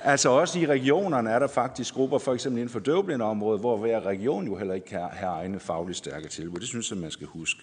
[0.00, 4.06] Altså også i regionerne er der faktisk grupper, for eksempel inden for døvblindeområdet, hvor hver
[4.06, 6.60] region jo heller ikke kan have egne fagligt stærke tilbud.
[6.60, 7.60] Det synes jeg, man skal huske.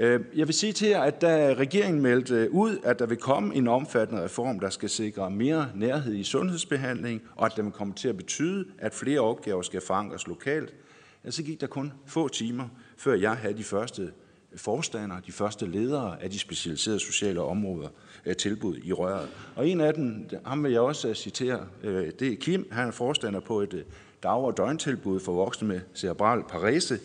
[0.00, 3.54] Øh, jeg vil sige til jer, at da regeringen meldte ud, at der vil komme
[3.54, 7.94] en omfattende reform, der skal sikre mere nærhed i sundhedsbehandling, og at den vil komme
[7.94, 10.74] til at betyde, at flere opgaver skal forankres lokalt,
[11.28, 14.10] så gik der kun få timer, før jeg havde de første
[14.56, 17.88] forstandere, de første ledere af de specialiserede sociale områder
[18.26, 19.28] øh, tilbud i røret.
[19.56, 22.68] Og en af dem, ham vil jeg også øh, citere, det er Kim.
[22.72, 23.84] Han er forstander på et
[24.22, 26.98] dag- og døgntilbud for voksne med cerebral parese.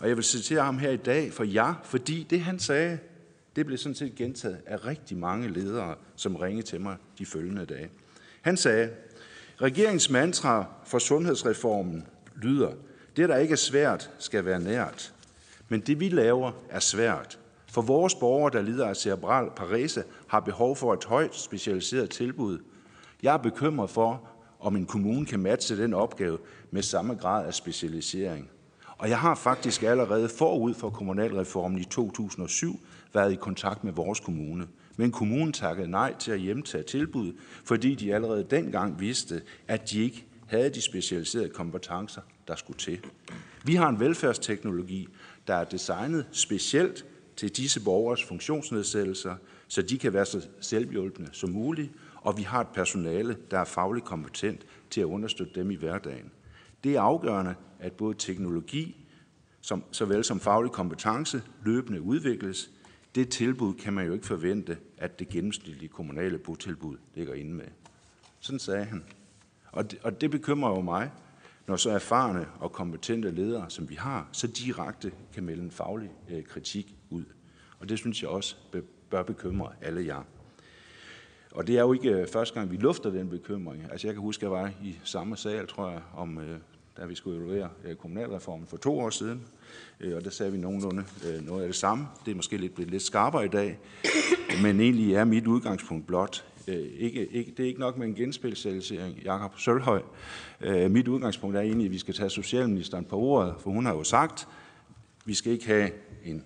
[0.00, 2.98] Og jeg vil citere ham her i dag for jer, fordi det han sagde,
[3.56, 7.66] det blev sådan set gentaget af rigtig mange ledere, som ringede til mig de følgende
[7.66, 7.90] dage.
[8.42, 8.90] Han sagde,
[9.62, 12.06] regeringens mantra for sundhedsreformen
[12.42, 12.72] lyder,
[13.16, 15.14] det der ikke er svært, skal være nært.
[15.68, 17.38] Men det vi laver er svært.
[17.66, 22.58] For vores borgere, der lider af cerebral parese, har behov for et højt specialiseret tilbud.
[23.22, 24.28] Jeg er bekymret for,
[24.60, 26.38] om en kommune kan matche den opgave
[26.70, 28.50] med samme grad af specialisering.
[28.98, 32.80] Og jeg har faktisk allerede forud for kommunalreformen i 2007
[33.14, 34.66] været i kontakt med vores kommune.
[34.96, 37.32] Men kommunen takkede nej til at hjemtage tilbud,
[37.64, 43.00] fordi de allerede dengang vidste, at de ikke havde de specialiserede kompetencer, der skulle til.
[43.64, 45.08] Vi har en velfærdsteknologi,
[45.46, 47.04] der er designet specielt
[47.36, 49.34] til disse borgers funktionsnedsættelser,
[49.68, 53.64] så de kan være så selvhjulpende som muligt, og vi har et personale, der er
[53.64, 56.30] fagligt kompetent til at understøtte dem i hverdagen.
[56.84, 59.06] Det er afgørende, at både teknologi
[59.60, 62.70] som, såvel som faglig kompetence løbende udvikles.
[63.14, 67.66] Det tilbud kan man jo ikke forvente, at det gennemsnitlige kommunale botilbud ligger inde med.
[68.40, 69.04] Sådan sagde han.
[69.72, 71.10] Og det, og det bekymrer jo mig,
[71.66, 76.10] når så erfarne og kompetente ledere, som vi har, så direkte kan melde en faglig
[76.30, 77.24] øh, kritik ud.
[77.78, 78.56] Og det synes jeg også
[79.10, 80.22] bør bekymre alle jer.
[81.52, 83.90] Og det er jo ikke øh, første gang, vi lufter den bekymring.
[83.90, 86.58] Altså jeg kan huske, at jeg var i samme sal, tror jeg, om, øh,
[86.98, 89.42] da vi skulle evaluere øh, kommunalreformen for to år siden.
[90.00, 92.06] Øh, og der sagde vi nogenlunde øh, noget af det samme.
[92.24, 93.78] Det er måske lidt blevet lidt skarpere i dag.
[94.62, 96.44] Men egentlig er mit udgangspunkt blot,
[96.98, 100.02] ikke, ikke, det er ikke nok med en genspecialisering, Jakob Sølhøj.
[100.88, 104.04] mit udgangspunkt er egentlig, at vi skal tage Socialministeren på ordet, for hun har jo
[104.04, 104.48] sagt, at
[105.24, 105.90] vi skal ikke have
[106.24, 106.44] en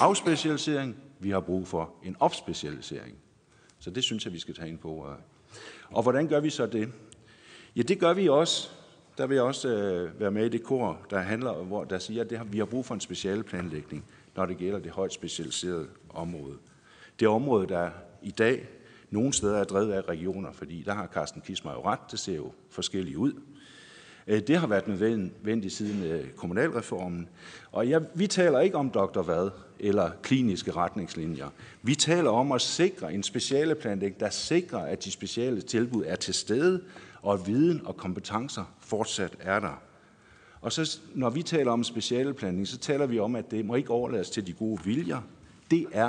[0.00, 3.16] afspecialisering, vi har brug for en opspecialisering.
[3.78, 5.16] Så det synes jeg, vi skal tage ind på ordet.
[5.90, 6.92] Og hvordan gør vi så det?
[7.76, 8.70] Ja, det gør vi også.
[9.20, 12.24] Der vil jeg også øh, være med i det kor, der handler, hvor der siger,
[12.24, 14.04] at det har, vi har brug for en specialplanlægning,
[14.36, 16.56] når det gælder det højt specialiserede område.
[17.20, 17.90] Det område, der
[18.22, 18.68] i dag
[19.10, 22.36] nogle steder er drevet af regioner, fordi der har Carsten Kismar jo ret, det ser
[22.36, 23.32] jo forskelligt ud.
[24.26, 27.28] Øh, det har været nødvendigt siden øh, kommunalreformen.
[27.72, 29.22] Og ja, vi taler ikke om Dr.
[29.22, 31.48] Hvad eller kliniske retningslinjer.
[31.82, 36.16] Vi taler om at sikre en speciale planlægning, der sikrer, at de speciale tilbud er
[36.16, 36.82] til stede,
[37.22, 39.82] og at viden og kompetencer fortsat er der.
[40.60, 43.90] Og så, når vi taler om specialeplanlægning, så taler vi om, at det må ikke
[43.90, 45.20] overlades til de gode viljer.
[45.70, 46.08] Det er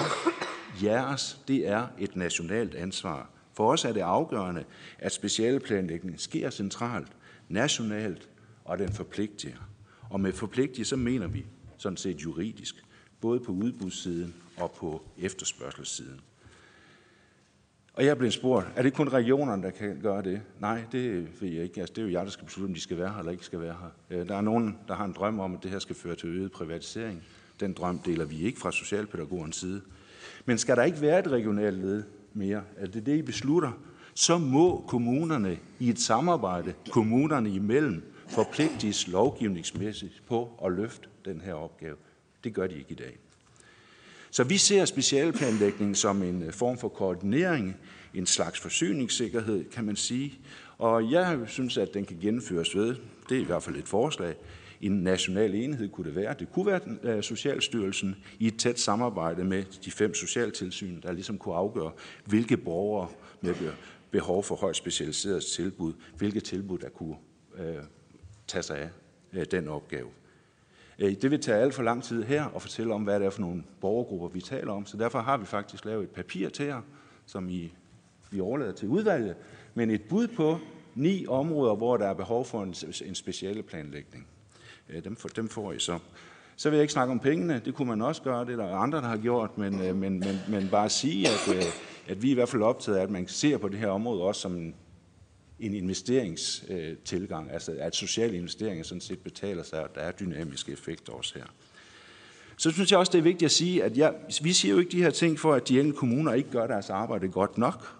[0.83, 3.29] jeres, det er et nationalt ansvar.
[3.53, 4.63] For os er det afgørende,
[4.99, 7.11] at specialeplanlægning sker centralt,
[7.49, 8.29] nationalt,
[8.65, 9.69] og den forpligtiger.
[10.09, 11.45] Og med forpligtige, så mener vi
[11.77, 12.75] sådan set juridisk,
[13.21, 16.21] både på udbudssiden og på efterspørgselssiden.
[17.93, 20.41] Og jeg blev spurgt, er det kun regionerne, der kan gøre det?
[20.59, 21.79] Nej, det ved jeg ikke.
[21.79, 23.45] Altså, det er jo jeg, der skal beslutte, om de skal være her eller ikke
[23.45, 24.17] skal være her.
[24.19, 26.29] Øh, der er nogen, der har en drøm om, at det her skal føre til
[26.29, 27.23] øget privatisering.
[27.59, 29.81] Den drøm deler vi ikke fra socialpædagogernes side.
[30.45, 32.03] Men skal der ikke være et regionalt led
[32.33, 32.63] mere?
[32.77, 33.71] Er det det, I beslutter?
[34.13, 41.53] Så må kommunerne i et samarbejde, kommunerne imellem, forpligtes lovgivningsmæssigt på at løfte den her
[41.53, 41.95] opgave.
[42.43, 43.19] Det gør de ikke i dag.
[44.31, 47.75] Så vi ser specialplanlægning som en øh, form for koordinering,
[48.13, 50.39] en slags forsyningssikkerhed, kan man sige.
[50.77, 52.95] Og jeg synes, at den kan gennemføres ved,
[53.29, 54.35] det er i hvert fald et forslag,
[54.81, 56.35] en national enhed kunne det være.
[56.39, 61.37] Det kunne være øh, Socialstyrelsen i et tæt samarbejde med de fem socialtilsyn, der ligesom
[61.37, 61.91] kunne afgøre,
[62.25, 63.07] hvilke borgere
[63.41, 63.55] med
[64.11, 67.15] behov for højt specialiseret tilbud, hvilke tilbud, der kunne
[67.57, 67.75] øh,
[68.47, 68.89] tage sig af
[69.33, 70.07] øh, den opgave.
[71.01, 73.41] Det vil tage alt for lang tid her at fortælle om, hvad det er for
[73.41, 74.85] nogle borgergrupper, vi taler om.
[74.85, 76.81] Så derfor har vi faktisk lavet et papir til jer,
[77.25, 77.73] som I,
[78.31, 79.35] vi overlader til udvalget,
[79.73, 80.57] men et bud på
[80.95, 82.75] ni områder, hvor der er behov for en,
[83.05, 84.27] en specielle planlægning.
[85.03, 85.99] Dem, for, dem får I så.
[86.55, 88.75] Så vil jeg ikke snakke om pengene, det kunne man også gøre, det er der
[88.75, 91.63] andre, der har gjort, men, øh, men, men, men bare sige, at, øh,
[92.07, 94.21] at vi er i hvert fald optaget af, at man ser på det her område
[94.21, 94.75] også som en
[95.61, 101.13] en investeringstilgang, altså at sociale investeringer sådan set betaler sig, og der er dynamiske effekter
[101.13, 101.45] også her.
[102.57, 104.13] Så synes jeg også, det er vigtigt at sige, at jeg,
[104.43, 106.89] vi siger jo ikke de her ting for, at de enkelte kommuner ikke gør deres
[106.89, 107.95] arbejde godt nok.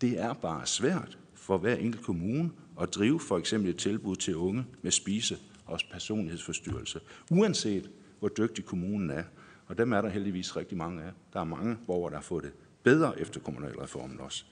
[0.00, 4.36] Det er bare svært for hver enkelt kommune at drive for eksempel et tilbud til
[4.36, 9.22] unge med spise- og personlighedsforstyrrelse, uanset hvor dygtig kommunen er.
[9.66, 11.10] Og dem er der heldigvis rigtig mange af.
[11.32, 12.52] Der er mange borgere, der har fået det
[12.82, 14.44] bedre efter kommunalreformen også.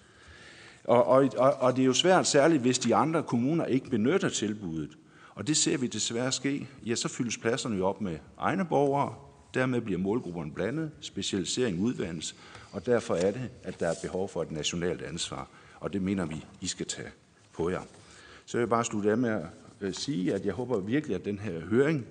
[0.85, 4.29] Og, og, og, og det er jo svært, særligt hvis de andre kommuner ikke benytter
[4.29, 4.99] tilbuddet.
[5.35, 6.69] Og det ser vi desværre ske.
[6.87, 9.15] Ja, så fyldes pladserne jo op med egne borgere.
[9.55, 12.37] Dermed bliver målgrupperne blandet, specialisering udvandes,
[12.73, 15.49] og derfor er det, at der er behov for et nationalt ansvar.
[15.81, 17.09] Og det mener vi, I skal tage
[17.53, 17.83] på jer.
[18.47, 19.43] Så vil jeg bare slutte af med at
[19.81, 22.07] øh, sige, at jeg håber virkelig, at den her høring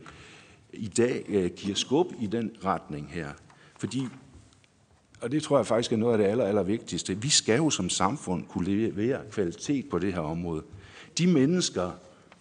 [0.74, 3.30] i dag øh, giver skub i den retning her.
[3.78, 4.08] Fordi
[5.22, 7.22] og det tror jeg faktisk er noget af det aller, aller vigtigste.
[7.22, 10.64] Vi skal jo som samfund kunne levere kvalitet på det her område.
[11.18, 11.92] De mennesker,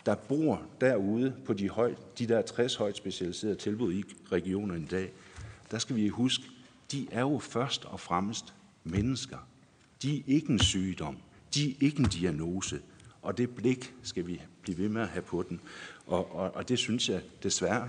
[0.07, 4.87] der bor derude på de, høj, de der 60 højt specialiserede tilbud i regionerne i
[4.87, 5.13] dag,
[5.71, 6.45] der skal vi huske,
[6.93, 8.55] de er jo først og fremmest
[8.85, 9.37] mennesker.
[10.03, 11.17] De er ikke en sygdom.
[11.55, 12.81] De er ikke en diagnose.
[13.23, 15.61] Og det blik skal vi blive ved med at have på den.
[16.07, 17.89] Og, og, og det synes jeg desværre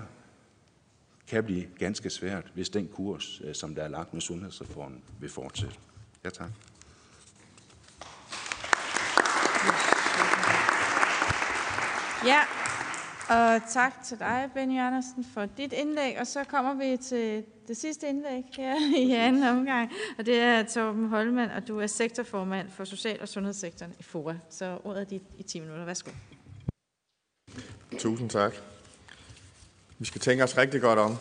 [1.32, 5.30] kan blive ganske svært, hvis den kurs, øh, som der er lagt med sundhedsreformen, vil
[5.30, 5.74] fortsætte.
[6.24, 6.50] Ja, tak.
[12.26, 12.40] Ja,
[13.28, 16.18] og tak til dig, Benny Andersen, for dit indlæg.
[16.20, 18.74] Og så kommer vi til det sidste indlæg her
[19.08, 23.28] i anden omgang, og det er Torben Holman, og du er sektorformand for Social- og
[23.28, 24.34] Sundhedssektoren i FOA.
[24.50, 25.84] Så ordet er dit i 10 minutter.
[25.84, 26.10] Værsgo.
[27.98, 28.71] Tusind tak.
[30.02, 31.16] Vi skal tænke os rigtig godt om,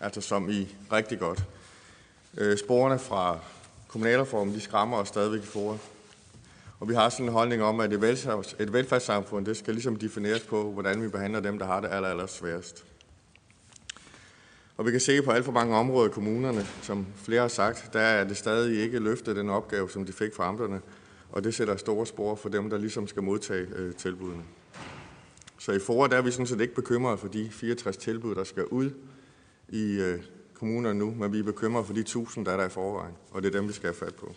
[0.00, 1.44] altså som i rigtig godt.
[2.36, 3.38] Øh, sporene fra
[3.88, 5.80] kommunalreformen, de skræmmer os stadigvæk i foråret.
[6.80, 10.42] Og vi har sådan en holdning om, at et, et velfærdssamfund, det skal ligesom defineres
[10.42, 12.84] på, hvordan vi behandler dem, der har det aller, aller sværest.
[14.76, 17.90] Og vi kan se på alt for mange områder i kommunerne, som flere har sagt,
[17.92, 20.80] der er det stadig ikke løftet den opgave, som de fik fra amterne,
[21.32, 24.42] og det sætter store spor for dem, der ligesom skal modtage øh, tilbudene.
[25.68, 28.44] Så i foråret der er vi sådan set ikke bekymrede for de 64 tilbud, der
[28.44, 28.90] skal ud
[29.68, 30.18] i øh,
[30.54, 33.42] kommunerne nu, men vi er bekymrede for de 1000, der er der i forvejen, og
[33.42, 34.34] det er dem, vi skal have fat på.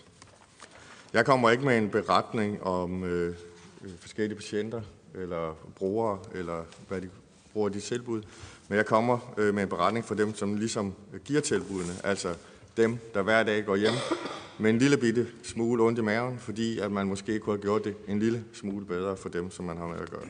[1.13, 3.35] Jeg kommer ikke med en beretning om øh,
[3.83, 4.81] øh, forskellige patienter,
[5.15, 7.09] eller brugere, eller hvad de
[7.53, 8.21] bruger de tilbud,
[8.67, 10.93] men jeg kommer øh, med en beretning for dem, som ligesom
[11.25, 12.35] giver tilbudene, altså
[12.77, 13.93] dem, der hver dag går hjem
[14.59, 17.83] med en lille bitte smule ondt i maven, fordi at man måske kunne have gjort
[17.83, 20.27] det en lille smule bedre for dem, som man har med at gøre.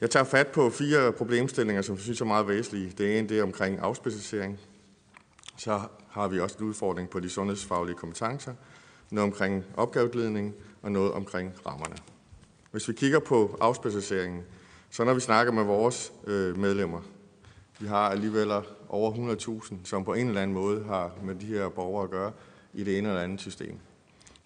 [0.00, 2.92] Jeg tager fat på fire problemstillinger, som jeg synes er meget væsentlige.
[2.98, 4.58] Det ene det er omkring afspecialisering.
[5.56, 8.54] Så har vi også en udfordring på de sundhedsfaglige kompetencer,
[9.10, 11.96] noget omkring opgaveglidning og noget omkring rammerne.
[12.70, 14.42] Hvis vi kigger på afspecialiseringen,
[14.90, 17.00] så når vi snakker med vores øh, medlemmer,
[17.80, 18.50] vi har alligevel
[18.88, 19.12] over
[19.62, 22.32] 100.000, som på en eller anden måde har med de her borgere at gøre
[22.74, 23.78] i det ene eller andet system.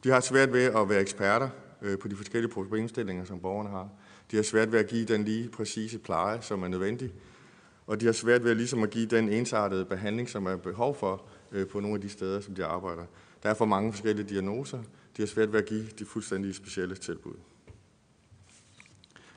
[0.05, 1.49] De har svært ved at være eksperter
[1.83, 3.89] øh, på de forskellige problemstillinger, som borgerne har.
[4.31, 7.13] De har svært ved at give den lige præcise pleje, som er nødvendig.
[7.87, 11.23] Og de har svært ved ligesom at give den ensartede behandling, som er behov for
[11.53, 13.05] øh, på nogle af de steder, som de arbejder.
[13.43, 14.79] Der er for mange forskellige diagnoser.
[15.17, 17.35] De har svært ved at give de fuldstændig specielle tilbud.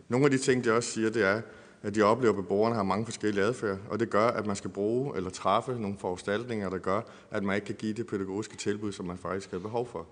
[0.07, 1.41] Nogle af de ting, de også siger, det er,
[1.81, 4.69] at de oplever, at beboerne har mange forskellige adfærd, og det gør, at man skal
[4.69, 7.01] bruge eller træffe nogle foranstaltninger, der gør,
[7.31, 10.07] at man ikke kan give det pædagogiske tilbud, som man faktisk har behov for.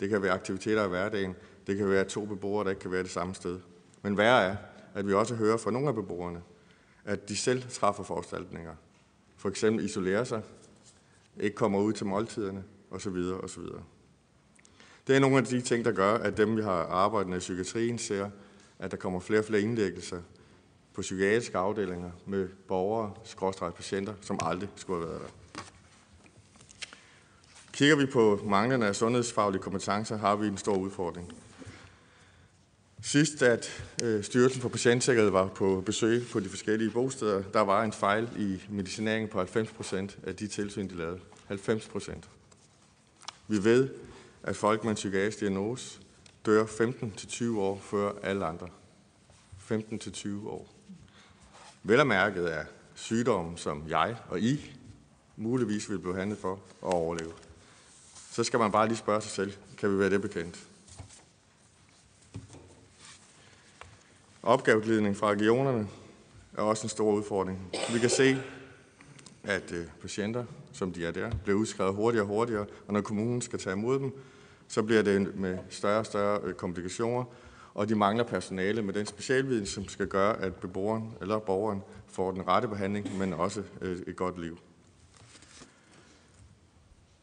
[0.00, 1.34] Det kan være aktiviteter i hverdagen,
[1.66, 3.58] det kan være to beboere, der ikke kan være det samme sted.
[4.02, 4.56] Men værre er,
[4.94, 6.42] at vi også hører fra nogle af beboerne,
[7.04, 8.74] at de selv træffer foranstaltninger.
[9.36, 10.42] For eksempel isolerer sig,
[11.40, 13.16] ikke kommer ud til måltiderne, osv.
[13.42, 13.62] osv.
[15.06, 17.98] Det er nogle af de ting, der gør, at dem, vi har arbejdet i psykiatrien,
[17.98, 18.30] ser,
[18.78, 20.20] at der kommer flere og flere indlæggelser
[20.94, 25.62] på psykiatriske afdelinger med borgere, skråstreget patienter, som aldrig skulle have været der.
[27.72, 31.32] Kigger vi på manglerne af sundhedsfaglige kompetencer, har vi en stor udfordring.
[33.02, 37.84] Sidst, at øh, Styrelsen for Patientsikkerhed var på besøg på de forskellige bosteder, der var
[37.84, 41.20] en fejl i medicineringen på 90 procent af de tilsyn, de lavede.
[41.46, 42.28] 90 procent.
[43.48, 43.88] Vi ved,
[44.42, 46.00] at folk med en psykiatrisk diagnose
[46.46, 48.68] dør 15-20 år før alle andre.
[49.70, 50.74] 15-20 år.
[51.82, 52.64] Vel mærket er
[52.94, 54.74] sygdomme, som jeg og I
[55.36, 56.52] muligvis vil blive handlet for
[56.82, 57.32] at overleve.
[58.32, 60.67] Så skal man bare lige spørge sig selv, kan vi være det bekendt?
[64.48, 65.88] Opgaveglidning fra regionerne
[66.56, 67.70] er også en stor udfordring.
[67.92, 68.36] Vi kan se,
[69.44, 73.42] at øh, patienter, som de er der, bliver udskrevet hurtigere og hurtigere, og når kommunen
[73.42, 74.12] skal tage imod dem,
[74.68, 77.24] så bliver det med større og større øh, komplikationer,
[77.74, 82.32] og de mangler personale med den specialviden, som skal gøre, at beboeren eller borgeren får
[82.32, 84.58] den rette behandling, men også øh, et godt liv.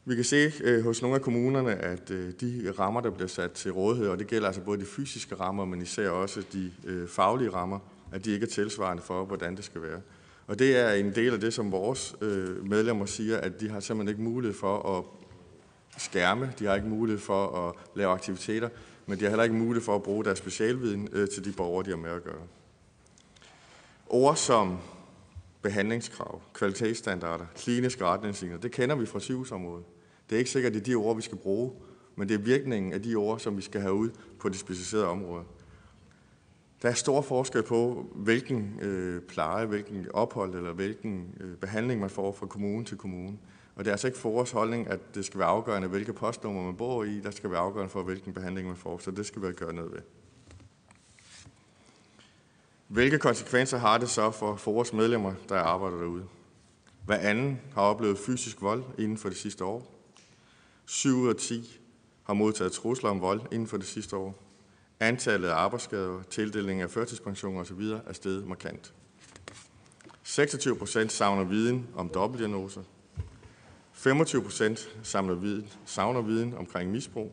[0.08, 3.52] Vi kan se øh, hos nogle af kommunerne, at øh, de rammer, der bliver sat
[3.52, 7.08] til rådighed, og det gælder altså både de fysiske rammer, men især også de øh,
[7.08, 7.80] faglige rammer,
[8.12, 10.02] at de ikke er tilsvarende for, hvordan det skal være.
[10.48, 13.80] Og det er en del af det, som vores øh, medlemmer siger, at de har
[13.80, 15.04] simpelthen ikke mulighed for at
[16.02, 18.70] skærme, de har ikke mulighed for at lave aktiviteter,
[19.06, 21.86] men de har heller ikke mulighed for at bruge deres specialviden øh, til de borgere,
[21.86, 22.42] de har med at gøre.
[24.10, 24.78] Ord som
[25.62, 29.86] behandlingskrav, kvalitetsstandarder, kliniske retningslinjer, det kender vi fra sygehusområdet.
[30.30, 31.72] Det er ikke sikkert, at det er de ord, vi skal bruge,
[32.16, 35.08] men det er virkningen af de ord, som vi skal have ud på det specificerede
[35.08, 35.44] område.
[36.82, 42.10] Der er stor forskel på, hvilken øh, pleje, hvilken ophold eller hvilken øh, behandling man
[42.10, 43.38] får fra kommune til kommune.
[43.76, 46.76] Og det er altså ikke vores holdning, at det skal være afgørende, hvilke postnummer man
[46.76, 48.98] bor i, der skal være afgørende for, hvilken behandling man får.
[48.98, 50.00] Så det skal vi gøre noget ved.
[52.88, 56.26] Hvilke konsekvenser har det så for, for vores medlemmer, der arbejder derude?
[57.06, 59.95] Hver anden har oplevet fysisk vold inden for det sidste år.
[60.86, 61.80] 7 ud af 10
[62.24, 64.44] har modtaget trusler om vold inden for det sidste år.
[65.00, 67.82] Antallet af arbejdsskader, tildeling af førtidspensioner osv.
[67.82, 68.94] er steget markant.
[70.24, 72.82] 26 procent savner viden om dobbeltdiagnoser.
[73.94, 77.32] 25 procent savner viden, savner viden omkring misbrug.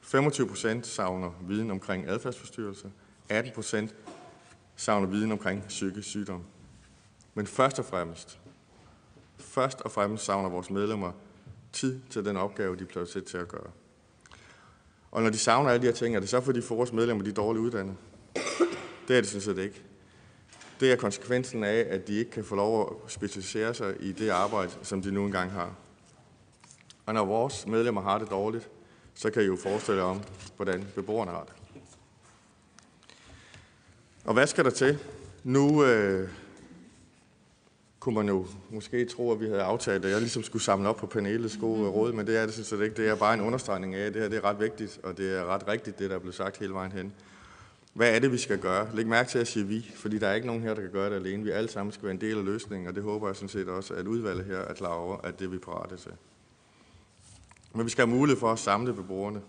[0.00, 2.88] 25 procent savner viden omkring adfærdsforstyrrelser.
[3.28, 3.94] 18 procent
[4.76, 6.44] savner viden omkring psykisk sygdom.
[7.34, 8.38] Men først og fremmest,
[9.38, 11.12] først og fremmest savner vores medlemmer
[11.72, 13.70] tid til den opgave, de bliver sat til at gøre.
[15.10, 17.24] Og når de savner alle de her ting, er det så fordi for vores medlemmer
[17.24, 17.96] de er dårligt uddannet?
[19.08, 19.82] Det er det sådan set ikke.
[20.80, 24.30] Det er konsekvensen af, at de ikke kan få lov at specialisere sig i det
[24.30, 25.74] arbejde, som de nu engang har.
[27.06, 28.68] Og når vores medlemmer har det dårligt,
[29.14, 30.22] så kan I jo forestille jer om,
[30.56, 31.52] hvordan beboerne har det.
[34.24, 34.98] Og hvad skal der til?
[35.44, 36.28] Nu øh,
[38.02, 40.96] kunne man jo måske tro, at vi havde aftalt, at jeg ligesom skulle samle op
[40.96, 42.96] på panelet gode råd, men det er det sådan set ikke.
[42.96, 45.38] Det er bare en understregning af, at det her det er ret vigtigt, og det
[45.38, 47.12] er ret rigtigt, det der er blevet sagt hele vejen hen.
[47.94, 48.88] Hvad er det, vi skal gøre?
[48.94, 51.10] Læg mærke til at sige vi, fordi der er ikke nogen her, der kan gøre
[51.10, 51.44] det alene.
[51.44, 53.68] Vi alle sammen skal være en del af løsningen, og det håber jeg sådan set
[53.68, 56.12] også, at udvalget her er klar over, at det er vi parate til.
[57.74, 59.40] Men vi skal have mulighed for at samle beboerne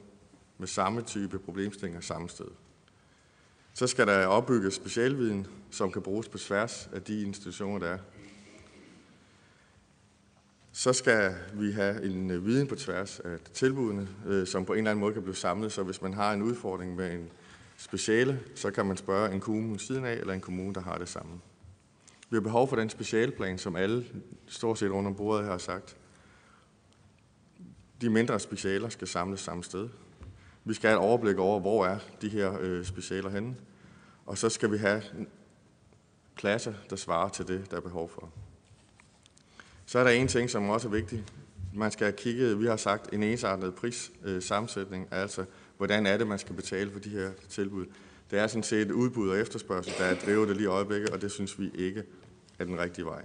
[0.58, 2.48] med samme type problemstillinger samme sted.
[3.74, 7.98] Så skal der opbygges specialviden, som kan bruges på tværs af de institutioner, der er.
[10.76, 14.78] Så skal vi have en øh, viden på tværs af tilbudene, øh, som på en
[14.78, 15.72] eller anden måde kan blive samlet.
[15.72, 17.30] Så hvis man har en udfordring med en
[17.78, 21.10] speciale, så kan man spørge en kommune siden af, eller en kommune, der har det
[21.10, 21.40] samme.
[22.30, 24.06] Vi har behov for den specialplan, som alle
[24.48, 25.98] stort set rundt om bordet har sagt.
[28.02, 29.90] De mindre specialer skal samles samme sted.
[30.64, 33.56] Vi skal have et overblik over, hvor er de her øh, specialer henne.
[34.26, 35.04] Og så skal vi have
[36.36, 38.43] pladser, der svarer til det, der er behov for.
[39.94, 41.24] Så er der en ting, som også er vigtig.
[41.74, 45.46] Man skal have kigget, vi har sagt, en ensartet prissammensætning, øh, altså
[45.78, 47.86] hvordan er det, man skal betale for de her tilbud.
[48.32, 51.22] Det er sådan set udbud og efterspørgsel, der er drevet det lige i øjeblikket, og
[51.22, 52.04] det synes vi ikke
[52.60, 53.22] er den rigtige vej.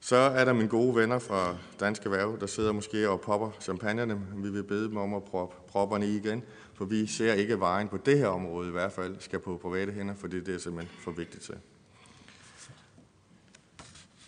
[0.00, 4.20] Så er der mine gode venner fra Danske Erhverv, der sidder måske og popper champagnerne.
[4.36, 6.42] Vi vil bede dem om at proppe propperne i igen,
[6.74, 9.92] for vi ser ikke vejen på det her område i hvert fald skal på private
[9.92, 11.54] hænder, for det er simpelthen for vigtigt til.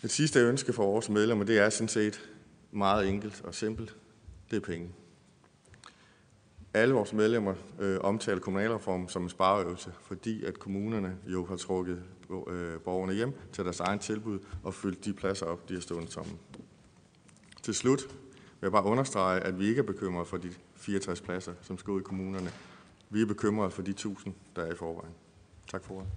[0.05, 2.29] Et sidste ønske for vores medlemmer, det er sådan set
[2.71, 3.95] meget enkelt og simpelt.
[4.51, 4.89] Det er penge.
[6.73, 12.03] Alle vores medlemmer øh, omtaler kommunalreformen som en spareøvelse, fordi at kommunerne jo har trukket
[12.47, 16.11] øh, borgerne hjem til deres egen tilbud og fyldt de pladser op, de har stående
[16.11, 16.31] tomme.
[17.63, 18.03] Til slut
[18.41, 21.91] vil jeg bare understrege, at vi ikke er bekymrede for de 64 pladser, som skal
[21.91, 22.51] ud i kommunerne.
[23.09, 25.13] Vi er bekymrede for de 1000, der er i forvejen.
[25.67, 26.09] Tak for ordet.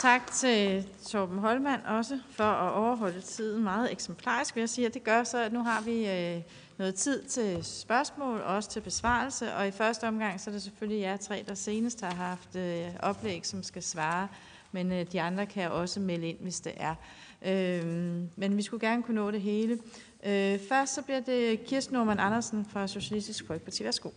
[0.00, 4.88] Tak til Torben Holmand også for at overholde tiden meget eksemplarisk, vil jeg sige.
[4.88, 6.42] Det gør så, at nu har vi øh,
[6.78, 9.54] noget tid til spørgsmål, og også til besvarelse.
[9.54, 12.86] Og i første omgang, så er det selvfølgelig jer tre, der senest har haft øh,
[13.00, 14.28] oplæg, som skal svare.
[14.72, 16.94] Men øh, de andre kan også melde ind, hvis det er.
[17.42, 19.78] Øhm, men vi skulle gerne kunne nå det hele.
[20.26, 23.84] Øh, først så bliver det Kirsten Norman Andersen fra Socialistisk Folkeparti.
[23.84, 24.10] Værsgo.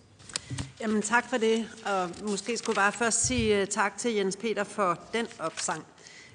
[0.84, 4.36] Jamen tak for det, og måske skulle jeg bare først sige øh, tak til Jens
[4.36, 5.86] Peter for den opsang.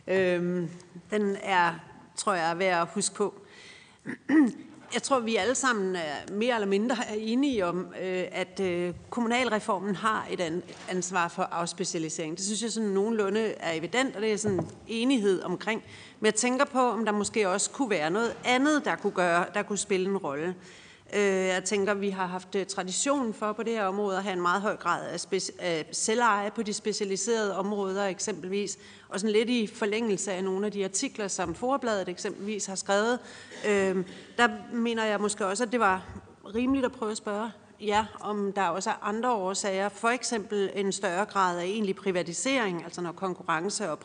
[0.07, 0.71] Øhm,
[1.11, 1.75] den er,
[2.17, 3.35] tror jeg, værd at huske på.
[4.95, 8.95] Jeg tror, vi alle sammen er mere eller mindre er enige om, øh, at øh,
[9.11, 12.37] kommunalreformen har et ansvar for afspecialisering.
[12.37, 15.83] Det synes jeg sådan nogenlunde er evident, og det er sådan enighed omkring.
[16.21, 19.47] Men jeg tænker på, om der måske også kunne være noget andet, der kunne, gøre,
[19.55, 20.55] der kunne spille en rolle.
[21.15, 24.33] Øh, jeg tænker, vi har haft øh, tradition for på det her område at have
[24.33, 28.79] en meget høj grad af, af selveje på de specialiserede områder eksempelvis,
[29.09, 33.19] og sådan lidt i forlængelse af nogle af de artikler, som Forbladet eksempelvis har skrevet.
[33.67, 34.05] Øh,
[34.37, 36.03] der mener jeg måske også, at det var
[36.55, 40.93] rimeligt at prøve at spørge ja, om der også er andre årsager, for eksempel en
[40.93, 43.99] større grad af egentlig privatisering, altså når konkurrence og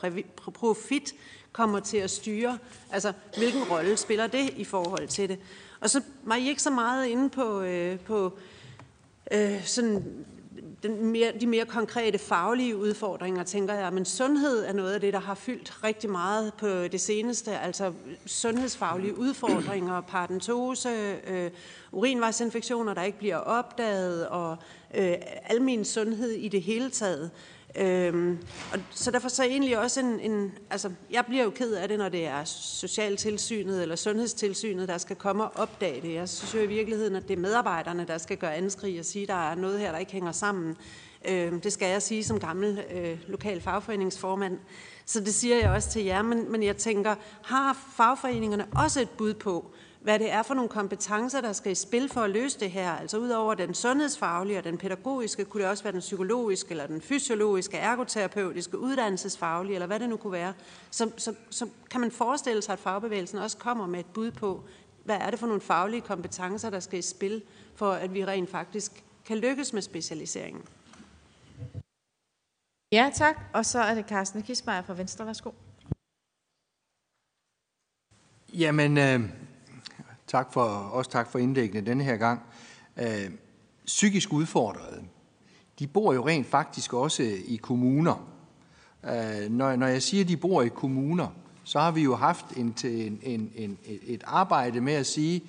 [0.53, 1.15] profit
[1.51, 2.57] kommer til at styre,
[2.91, 5.39] altså hvilken rolle spiller det i forhold til det?
[5.83, 8.37] Og så var I ikke så meget inde på, øh, på
[9.31, 10.25] øh, sådan
[10.83, 13.93] den mere, de mere konkrete faglige udfordringer, tænker jeg.
[13.93, 17.57] Men sundhed er noget af det, der har fyldt rigtig meget på det seneste.
[17.57, 17.93] Altså
[18.25, 21.51] sundhedsfaglige udfordringer, parentose, øh,
[21.91, 24.57] urinvejsinfektioner, der ikke bliver opdaget, og
[24.93, 25.13] øh,
[25.45, 27.31] almen sundhed i det hele taget.
[27.75, 28.37] Øhm,
[28.73, 31.97] og så derfor så egentlig også en, en, altså jeg bliver jo ked af det,
[31.97, 36.13] når det er socialtilsynet eller sundhedstilsynet, der skal komme og opdage det.
[36.13, 39.23] Jeg synes jo i virkeligheden, at det er medarbejderne, der skal gøre anskrig og sige,
[39.23, 40.77] at der er noget her, der ikke hænger sammen.
[41.25, 44.59] Øhm, det skal jeg sige som gammel øh, lokal fagforeningsformand.
[45.05, 49.09] Så det siger jeg også til jer, men, men jeg tænker, har fagforeningerne også et
[49.09, 49.73] bud på,
[50.03, 52.91] hvad det er for nogle kompetencer, der skal i spil for at løse det her.
[52.91, 57.01] Altså udover den sundhedsfaglige og den pædagogiske, kunne det også være den psykologiske eller den
[57.01, 60.53] fysiologiske, ergoterapeutiske, uddannelsesfaglige, eller hvad det nu kunne være.
[60.91, 64.63] Så, så, så kan man forestille sig, at fagbevægelsen også kommer med et bud på,
[65.03, 67.41] hvad er det for nogle faglige kompetencer, der skal i spil,
[67.75, 70.63] for at vi rent faktisk kan lykkes med specialiseringen.
[72.91, 73.39] Ja, tak.
[73.53, 75.25] Og så er det Carsten Kismeier fra Venstre.
[75.25, 75.51] Værsgo.
[78.53, 79.42] Jamen, øh,
[80.33, 82.41] Tak for, også tak for indlæggene denne her gang.
[82.97, 83.31] Øh,
[83.85, 85.01] psykisk udfordrede,
[85.79, 88.27] de bor jo rent faktisk også i kommuner.
[89.03, 91.27] Øh, når, når jeg siger, at de bor i kommuner,
[91.63, 95.43] så har vi jo haft en, en, en, en, et arbejde med at sige,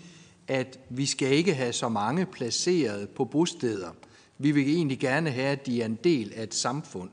[0.48, 3.90] at vi skal ikke have så mange placeret på bosteder.
[4.38, 7.10] Vi vil egentlig gerne have, at de er en del af et samfund.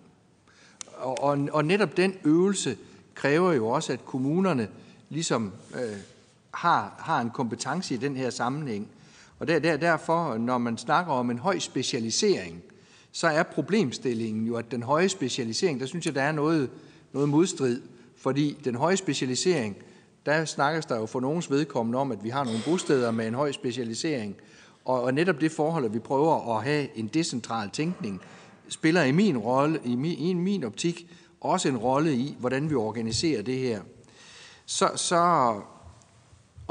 [0.97, 2.77] Og, og, og netop den øvelse
[3.15, 4.67] kræver jo også, at kommunerne
[5.09, 5.97] ligesom øh,
[6.53, 8.87] har, har en kompetence i den her sammenhæng.
[9.39, 12.61] Og der, der, derfor, når man snakker om en høj specialisering,
[13.11, 16.69] så er problemstillingen jo, at den høje specialisering, der synes jeg, der er noget,
[17.13, 17.81] noget modstrid.
[18.17, 19.75] Fordi den høje specialisering,
[20.25, 23.33] der snakkes der jo for nogens vedkommende om, at vi har nogle bosteder med en
[23.33, 24.35] høj specialisering.
[24.85, 28.21] Og, og netop det forhold, at vi prøver at have en decentral tænkning,
[28.69, 31.07] spiller i min rolle, i min, i min optik,
[31.41, 33.81] også en rolle i, hvordan vi organiserer det her.
[34.65, 35.53] Så, så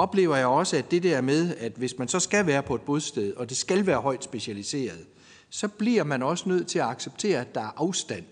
[0.01, 2.81] oplever jeg også, at det der med, at hvis man så skal være på et
[2.81, 5.06] bosted, og det skal være højt specialiseret,
[5.51, 8.24] så bliver man også nødt til at acceptere, at der er afstand.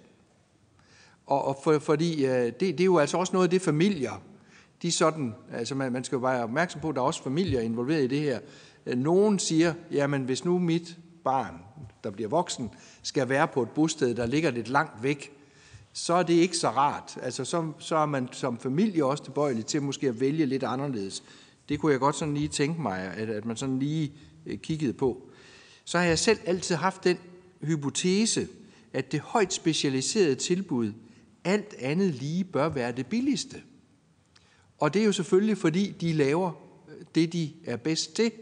[1.26, 4.22] Og, og for, fordi øh, det, det er jo altså også noget af det familier,
[4.82, 7.60] de sådan, altså man, man skal jo være opmærksom på, at der er også familier
[7.60, 8.40] involveret i det her.
[8.86, 11.54] Øh, nogen siger, jamen hvis nu mit barn,
[12.04, 12.70] der bliver voksen,
[13.02, 15.32] skal være på et bosted, der ligger lidt langt væk,
[15.92, 17.18] så er det ikke så rart.
[17.22, 21.22] Altså så, så er man som familie også tilbøjelig til måske at vælge lidt anderledes.
[21.68, 24.12] Det kunne jeg godt sådan lige tænke mig, at, at man sådan lige
[24.46, 25.28] øh, kiggede på.
[25.84, 27.16] Så har jeg selv altid haft den
[27.62, 28.48] hypotese,
[28.92, 30.92] at det højt specialiserede tilbud
[31.44, 33.56] alt andet lige bør være det billigste.
[34.78, 36.52] Og det er jo selvfølgelig, fordi de laver
[36.88, 38.32] øh, det, de er bedst til.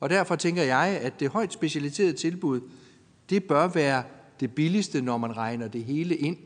[0.00, 2.60] Og derfor tænker jeg, at det højt specialiserede tilbud,
[3.30, 4.04] det bør være
[4.40, 6.36] det billigste, når man regner det hele ind.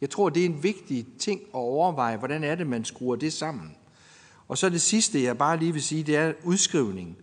[0.00, 3.32] Jeg tror, det er en vigtig ting at overveje, hvordan er det, man skruer det
[3.32, 3.76] sammen.
[4.48, 7.16] Og så det sidste, jeg bare lige vil sige, det er udskrivning.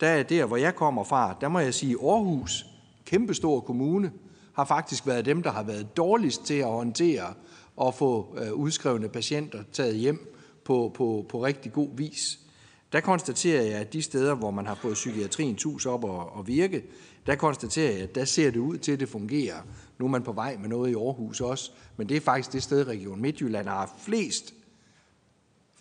[0.00, 2.66] Der er der, hvor jeg kommer fra, der må jeg sige, Aarhus,
[3.04, 4.12] kæmpestor kommune,
[4.52, 7.34] har faktisk været dem, der har været dårligst til at håndtere
[7.76, 10.34] og få øh, udskrevne patienter taget hjem
[10.64, 12.38] på, på, på rigtig god vis.
[12.92, 16.46] Der konstaterer jeg, at de steder, hvor man har fået psykiatrien tus op og, og
[16.46, 16.82] virke,
[17.26, 19.60] der konstaterer jeg, at der ser det ud til, at det fungerer.
[19.98, 22.62] Nu er man på vej med noget i Aarhus også, men det er faktisk det
[22.62, 24.54] sted, Region Midtjylland har flest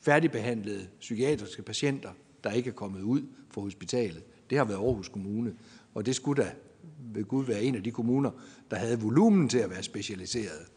[0.10, 2.12] færdigbehandlede psykiatriske patienter,
[2.44, 3.22] der ikke er kommet ud
[3.52, 4.24] fra hospitalet.
[4.50, 5.56] Det har været Aarhus Kommune,
[5.94, 6.52] og det skulle da
[7.00, 8.32] ved Gud være en af de kommuner,
[8.72, 10.68] der havde volumen til at være specialiseret.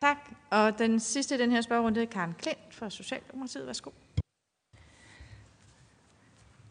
[0.00, 0.16] Tak.
[0.50, 3.66] Og den sidste i den her spørgerunde er Karen Klint fra Socialdemokratiet.
[3.66, 3.90] Værsgo.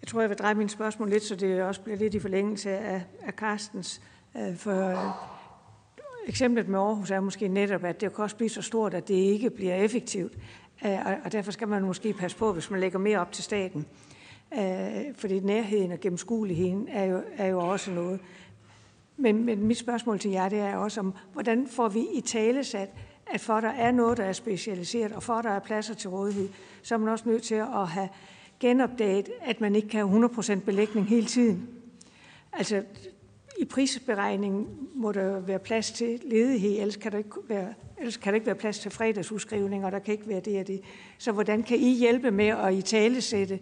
[0.01, 2.69] Jeg tror, jeg vil dreje min spørgsmål lidt, så det også bliver lidt i forlængelse
[2.69, 4.01] af, af Carstens.
[4.37, 5.36] Øh, for
[6.27, 9.13] eksemplet med Aarhus er måske netop, at det kan også blive så stort, at det
[9.13, 10.33] ikke bliver effektivt.
[10.85, 13.85] Øh, og derfor skal man måske passe på, hvis man lægger mere op til staten.
[14.53, 18.19] Øh, fordi nærheden og gennemskueligheden er jo, er jo også noget.
[19.17, 22.63] Men, men mit spørgsmål til jer, det er også om, hvordan får vi i tale
[22.63, 22.89] sat,
[23.27, 26.49] at for der er noget, der er specialiseret, og for der er pladser til rådighed,
[26.81, 28.09] så er man også nødt til at have
[28.59, 31.69] genopdaget, at man ikke kan have 100% belægning hele tiden.
[32.53, 32.83] Altså,
[33.57, 38.33] i prisberegningen må der være plads til ledighed, ellers kan der ikke være, ellers kan
[38.33, 40.81] der ikke være plads til fredagsudskrivning, og der kan ikke være det og det.
[41.17, 43.59] Så hvordan kan I hjælpe med at i tale sætte,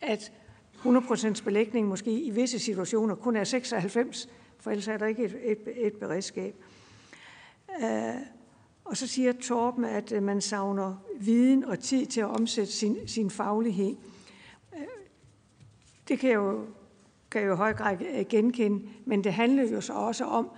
[0.00, 0.32] at
[0.84, 4.28] 100% belægning måske i visse situationer kun er 96,
[4.60, 6.54] for ellers er der ikke et, et, et beredskab.
[7.82, 7.86] Uh,
[8.86, 13.08] og så siger Torben, at øh, man savner viden og tid til at omsætte sin,
[13.08, 13.96] sin faglighed.
[14.76, 14.86] Øh,
[16.08, 16.66] det kan jeg jo,
[17.36, 20.50] kan jeg jo i høj grad øh, genkende, men det handler jo så også om,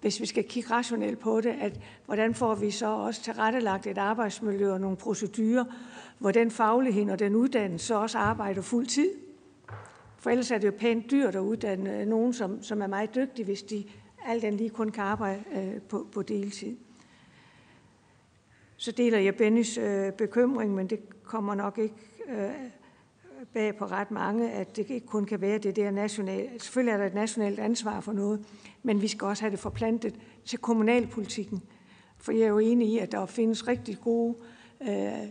[0.00, 3.98] hvis vi skal kigge rationelt på det, at hvordan får vi så også tilrettelagt et
[3.98, 5.64] arbejdsmiljø og nogle procedurer,
[6.18, 9.10] hvor den faglighed og den uddannelse så også arbejder fuld tid.
[10.18, 13.14] For ellers er det jo pænt dyrt at uddanne øh, nogen, som, som er meget
[13.14, 13.84] dygtige, hvis de
[14.26, 16.76] alt andet lige kun kan arbejde øh, på, på deltid.
[18.76, 21.94] Så deler jeg Bennys øh, bekymring, men det kommer nok ikke
[22.28, 22.50] øh,
[23.56, 26.48] bag på ret mange, at det ikke kun kan være det der nationale.
[26.58, 28.44] Selvfølgelig er der et nationalt ansvar for noget,
[28.82, 30.14] men vi skal også have det forplantet
[30.44, 31.62] til kommunalpolitikken.
[32.18, 34.36] For jeg er jo enig i, at der findes rigtig gode
[34.82, 35.22] øh,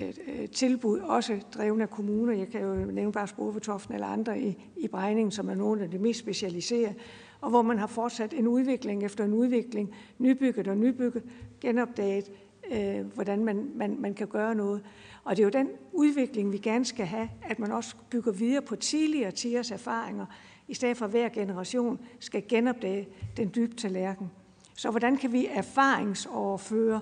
[0.00, 2.32] øh, øh tilbud, også drevne af kommuner.
[2.32, 5.90] Jeg kan jo nævne bare Sporvetoften eller andre i, i Brejning, som er nogle af
[5.90, 6.94] de mest specialiserede,
[7.40, 11.22] og hvor man har fortsat en udvikling efter en udvikling, nybygget og nybygget,
[11.60, 12.30] genopdaget,
[12.72, 14.82] øh, hvordan man, man, man kan gøre noget.
[15.24, 18.62] Og det er jo den udvikling, vi gerne skal have, at man også bygger videre
[18.62, 20.26] på tidligere tiders erfaringer,
[20.68, 24.30] i stedet for at hver generation skal genopdage den dybe tallerken.
[24.76, 27.00] Så hvordan kan vi erfaringsoverføre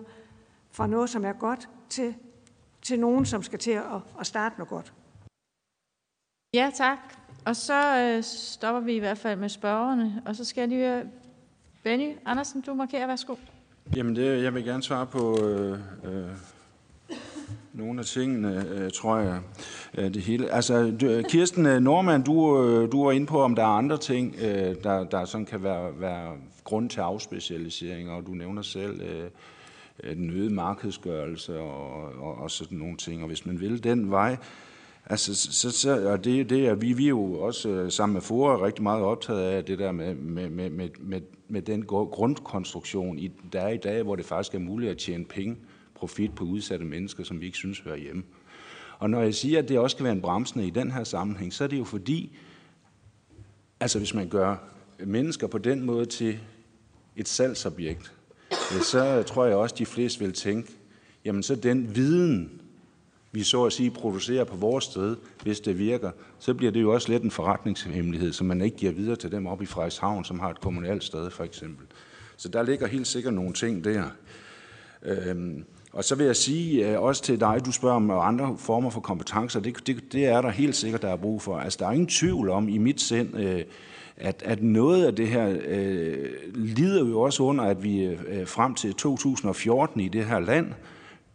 [0.71, 2.15] fra noget, som er godt, til,
[2.83, 4.93] til nogen, som skal til at, at starte noget godt?
[6.55, 6.99] Ja, tak.
[7.45, 10.81] Og så øh, stopper vi i hvert fald med spørgerne, og så skal jeg lige
[10.81, 11.05] høre
[11.83, 13.35] Benny Andersen, du markerer, værsgo.
[13.97, 16.31] Jamen, det, jeg vil gerne svare på øh, øh,
[17.75, 19.41] nogle af tingene, øh, tror jeg.
[19.99, 20.51] Øh, det hele.
[20.51, 22.33] Altså, øh, Kirsten Normand, du,
[22.93, 24.37] du var inde på, om der er andre ting,
[24.85, 26.33] der, der sådan kan være, være
[26.65, 29.01] grund til afspecialisering, og du nævner selv
[30.03, 33.23] den øgede markedsgørelse og, og, og sådan nogle ting.
[33.23, 34.37] Og hvis man vil den vej,
[35.07, 38.65] Altså, så, så, og det, det er vi, vi er jo også sammen med FORA
[38.67, 43.31] rigtig meget optaget af det der med, med, med, med, med, med den grundkonstruktion, i,
[43.53, 45.57] der er i dag, hvor det faktisk er muligt at tjene penge,
[46.03, 48.23] profit på udsatte mennesker, som vi ikke synes hører hjemme.
[48.99, 51.53] Og når jeg siger, at det også kan være en bremsende i den her sammenhæng,
[51.53, 52.37] så er det jo fordi,
[53.81, 54.57] altså hvis man gør
[55.05, 56.39] mennesker på den måde til
[57.17, 58.13] et salgsobjekt,
[58.83, 60.73] så tror jeg også, at de fleste vil tænke,
[61.25, 62.61] jamen så den viden,
[63.33, 66.93] vi så at sige producerer på vores sted, hvis det virker, så bliver det jo
[66.95, 70.41] også lidt en forretningshemmelighed, som man ikke giver videre til dem op i Frederikshavn, som
[70.41, 71.87] har et kommunalt sted for eksempel.
[72.37, 74.05] Så der ligger helt sikkert nogle ting der.
[75.03, 78.91] Øhm, og så vil jeg sige øh, også til dig, du spørger om andre former
[78.91, 81.59] for kompetencer, det, det, det er der helt sikkert, der er brug for.
[81.59, 83.65] Altså der er ingen tvivl om i mit sind, øh,
[84.17, 88.75] at, at noget af det her øh, lider jo også under, at vi øh, frem
[88.75, 90.67] til 2014 i det her land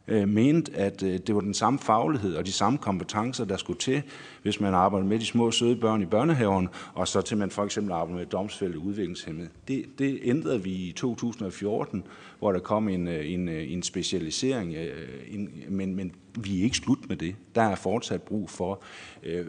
[0.08, 3.80] øh, mente, at øh, det var den samme faglighed og de samme kompetencer, der skulle
[3.80, 4.04] til,
[4.42, 7.64] hvis man arbejder med de små søde børn i børnehaven, og så til man for
[7.64, 9.50] eksempel arbejder med domsfælde udviklingshemmede.
[9.68, 12.04] Det, det ændrede vi i 2014,
[12.40, 16.64] hvor der kom en, øh, en, øh, en specialisering, øh, en, men, men vi er
[16.64, 17.36] ikke slut med det.
[17.56, 18.82] Der er fortsat brug for
[19.24, 19.46] øh,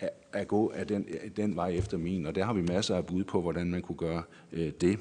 [0.00, 1.06] at, at gå af den,
[1.36, 3.96] den vej efter min, og der har vi masser af bud på, hvordan man kunne
[3.96, 4.22] gøre
[4.52, 4.98] øh, det.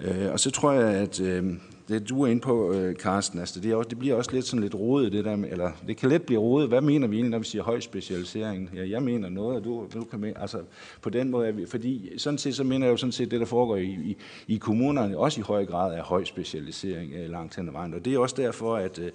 [0.00, 1.52] Øh, og så tror jeg, at øh,
[1.88, 4.46] det du er inde på, øh, Carsten, altså det, er også, det bliver også lidt
[4.46, 6.68] sådan lidt rodet, det der med, eller det kan let blive rodet.
[6.68, 8.70] Hvad mener vi egentlig, når vi siger høj specialisering?
[8.74, 10.58] Ja, jeg mener noget, og du, du kan mene, altså
[11.02, 13.46] på den måde, vi, fordi sådan set, så mener jeg jo sådan set, det der
[13.46, 14.16] foregår i, i,
[14.48, 17.94] i kommunerne, også i høj grad er høj specialisering øh, langt hen ad vejen.
[17.94, 19.10] Og det er også derfor, at, øh,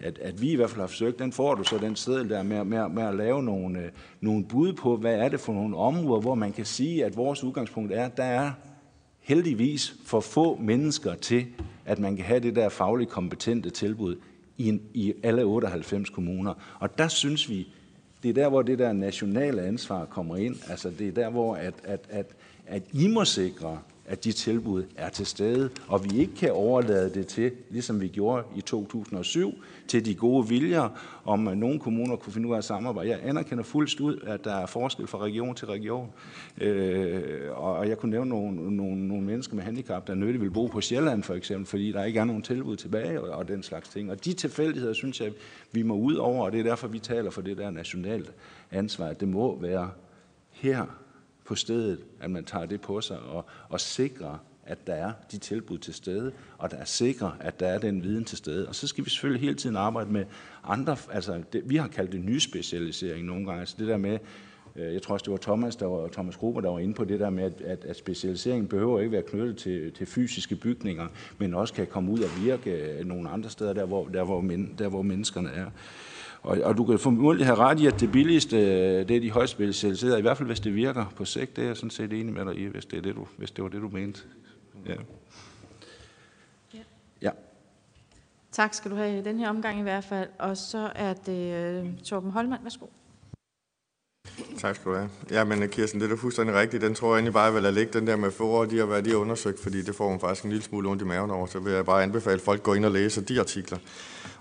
[0.00, 2.42] at, at vi i hvert fald har forsøgt, den får du så den sted der
[2.42, 3.90] med, med, med at lave nogle, øh,
[4.20, 7.44] nogle bud på, hvad er det for nogle områder, hvor man kan sige, at vores
[7.44, 8.50] udgangspunkt er, der er
[9.20, 11.46] heldigvis for få mennesker til,
[11.86, 14.16] at man kan have det der fagligt kompetente tilbud
[14.58, 16.54] i, en, i alle 98 kommuner.
[16.80, 17.68] Og der synes vi,
[18.22, 20.56] det er der, hvor det der nationale ansvar kommer ind.
[20.70, 22.26] Altså det er der, hvor at, at, at,
[22.66, 27.14] at I må sikre, at de tilbud er til stede, og vi ikke kan overlade
[27.14, 29.54] det til, ligesom vi gjorde i 2007,
[29.88, 30.88] til de gode viljer,
[31.24, 33.10] om nogle kommuner kunne finde ud af at samarbejde.
[33.10, 36.10] Jeg anerkender fuldst ud, at der er forskel fra region til region,
[36.60, 37.22] øh,
[37.54, 40.80] og jeg kunne nævne nogle, nogle, nogle mennesker med handicap, der nødigt vil bo på
[40.80, 44.10] Sjælland for eksempel, fordi der ikke er nogen tilbud tilbage og, og den slags ting.
[44.10, 45.32] Og de tilfældigheder, synes jeg,
[45.72, 48.32] vi må ud over, og det er derfor, vi taler for det der nationalt
[48.70, 49.12] ansvar.
[49.12, 49.90] Det må være
[50.50, 50.86] her,
[51.46, 55.38] på stedet, at man tager det på sig og, og sikrer, at der er de
[55.38, 58.68] tilbud til stede, og der er sikre, at der er den viden til stede.
[58.68, 60.24] Og så skal vi selvfølgelig hele tiden arbejde med
[60.64, 64.18] andre, altså det, vi har kaldt det ny specialisering nogle gange, altså det der med,
[64.76, 67.04] øh, jeg tror også, det var Thomas, der var, Thomas Gruber, der var inde på
[67.04, 71.54] det der med, at, at, specialiseringen behøver ikke være knyttet til, til fysiske bygninger, men
[71.54, 74.74] også kan komme ud og virke øh, nogle andre steder, der hvor, der hvor, men,
[74.78, 75.66] der, hvor menneskerne er.
[76.46, 79.30] Og, og du kan formodentlig have ret i, at det billigste, øh, det er de
[79.30, 81.56] højst specialiserede, i hvert fald hvis det virker på sigt.
[81.56, 83.50] Det er jeg sådan set enig med dig i, hvis det, er det, du, hvis
[83.50, 84.20] det var det, du mente.
[84.88, 86.78] Ja.
[87.22, 87.30] ja.
[88.52, 90.28] Tak skal du have i den her omgang i hvert fald.
[90.38, 92.62] Og så er det uh, Torben Holmand.
[92.62, 92.86] Værsgo.
[94.58, 95.10] Tak skal du have.
[95.30, 96.82] Ja, men Kirsten, det er da fuldstændig rigtigt.
[96.82, 99.04] Den tror jeg egentlig bare, vil lade ligge, den der med forår, de har været
[99.04, 101.46] de har undersøgt, fordi det får man faktisk en lille smule ondt i maven over.
[101.46, 103.78] Så vil jeg bare anbefale, at folk går ind og læser de artikler.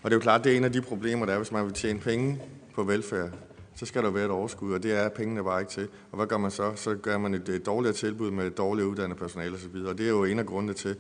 [0.02, 1.66] Og det er jo klart, det er en af de problemer, der er, hvis man
[1.66, 2.42] vil tjene penge
[2.76, 3.30] på velfærd,
[3.76, 5.88] så skal der være et overskud, og det er pengene bare ikke til.
[6.12, 6.72] Og hvad gør man så?
[6.76, 9.76] Så gør man et, et dårligere tilbud med et dårligt uddannet personale osv.
[9.76, 10.96] Og det er jo en af grundene til,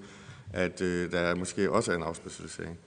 [0.53, 2.77] at øh, der måske også er en afspecialisering.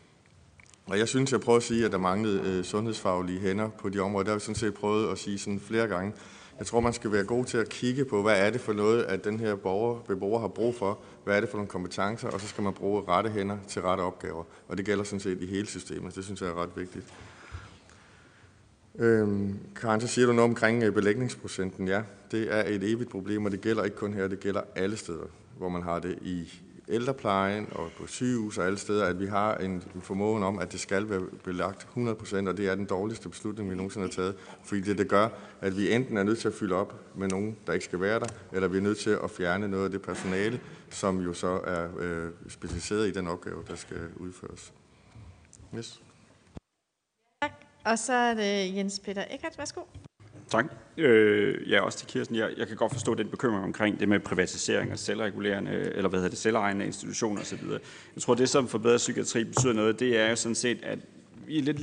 [0.86, 3.98] Og jeg synes, jeg prøver at sige, at der manglede øh, sundhedsfaglige hænder på de
[3.98, 4.24] områder.
[4.24, 6.12] Der har vi sådan set prøvet at sige sådan flere gange.
[6.59, 9.02] Jeg tror, man skal være god til at kigge på, hvad er det for noget,
[9.02, 12.40] at den her borger, beboer har brug for, hvad er det for nogle kompetencer, og
[12.40, 14.44] så skal man bruge rette hænder til rette opgaver.
[14.69, 16.15] Og det gælder sådan set i hele systemet.
[16.15, 17.05] Det synes jeg er ret vigtigt.
[18.99, 21.89] Øhm, Karen, så siger du noget omkring øh, belægningsprocenten.
[21.89, 24.97] Ja, det er et evigt problem, og det gælder ikke kun her, det gælder alle
[24.97, 25.27] steder,
[25.59, 26.53] hvor man har det i
[26.89, 30.81] ældreplejen og på sygehus og alle steder, at vi har en formåen om, at det
[30.81, 34.35] skal være belagt 100%, og det er den dårligste beslutning, vi nogensinde har taget,
[34.65, 35.29] fordi det, det gør,
[35.61, 38.20] at vi enten er nødt til at fylde op med nogen, der ikke skal være
[38.20, 40.61] der, eller vi er nødt til at fjerne noget af det personale,
[40.91, 44.73] som jo så er øh, specialiseret i den opgave, der skal udføres.
[45.77, 46.03] Yes.
[47.89, 49.59] Og så er det Jens Peter Eckert.
[49.59, 49.81] Værsgo.
[50.48, 50.66] Tak.
[50.97, 52.36] Øh, ja, også til Kirsten.
[52.36, 56.19] Jeg, jeg kan godt forstå den bekymring omkring det med privatisering og selvregulerende, eller hvad
[56.19, 57.59] hedder det, selvejende institutioner osv.
[58.15, 60.98] Jeg tror, det som forbedrer psykiatri betyder noget, det er jo sådan set, at
[61.47, 61.81] vi er lidt,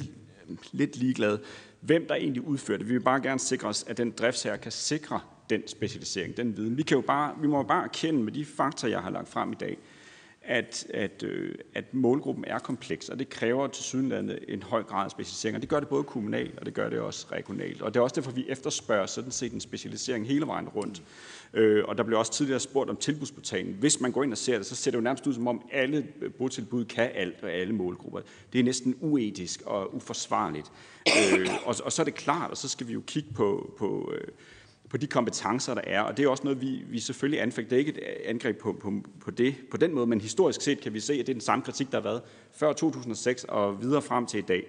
[0.72, 1.40] lidt ligeglade,
[1.80, 2.88] hvem der egentlig udfører det.
[2.88, 5.20] Vi vil bare gerne sikre os, at den driftsherre kan sikre
[5.50, 6.78] den specialisering, den viden.
[6.78, 9.30] Vi, kan jo bare, vi må jo bare erkende med de fakta, jeg har lagt
[9.30, 9.78] frem i dag,
[10.46, 15.06] at, at, øh, at målgruppen er kompleks, og det kræver til sydenlandet en høj grad
[15.06, 15.56] af specialisering.
[15.56, 17.82] Og det gør det både kommunalt, og det gør det også regionalt.
[17.82, 21.04] Og det er også derfor, vi efterspørger sådan set en specialisering hele vejen rundt.
[21.54, 23.74] Øh, og der blev også tidligere spurgt om tilbudsportalen.
[23.74, 25.62] Hvis man går ind og ser det, så ser det jo nærmest ud som om
[25.72, 28.20] alle øh, botilbud kan alt og alle målgrupper.
[28.54, 30.72] Det er næsten uetisk og uforsvarligt.
[31.08, 34.14] Øh, og, og så er det klart, og så skal vi jo kigge på, på
[34.16, 34.28] øh,
[34.96, 36.02] på de kompetencer, der er.
[36.02, 37.70] Og det er også noget, vi, vi selvfølgelig anfægter.
[37.70, 40.62] Det er ikke et øh, angreb på, på, på det på den måde, men historisk
[40.62, 43.44] set kan vi se, at det er den samme kritik, der har været før 2006
[43.44, 44.68] og videre frem til i dag.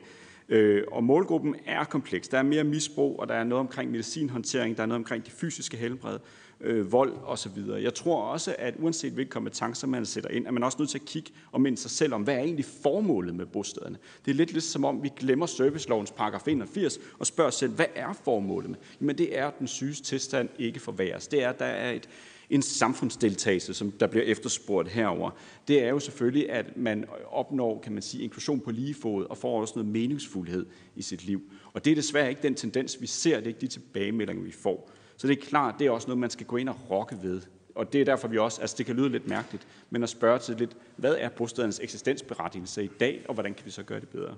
[0.48, 2.28] Øh, og målgruppen er kompleks.
[2.28, 5.30] Der er mere misbrug, og der er noget omkring medicinhåndtering, der er noget omkring de
[5.30, 6.18] fysiske helbred
[6.60, 7.58] øh, vold osv.
[7.82, 10.98] Jeg tror også, at uanset hvilke kompetencer man sætter ind, er man også nødt til
[10.98, 13.98] at kigge og minde sig selv om, hvad er egentlig formålet med bostederne.
[14.24, 17.72] Det er lidt lidt som om, vi glemmer servicelovens paragraf 81 og spørger os selv,
[17.72, 18.78] hvad er formålet med?
[19.00, 21.28] Jamen det er, at den syges tilstand ikke forværres.
[21.28, 22.08] Det er, at der er et,
[22.50, 25.30] en samfundsdeltagelse, som der bliver efterspurgt herover.
[25.68, 29.38] Det er jo selvfølgelig, at man opnår, kan man sige, inklusion på lige fod og
[29.38, 30.66] får også noget meningsfuldhed
[30.96, 31.42] i sit liv.
[31.72, 33.36] Og det er desværre ikke den tendens, vi ser.
[33.36, 34.90] Det er ikke de tilbagemeldinger, vi får.
[35.16, 37.40] Så det er klart, det er også noget, man skal gå ind og rokke ved.
[37.74, 40.38] Og det er derfor, vi også, altså det kan lyde lidt mærkeligt, men at spørge
[40.38, 44.08] til lidt, hvad er bostedens eksistensberettigelse i dag, og hvordan kan vi så gøre det
[44.08, 44.34] bedre?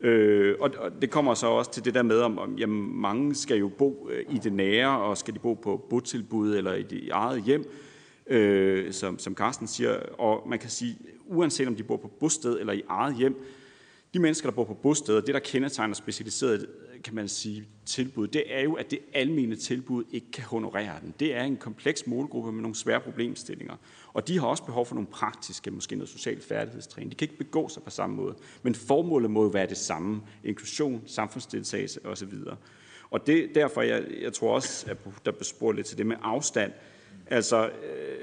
[0.00, 3.34] Øh, og, og det kommer så også til det der med, om, om jamen, mange
[3.34, 6.82] skal jo bo øh, i det nære, og skal de bo på botilbud eller i
[6.82, 7.70] det eget hjem,
[8.26, 9.96] øh, som, som Carsten siger.
[10.18, 13.44] Og man kan sige, uanset om de bor på bosted eller i eget hjem,
[14.14, 16.66] de mennesker, der bor på bosteder, det der kendetegner specialiseret
[17.04, 21.14] kan man sige, tilbud, det er jo, at det almene tilbud ikke kan honorere den.
[21.20, 23.74] Det er en kompleks målgruppe med nogle svære problemstillinger.
[24.12, 27.10] Og de har også behov for nogle praktiske, måske noget social færdighedstræning.
[27.10, 28.34] De kan ikke begå sig på samme måde.
[28.62, 30.22] Men formålet må jo være det samme.
[30.44, 32.32] Inklusion, samfundsdeltagelse osv.
[33.10, 36.16] Og det, derfor, jeg, jeg tror også, at der blev spurgt lidt til det med
[36.22, 36.72] afstand.
[37.26, 38.18] Altså, øh,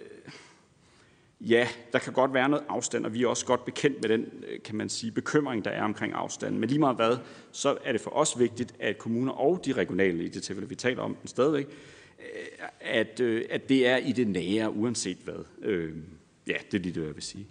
[1.42, 4.26] ja, der kan godt være noget afstand, og vi er også godt bekendt med den,
[4.48, 6.60] øh, kan man sige, bekymring, der er omkring afstanden.
[6.60, 7.18] Men lige meget hvad,
[7.52, 10.76] så er det for os vigtigt, at kommuner og de regionale, i det tilfælde, vi
[10.76, 11.68] taler om den stadigvæk,
[12.20, 15.46] øh, at, øh, at det er i det nære, uanset hvad.
[16.48, 17.48] Ja, det er lige det, jeg vil sige.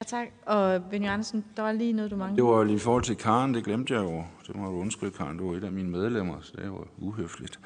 [0.00, 0.28] Ja, tak.
[0.46, 2.36] Og Benny Andersen, der var lige noget, du manglede.
[2.36, 4.24] Det var lige i forhold til Karen, det glemte jeg jo.
[4.46, 5.38] Det må du undskylde, Karen.
[5.38, 7.60] Du var et af mine medlemmer, så det var uhøfligt.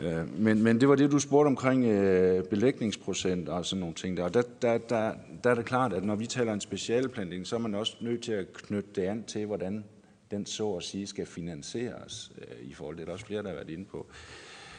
[0.00, 4.16] Øh, men, men det var det, du spurgte omkring øh, belægningsprocent og sådan nogle ting
[4.16, 4.24] der.
[4.24, 5.12] Og der, der, der,
[5.44, 8.22] der er det klart, at når vi taler en specialplanlægning, så er man også nødt
[8.22, 9.84] til at knytte det an til, hvordan
[10.30, 13.06] den så at sige skal finansieres øh, i forhold til det.
[13.06, 14.06] Der er også flere, der har været inde på.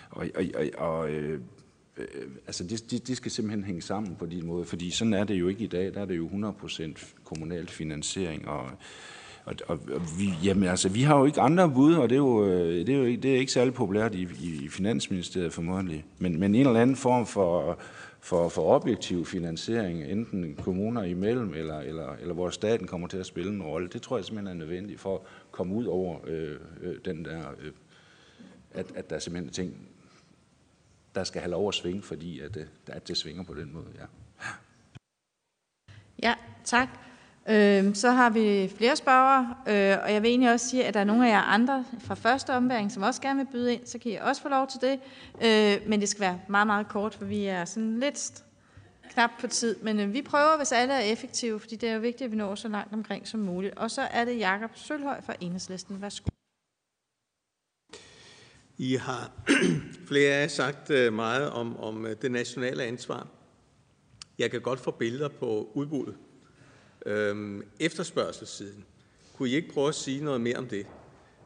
[0.10, 1.40] Og, og, og, og øh,
[1.98, 2.08] øh,
[2.48, 5.36] altså det, det, det skal simpelthen hænge sammen på din måde, fordi sådan er det
[5.36, 5.94] jo ikke i dag.
[5.94, 8.72] Der er det jo 100% kommunal finansiering, og
[9.46, 12.20] og, og, og vi, jamen, altså, vi har jo ikke andre bud, og det er
[12.20, 15.54] jo, øh, det er jo ikke, det er ikke særlig populært i, i, i Finansministeriet
[15.54, 16.06] formodentlig.
[16.20, 17.80] Men, men en eller anden form for,
[18.20, 23.26] for, for objektiv finansiering, enten kommuner imellem, eller, eller, eller hvor staten kommer til at
[23.26, 26.60] spille en rolle, det tror jeg simpelthen er nødvendigt for at komme ud over øh,
[26.82, 27.72] øh, den der, øh,
[28.72, 29.88] at, at der er simpelthen ting,
[31.16, 33.86] der skal have lov at svinge, fordi at, øh, at det svinger på den måde.
[34.00, 34.06] Ja.
[36.24, 37.05] Ja, tak.
[37.50, 41.00] Øh, så har vi flere spørgere, øh, og jeg vil egentlig også sige, at der
[41.00, 44.00] er nogle af jer andre fra første omværing, som også gerne vil byde ind, så
[44.00, 45.00] kan I også få lov til det.
[45.44, 48.44] Øh, men det skal være meget, meget kort, for vi er sådan lidt
[49.12, 49.76] knap på tid.
[49.82, 52.38] Men øh, vi prøver, hvis alle er effektive, fordi det er jo vigtigt, at vi
[52.38, 53.78] når så langt omkring som muligt.
[53.78, 56.02] Og så er det Jakob Sølhøj fra Enhedslisten.
[56.02, 56.30] Værsgo.
[58.78, 59.32] I har
[60.10, 63.28] flere af jer sagt øh, meget om, om øh, det nationale ansvar.
[64.40, 66.16] Jeg kan godt få billeder på udbuddet
[67.06, 68.86] Øhm, efterspørgselssiden.
[69.38, 70.86] Kunne I ikke prøve at sige noget mere om det?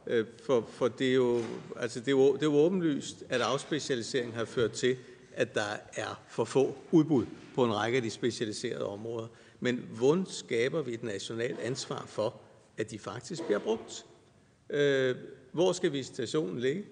[0.06, 1.42] Øh, for, for det, er jo,
[1.76, 4.96] altså det, er jo, det er jo åbenlyst, at afspecialiseringen har ført til,
[5.32, 9.26] at der er for få udbud på en række af de specialiserede områder.
[9.60, 12.40] Men hvordan skaber vi et nationalt ansvar for,
[12.76, 14.06] at de faktisk bliver brugt?
[14.70, 15.16] Øh,
[15.52, 16.84] hvor skal visitationen ligge?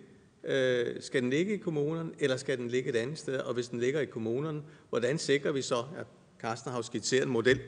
[0.44, 3.38] Øh, skal den ligge i kommunerne, eller skal den ligge et andet sted?
[3.38, 6.06] Og hvis den ligger i kommunerne, hvordan sikrer vi så, at
[6.40, 7.60] Carsten har skitseret en model,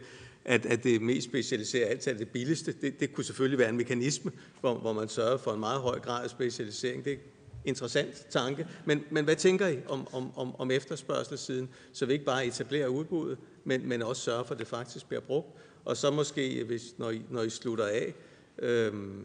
[0.44, 2.72] at, at det mest specialiserede altid er det billigste.
[2.72, 6.00] Det, det kunne selvfølgelig være en mekanisme, hvor, hvor man sørger for en meget høj
[6.00, 7.04] grad af specialisering.
[7.04, 7.22] Det er en
[7.64, 8.66] interessant tanke.
[8.84, 12.88] Men, men hvad tænker I om, om, om, om efterspørgselssiden, så vi ikke bare etablerer
[12.88, 15.48] udbuddet, men, men også sørger for, at det faktisk bliver brugt?
[15.84, 18.14] Og så måske, hvis, når, I, når I slutter af,
[18.58, 19.24] øhm,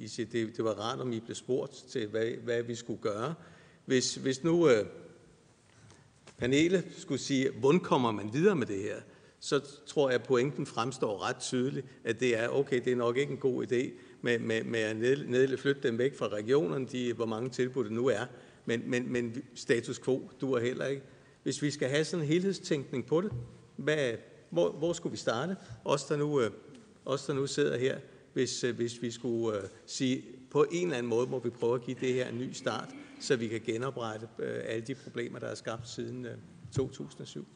[0.00, 3.02] I siger, det, det var rart, om I blev spurgt til, hvad, hvad vi skulle
[3.02, 3.34] gøre.
[3.84, 4.86] Hvis, hvis nu øh,
[6.38, 8.96] panelet skulle sige, hvordan kommer man videre med det her,
[9.40, 13.16] så tror jeg, at pointen fremstår ret tydeligt, at det er, okay, det er nok
[13.16, 13.90] ikke en god idé
[14.22, 17.92] med, med, med at ned, flytte dem væk fra regionerne, de, hvor mange tilbud det
[17.92, 18.24] nu er,
[18.66, 21.02] men, men, men status quo duer heller ikke.
[21.42, 23.32] Hvis vi skal have sådan en helhedstænkning på det,
[23.76, 24.12] hvad,
[24.50, 25.56] hvor, hvor skulle vi starte?
[25.84, 26.50] Os der nu, øh,
[27.04, 27.98] os, der nu sidder her,
[28.32, 31.74] hvis, øh, hvis vi skulle uh, sige, på en eller anden måde må vi prøve
[31.74, 32.88] at give det her en ny start,
[33.20, 36.38] så vi kan genoprette uh, alle de problemer, der er skabt siden øh, uh,
[36.76, 37.46] 2007.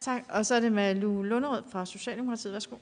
[0.00, 0.22] Tak.
[0.28, 2.52] Og så er det med Lu Lunderød fra Socialdemokratiet.
[2.52, 2.76] Værsgo.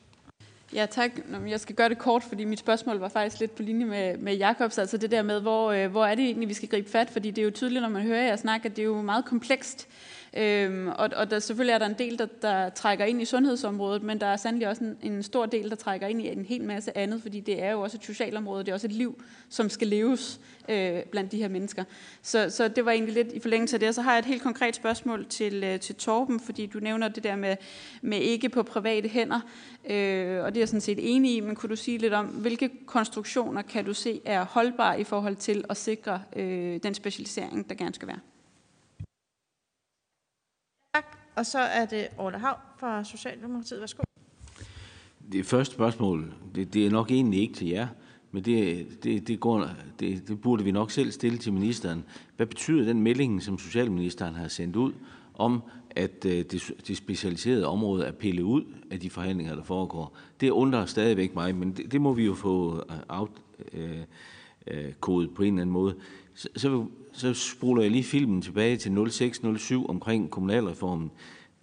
[0.75, 1.11] Ja, tak.
[1.47, 4.37] Jeg skal gøre det kort, fordi mit spørgsmål var faktisk lidt på linje med, med
[4.37, 7.11] Jacobs, Altså det der med, hvor, øh, hvor er det egentlig, vi skal gribe fat?
[7.11, 9.25] Fordi det er jo tydeligt, når man hører jer snakke, at det er jo meget
[9.25, 9.89] komplekst.
[10.37, 14.03] Øhm, og, og der, selvfølgelig er der en del, der, der trækker ind i sundhedsområdet,
[14.03, 16.65] men der er sandelig også en, en stor del, der trækker ind i en hel
[16.65, 19.71] masse andet, fordi det er jo også et socialområde, det er også et liv, som
[19.71, 21.85] skal leves øh, blandt de her mennesker.
[22.23, 23.89] Så, så det var egentlig lidt i forlængelse af det.
[23.89, 27.09] Og så har jeg et helt konkret spørgsmål til, øh, til Torben, fordi du nævner
[27.09, 27.57] det der med,
[28.03, 29.41] med ikke på private hænder,
[29.91, 32.27] øh, og det er jeg sådan set enig i, men kunne du sige lidt om,
[32.27, 37.69] hvilke konstruktioner kan du se er holdbare i forhold til at sikre øh, den specialisering,
[37.69, 38.19] der gerne skal være?
[41.37, 43.81] Og så er det Orla Hav fra Socialdemokratiet.
[43.81, 44.03] Værsgo.
[45.33, 47.89] Det første spørgsmål, det, det er nok egentlig ikke til jer,
[48.31, 49.69] men det, det, det, går,
[50.01, 52.05] det, det burde vi nok selv stille til ministeren.
[52.37, 54.93] Hvad betyder den melding, som Socialministeren har sendt ud,
[55.35, 60.17] om at øh, det, det specialiserede område er pillet ud af de forhandlinger, der foregår?
[60.41, 63.43] Det undrer stadigvæk mig, men det, det må vi jo få øh, afkodet
[63.73, 64.01] øh,
[64.67, 65.95] øh, kodet på en eller anden måde.
[66.35, 71.11] Så, så så spoler jeg lige filmen tilbage til 06-07 omkring kommunalreformen.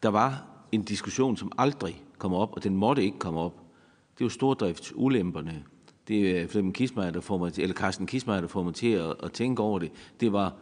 [0.04, 3.54] Der var en diskussion, som aldrig kom op, og den måtte ikke komme op.
[4.14, 5.64] Det er jo stordriftsulemperne.
[6.08, 8.74] Det er øh, Flemming Kismar, der får mig til, eller Carsten Kismar, der får mig
[8.74, 9.92] til at, at tænke over det.
[10.20, 10.56] Det var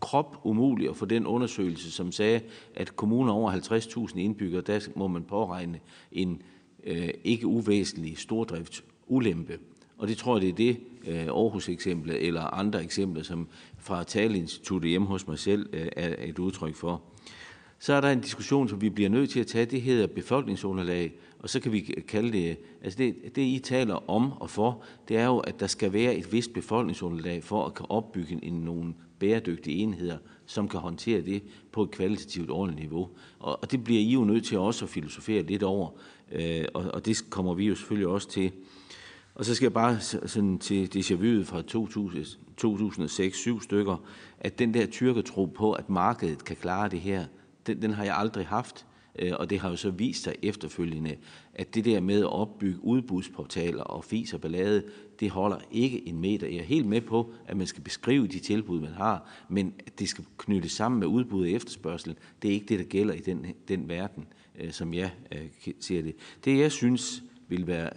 [0.00, 2.40] krop umuligt at få den undersøgelse, som sagde,
[2.74, 5.80] at kommuner over 50.000 indbyggere, der må man påregne
[6.12, 6.42] en
[6.84, 9.58] øh, ikke uvæsentlig stordriftsulempe.
[9.98, 13.48] Og det tror jeg, det er det øh, Aarhus-eksemplet eller andre eksempler, som
[13.78, 17.02] fra Taleinstituttet hjemme hos mig selv øh, er et udtryk for.
[17.78, 19.66] Så er der en diskussion, som vi bliver nødt til at tage.
[19.66, 24.32] Det hedder befolkningsunderlag, og så kan vi kalde det, altså det, det I taler om
[24.32, 27.86] og for, det er jo, at der skal være et vist befolkningsunderlag for at kan
[27.88, 31.42] opbygge en, nogle bæredygtige enheder, som kan håndtere det
[31.72, 33.08] på et kvalitativt ordentligt niveau.
[33.38, 35.88] Og, og det bliver I jo nødt til også at filosofere lidt over,
[36.32, 38.52] øh, og, og det kommer vi jo selvfølgelig også til.
[39.38, 41.62] Og så skal jeg bare sådan til déjà vu'et fra
[43.58, 43.96] 2006-7 stykker,
[44.40, 47.24] at den der tyrkertro på, at markedet kan klare det her,
[47.66, 48.86] den, den har jeg aldrig haft.
[49.18, 51.16] Øh, og det har jo så vist sig efterfølgende,
[51.54, 54.82] at det der med at opbygge udbudsportaler og fis og ballade,
[55.20, 56.46] det holder ikke en meter.
[56.46, 59.98] Jeg er helt med på, at man skal beskrive de tilbud, man har, men at
[59.98, 63.20] det skal knyttes sammen med udbud og efterspørgsel, det er ikke det, der gælder i
[63.20, 64.26] den, den verden,
[64.58, 66.14] øh, som jeg øh, ser det.
[66.44, 67.90] Det, jeg synes vil være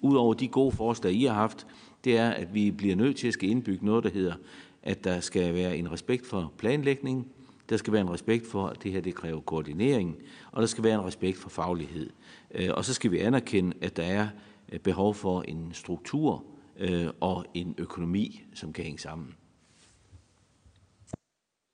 [0.00, 1.66] Udover de gode forslag, I har haft,
[2.04, 4.34] det er, at vi bliver nødt til at skal indbygge noget, der hedder,
[4.82, 7.26] at der skal være en respekt for planlægning,
[7.68, 10.16] der skal være en respekt for, at det her det kræver koordinering,
[10.52, 12.10] og der skal være en respekt for faglighed.
[12.54, 14.28] Øh, og så skal vi anerkende, at der er
[14.72, 16.44] øh, behov for en struktur
[16.78, 19.34] øh, og en økonomi, som kan hænge sammen.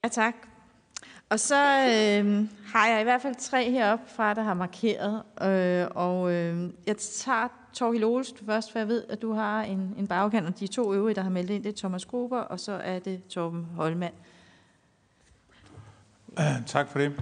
[0.04, 0.34] Ja, tak.
[1.28, 5.22] Og så øh, har jeg i hvert fald tre heroppe fra, der har markeret.
[5.42, 9.94] Øh, og øh, jeg tager Torhild Olsen først, for jeg ved, at du har en,
[9.98, 12.60] en bagkant, og de to øvrige, der har meldt ind, det er Thomas Gruber, og
[12.60, 14.14] så er det Torben Holmand.
[16.66, 17.20] Tak for det.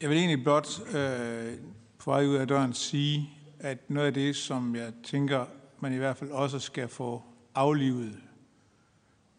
[0.00, 1.54] Jeg vil egentlig blot øh,
[1.98, 5.44] på vej ud af døren sige, at noget af det, som jeg tænker,
[5.80, 7.22] man i hvert fald også skal få
[7.54, 8.16] aflivet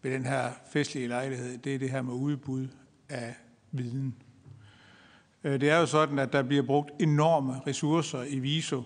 [0.01, 2.67] ved den her festlige lejlighed, det er det her med udbud
[3.09, 3.35] af
[3.71, 4.15] viden.
[5.43, 8.83] Øh, det er jo sådan, at der bliver brugt enorme ressourcer i VISO,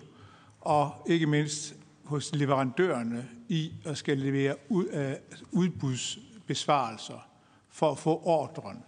[0.66, 1.74] og ikke mindst
[2.04, 7.28] hos leverandørerne i at skal levere ud, uh, udbudsbesvarelser
[7.70, 8.82] for at få ordren.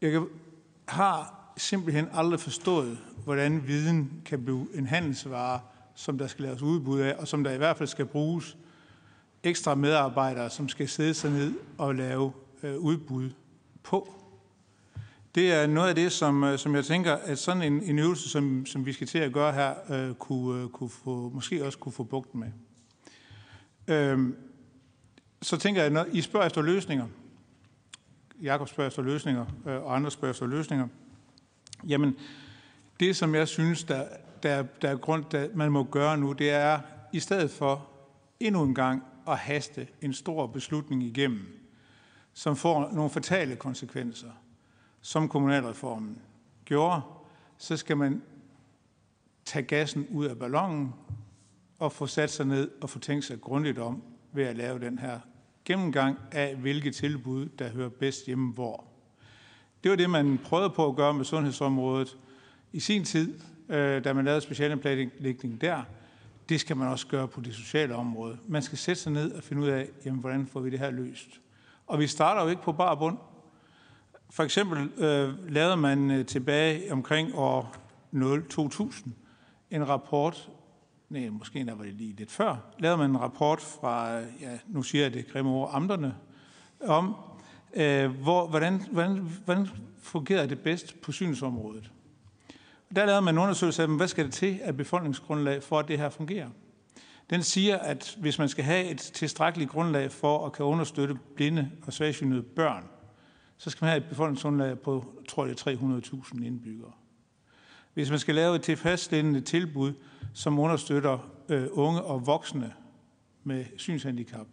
[0.00, 0.22] Jeg
[0.88, 5.60] har simpelthen aldrig forstået, hvordan viden kan blive en handelsvare,
[5.94, 8.56] som der skal laves udbud af, og som der i hvert fald skal bruges
[9.42, 12.32] ekstra medarbejdere, som skal sidde sig ned og lave
[12.62, 13.30] øh, udbud
[13.82, 14.23] på.
[15.34, 18.28] Det er noget af det, som, øh, som jeg tænker, at sådan en, en øvelse,
[18.28, 21.78] som, som vi skal til at gøre her, øh, kunne, øh, kunne få, måske også
[21.78, 22.48] kunne få bugt med.
[23.88, 24.34] Øh,
[25.42, 27.06] så tænker jeg, når I spørger efter løsninger,
[28.42, 30.88] Jakob spørger efter løsninger, øh, og andre spørger efter løsninger,
[31.88, 32.16] jamen
[33.00, 34.06] det, som jeg synes, der,
[34.42, 36.80] der, der er grund, der man må gøre nu, det er
[37.12, 37.88] i stedet for
[38.40, 41.46] endnu en gang at haste en stor beslutning igennem,
[42.34, 44.30] som får nogle fatale konsekvenser,
[45.04, 46.18] som kommunalreformen
[46.64, 47.00] gjorde,
[47.58, 48.22] så skal man
[49.44, 50.94] tage gassen ud af ballonen
[51.78, 54.02] og få sat sig ned og få tænkt sig grundigt om
[54.32, 55.20] ved at lave den her
[55.64, 58.84] gennemgang af, hvilke tilbud, der hører bedst hjemme hvor.
[59.82, 62.18] Det var det, man prøvede på at gøre med sundhedsområdet
[62.72, 65.82] i sin tid, øh, da man lavede specialeplanlægning der.
[66.48, 68.38] Det skal man også gøre på det sociale område.
[68.48, 70.90] Man skal sætte sig ned og finde ud af, jamen, hvordan får vi det her
[70.90, 71.40] løst.
[71.86, 73.18] Og vi starter jo ikke på bar bund.
[74.34, 77.76] For eksempel øh, lavede man øh, tilbage omkring år
[78.10, 79.12] 0, 2000
[79.70, 80.50] en rapport,
[81.08, 84.58] nej, måske endda var det lige lidt før, lavede man en rapport fra, øh, ja,
[84.66, 86.14] nu siger jeg det grimme ord, amterne,
[86.80, 87.14] om,
[87.74, 89.68] øh, hvor, hvordan, hvordan, hvordan
[90.02, 91.90] fungerede det bedst på synsområdet.
[92.96, 95.98] Der lavede man en undersøgelse af, hvad skal det til af befolkningsgrundlag for, at det
[95.98, 96.48] her fungerer.
[97.30, 101.70] Den siger, at hvis man skal have et tilstrækkeligt grundlag for at kan understøtte blinde
[101.86, 102.84] og svagsynede børn,
[103.56, 106.92] så skal man have et befolkningsgrundlag på, tror jeg, 300.000 indbyggere.
[107.94, 109.92] Hvis man skal lave et tilfredsstillende tilbud,
[110.32, 111.18] som understøtter
[111.48, 112.72] øh, unge og voksne
[113.44, 114.46] med synshandicap,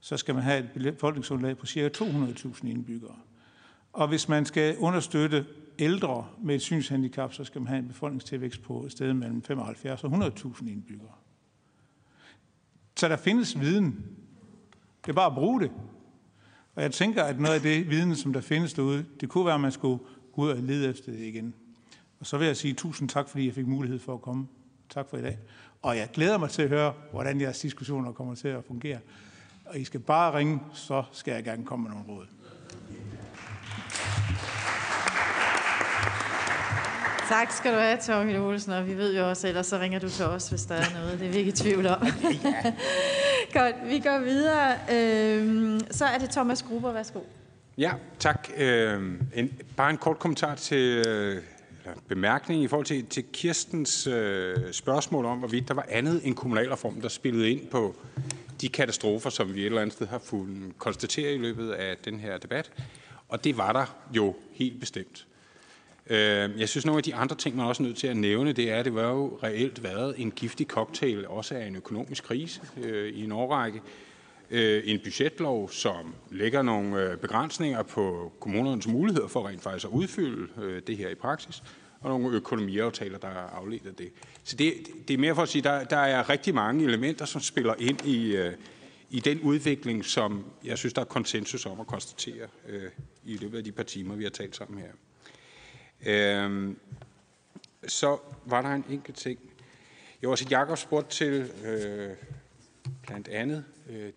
[0.00, 1.88] så skal man have et befolkningsgrundlag på ca.
[1.88, 3.16] 200.000 indbyggere.
[3.92, 5.46] Og hvis man skal understøtte
[5.78, 10.04] ældre med et synshandicap, så skal man have en befolkningstilvækst på et sted mellem 75
[10.04, 11.12] og 100.000 indbyggere.
[12.96, 14.04] Så der findes viden.
[15.04, 15.70] Det er bare at bruge det.
[16.74, 19.54] Og jeg tænker, at noget af det viden, som der findes derude, det kunne være,
[19.54, 19.98] at man skulle
[20.32, 21.54] gå ud og lede efter det igen.
[22.20, 24.46] Og så vil jeg sige tusind tak, fordi jeg fik mulighed for at komme.
[24.90, 25.38] Tak for i dag.
[25.82, 28.98] Og jeg glæder mig til at høre, hvordan jeres diskussioner kommer til at fungere.
[29.64, 32.26] Og I skal bare ringe, så skal jeg gerne komme med nogle råd.
[37.28, 40.08] Tak skal du have, Torgild Olsen, og vi ved jo også, ellers så ringer du
[40.08, 41.20] til os, hvis der er noget.
[41.20, 42.06] Det er vi ikke i tvivl om.
[43.54, 44.72] Godt, vi går videre.
[44.92, 47.20] Øhm, så er det Thomas Gruber, værsgo.
[47.78, 48.48] Ja, tak.
[48.56, 51.42] Øhm, en, bare en kort kommentar til, øh,
[51.84, 56.34] eller bemærkning i forhold til, til Kirstens øh, spørgsmål om, hvorvidt der var andet end
[56.34, 57.94] kommunalreformen, der spillede ind på
[58.60, 62.20] de katastrofer, som vi et eller andet sted har fundet konstatere i løbet af den
[62.20, 62.70] her debat.
[63.28, 65.26] Og det var der jo helt bestemt.
[66.10, 68.52] Øh, jeg synes, nogle af de andre ting, man også er nødt til at nævne,
[68.52, 72.24] det er, at det var jo reelt været en giftig cocktail, også af en økonomisk
[72.24, 73.82] krise øh, i en årrække.
[74.50, 79.90] Øh, en budgetlov, som lægger nogle øh, begrænsninger på kommunernes muligheder for rent faktisk at
[79.90, 81.62] udfylde øh, det her i praksis,
[82.00, 84.12] og nogle økonomiaftaler, der er afledt af det.
[84.44, 84.74] Så det,
[85.08, 87.74] det er mere for at sige, at der, der er rigtig mange elementer, som spiller
[87.78, 88.52] ind i, øh,
[89.10, 92.46] i den udvikling, som jeg synes, der er konsensus om at konstatere
[93.24, 94.92] i løbet af de par timer, vi har talt sammen her.
[96.06, 96.78] Øhm,
[97.86, 99.38] så var der en enkelt ting.
[100.22, 102.10] Jeg var også Jakob spurgt til øh,
[103.06, 104.12] blandt andet, øh,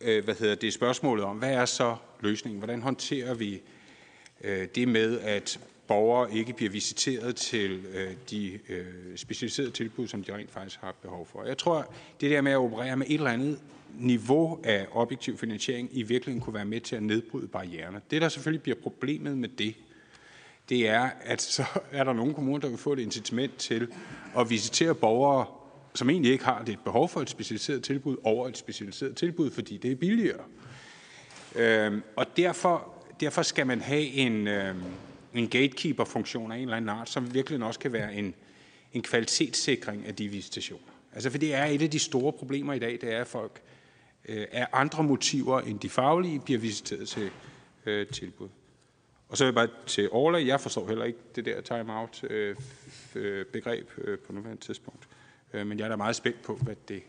[0.00, 2.58] øh, hvad hedder det, spørgsmålet om, hvad er så løsningen?
[2.58, 3.62] Hvordan håndterer vi
[4.44, 10.24] øh, det med, at borgere ikke bliver visiteret til øh, de øh, specialiserede tilbud, som
[10.24, 11.44] de rent faktisk har behov for.
[11.44, 13.60] Jeg tror, det der med at operere med et eller andet
[13.98, 18.00] niveau af objektiv finansiering i virkeligheden kunne være med til at nedbryde barriererne.
[18.10, 19.74] Det, der selvfølgelig bliver problemet med det,
[20.68, 23.88] det er, at så er der nogle kommuner, der vil få et incitament til
[24.38, 25.46] at visitere borgere,
[25.94, 29.76] som egentlig ikke har det behov for et specialiseret tilbud, over et specialiseret tilbud, fordi
[29.76, 30.40] det er billigere.
[31.54, 34.82] Øhm, og derfor, derfor skal man have en, øhm,
[35.34, 38.34] en gatekeeper-funktion af en eller anden art, som virkelig også kan være en,
[38.92, 40.92] en kvalitetssikring af de visitationer.
[41.12, 43.62] Altså, for det er et af de store problemer i dag, det er, at folk
[44.28, 47.30] øh, af andre motiver end de faglige bliver visiteret til
[47.86, 48.48] øh, tilbud.
[49.28, 54.04] Og så vil jeg bare til Orla, jeg forstår heller ikke det der time-out-begreb øh,
[54.04, 55.08] øh, øh, på nuværende tidspunkt.
[55.52, 57.02] Men jeg er da meget spændt på, hvad det,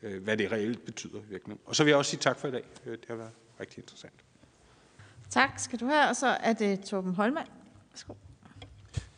[0.00, 1.60] hvad det reelt betyder i virkeligheden.
[1.66, 2.64] Og så vil jeg også sige tak for i dag.
[2.84, 4.14] Det har været rigtig interessant.
[5.30, 7.48] Tak skal du have, og så er det Torben Holmand.
[7.92, 8.14] Værsgo.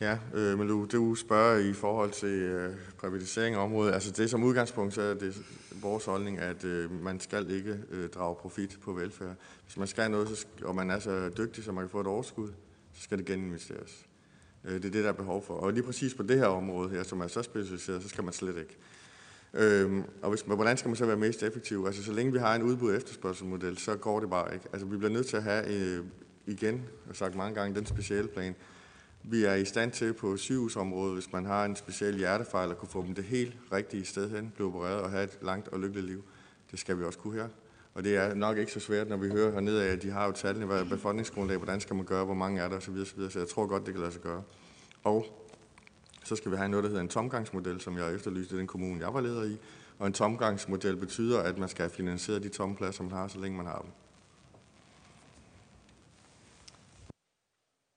[0.01, 3.93] Ja, øh, men du, du spørger i forhold til øh, privatisering af området.
[3.93, 5.37] Altså det som udgangspunkt, så er det
[5.81, 9.35] vores holdning, at øh, man skal ikke øh, drage profit på velfærd.
[9.65, 12.07] Hvis man skal noget, så, og man er så dygtig, så man kan få et
[12.07, 12.47] overskud,
[12.93, 14.05] så skal det geninvesteres.
[14.65, 15.53] Øh, det er det, der er behov for.
[15.53, 18.33] Og lige præcis på det her område her, som er så specialiseret, så skal man
[18.33, 18.77] slet ikke.
[19.53, 21.85] Øhm, og hvis, hvordan skal man så være mest effektiv?
[21.87, 24.65] Altså, så længe vi har en udbud- efterspørgselsmodel, så går det bare ikke.
[24.73, 26.05] Altså, vi bliver nødt til at have, øh,
[26.45, 28.55] igen, jeg har sagt mange gange, den speciale plan,
[29.23, 32.89] vi er i stand til på sygehusområdet, hvis man har en speciel hjertefejl, at kunne
[32.89, 36.07] få dem det helt rigtige sted hen, blive opereret og have et langt og lykkeligt
[36.07, 36.23] liv.
[36.71, 37.47] Det skal vi også kunne her.
[37.93, 40.25] Og det er nok ikke så svært, når vi hører hernede af, at de har
[40.25, 42.93] jo tallene, hvad befolkningsgrundlag, hvordan skal man gøre, hvor mange er der osv.
[43.01, 43.29] osv.
[43.29, 44.43] Så jeg tror godt, det kan lade sig gøre.
[45.03, 45.25] Og
[46.23, 49.05] Så skal vi have noget, der hedder en tomgangsmodel, som jeg efterlyste i den kommune,
[49.05, 49.57] jeg var leder i.
[49.99, 53.39] Og en tomgangsmodel betyder, at man skal have finansieret de tomme pladser, man har, så
[53.39, 53.89] længe man har dem.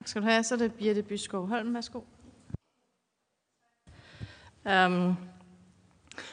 [0.04, 1.74] Skal du have, så er det Birte Byskov Holm.
[1.74, 2.00] Værsgo.
[4.64, 5.16] Um,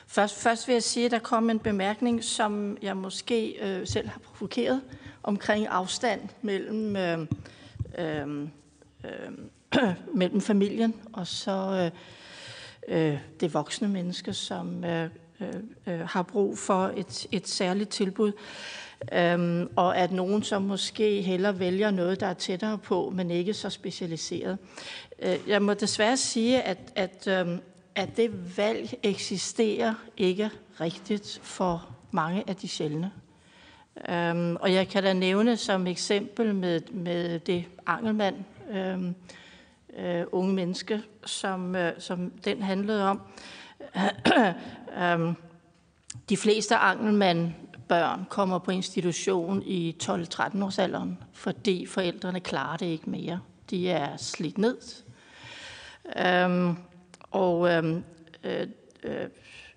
[0.07, 4.07] først, først vil jeg sige, at der kom en bemærkning, som jeg måske øh, selv
[4.07, 4.81] har provokeret
[5.23, 7.19] omkring afstand mellem, øh,
[7.97, 8.47] øh,
[9.05, 9.31] øh,
[10.21, 11.91] mellem familien og så
[12.87, 15.09] øh, øh, det voksne menneske, som øh,
[15.39, 15.53] øh,
[15.87, 18.31] øh har brug for et, et særligt tilbud.
[19.13, 23.53] Øhm, og at nogen som måske heller vælger noget, der er tættere på, men ikke
[23.53, 24.57] så specialiseret.
[25.19, 27.59] Øh, jeg må desværre sige, at, at, øhm,
[27.95, 30.49] at det valg eksisterer ikke
[30.81, 33.11] rigtigt for mange af de sjældne.
[34.09, 38.35] Øhm, og jeg kan da nævne som eksempel med, med det Angelmand,
[38.71, 39.15] øhm,
[39.97, 43.21] øh, unge menneske, som, øh, som den handlede om.
[45.03, 45.35] øhm,
[46.29, 47.53] de fleste Angelmand
[47.89, 53.39] børn kommer på institution i 12-13 års alderen, fordi forældrene klarer det ikke mere.
[53.69, 54.77] De er slidt ned.
[56.25, 56.75] Øhm,
[57.31, 58.03] og øhm,
[58.43, 58.67] øh,
[59.03, 59.27] øh,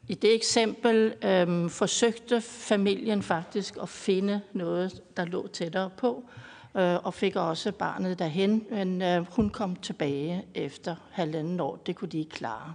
[0.09, 6.25] i det eksempel øhm, forsøgte familien faktisk at finde noget, der lå tættere på,
[6.75, 11.77] øh, og fik også barnet derhen, men øh, hun kom tilbage efter halvanden år.
[11.77, 12.75] Det kunne de ikke klare.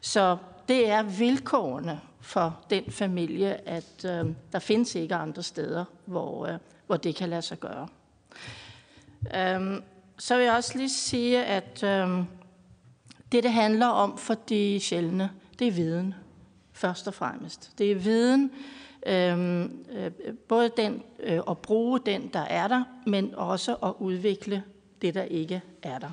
[0.00, 0.36] Så
[0.68, 6.58] det er vilkårene for den familie, at øh, der findes ikke andre steder, hvor, øh,
[6.86, 7.88] hvor det kan lade sig gøre.
[9.34, 9.82] Øhm,
[10.18, 12.08] så vil jeg også lige sige, at øh,
[13.32, 16.14] det, det handler om for de sjældne, det er viden,
[16.72, 17.72] først og fremmest.
[17.78, 18.50] Det er viden,
[19.06, 19.60] øh,
[19.92, 20.10] øh,
[20.48, 24.62] både den øh, at bruge den, der er der, men også at udvikle
[25.02, 26.10] det, der ikke er der.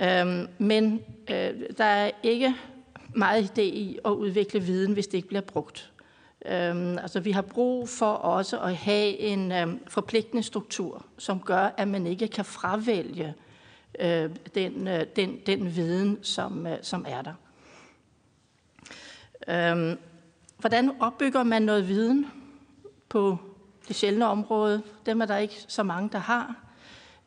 [0.00, 2.54] Øh, men øh, der er ikke
[3.14, 5.92] meget idé i at udvikle viden, hvis det ikke bliver brugt.
[6.46, 11.70] Øhm, altså, vi har brug for også at have en øhm, forpligtende struktur, som gør,
[11.76, 13.34] at man ikke kan fravælge
[14.00, 17.34] øh, den, øh, den, den viden, som, øh, som er der.
[19.48, 19.98] Øhm,
[20.58, 22.26] hvordan opbygger man noget viden
[23.08, 23.38] på
[23.88, 24.82] det sjældne område?
[25.06, 26.69] Dem er der ikke så mange, der har.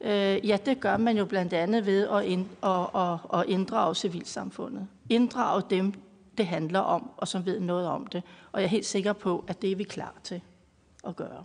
[0.04, 3.96] Øh, ja, det gør man jo blandt andet ved at, ind, at, at, at inddrage
[3.96, 4.88] civilsamfundet.
[5.10, 5.94] Inddrage dem,
[6.38, 8.24] det handler om, og som ved noget om det.
[8.52, 10.42] Og jeg er helt sikker på, at det er vi klar til
[11.08, 11.44] at gøre.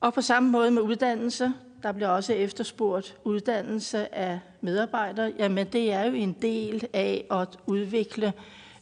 [0.00, 5.32] Og på samme måde med uddannelse, der bliver også efterspurgt uddannelse af medarbejdere.
[5.38, 8.32] Jamen det er jo en del af at udvikle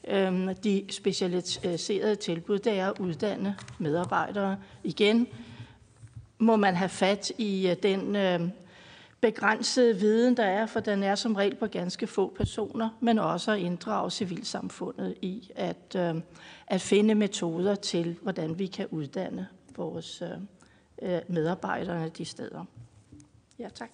[0.08, 2.58] øh, de specialiserede tilbud.
[2.58, 4.56] Det er at uddanne medarbejdere.
[4.84, 5.26] Igen,
[6.40, 8.40] må man have fat i øh, den øh,
[9.20, 13.52] begrænsede viden, der er, for den er som regel på ganske få personer, men også
[13.52, 16.14] at inddrage civilsamfundet i at, øh,
[16.66, 20.28] at finde metoder til, hvordan vi kan uddanne vores øh,
[21.02, 22.64] øh, medarbejderne de steder.
[23.58, 23.90] Ja, tak.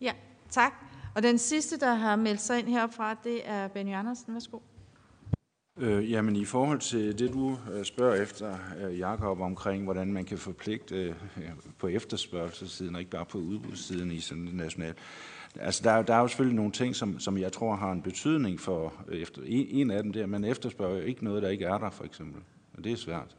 [0.00, 0.12] Ja,
[0.50, 0.72] tak.
[1.14, 4.34] Og den sidste, der har meldt sig ind herfra, det er Benny Andersen.
[4.34, 4.58] Værsgo.
[5.78, 10.24] Øh, jamen i forhold til det, du øh, spørger efter, øh, Jakob, omkring, hvordan man
[10.24, 11.14] kan forpligte øh,
[11.78, 14.96] på efterspørgselssiden, og ikke bare på udbudssiden i sådan nationalt.
[15.60, 18.60] Altså, der, der er jo selvfølgelig nogle ting, som, som jeg tror har en betydning
[18.60, 21.90] for, efter, en, en af dem der, man efterspørger ikke noget, der ikke er der,
[21.90, 22.42] for eksempel.
[22.76, 23.36] Og det er svært.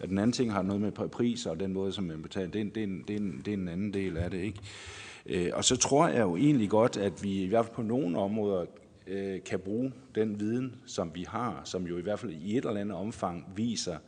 [0.00, 2.50] At den anden ting har noget med priser og den måde, som man betaler.
[2.50, 4.38] Det er, det er, en, det er, en, det er en anden del af det,
[4.38, 5.54] ikke?
[5.54, 8.64] Og så tror jeg jo egentlig godt, at vi i hvert fald på nogle områder
[9.06, 12.64] øh, kan bruge den viden, som vi har, som jo i hvert fald i et
[12.64, 13.98] eller andet omfang viser,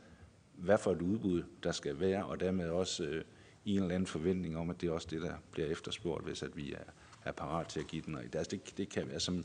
[0.54, 3.24] hvad for et udbud der skal være, og dermed også øh,
[3.64, 6.42] i en eller anden forventning om, at det er også det, der bliver efterspurgt, hvis
[6.42, 6.84] at vi er,
[7.24, 8.14] er parat til at give den.
[8.14, 9.44] Og altså, det, det kan være som,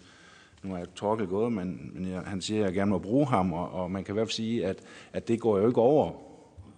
[0.64, 3.54] nu er Torkel gået, men, men jeg, han siger, at jeg gerne må bruge ham,
[3.54, 6.12] og, og man kan i hvert fald sige, at, at det går jo ikke over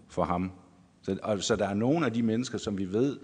[0.07, 0.51] for ham.
[1.05, 3.17] Så, og, så der er nogle af de mennesker, som vi ved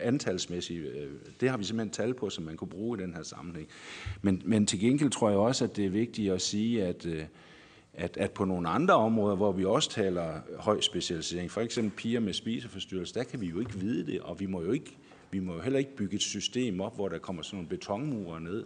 [0.00, 1.10] antalsmæssigt, øh,
[1.40, 3.68] det har vi simpelthen tal på, som man kunne bruge i den her sammenhæng.
[4.22, 7.24] Men, men til gengæld tror jeg også, at det er vigtigt at sige, at, øh,
[7.94, 12.20] at, at på nogle andre områder, hvor vi også taler høj specialisering, for eksempel piger
[12.20, 14.96] med spiseforstyrrelse, der kan vi jo ikke vide det, og vi må jo ikke
[15.30, 18.40] vi må jo heller ikke bygge et system op, hvor der kommer sådan nogle betonmure
[18.40, 18.64] ned.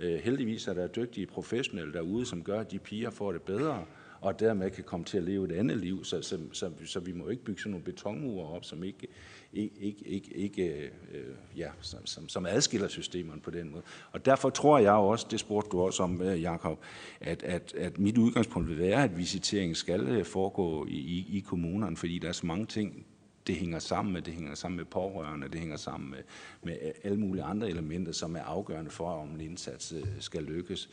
[0.00, 3.84] Øh, heldigvis er der dygtige professionelle derude, som gør, at de piger får det bedre
[4.22, 6.04] og dermed kan komme til at leve et andet liv.
[6.04, 9.06] Så, så, så, så vi må ikke bygge sådan nogle betonmure op, som ikke,
[9.52, 13.82] ikke, ikke, ikke, ikke øh, ja, som, som, som adskiller systemerne på den måde.
[14.12, 16.78] Og derfor tror jeg også, det spurgte du også om, øh, Jakob,
[17.20, 21.40] at, at, at mit udgangspunkt vil være, at visiteringen skal øh, foregå i, i, i
[21.40, 23.06] kommunerne, fordi der er så mange ting,
[23.46, 26.18] det hænger sammen med, det hænger sammen med pårørende, det hænger sammen med,
[26.62, 30.90] med alle mulige andre elementer, som er afgørende for, om en indsats øh, skal lykkes.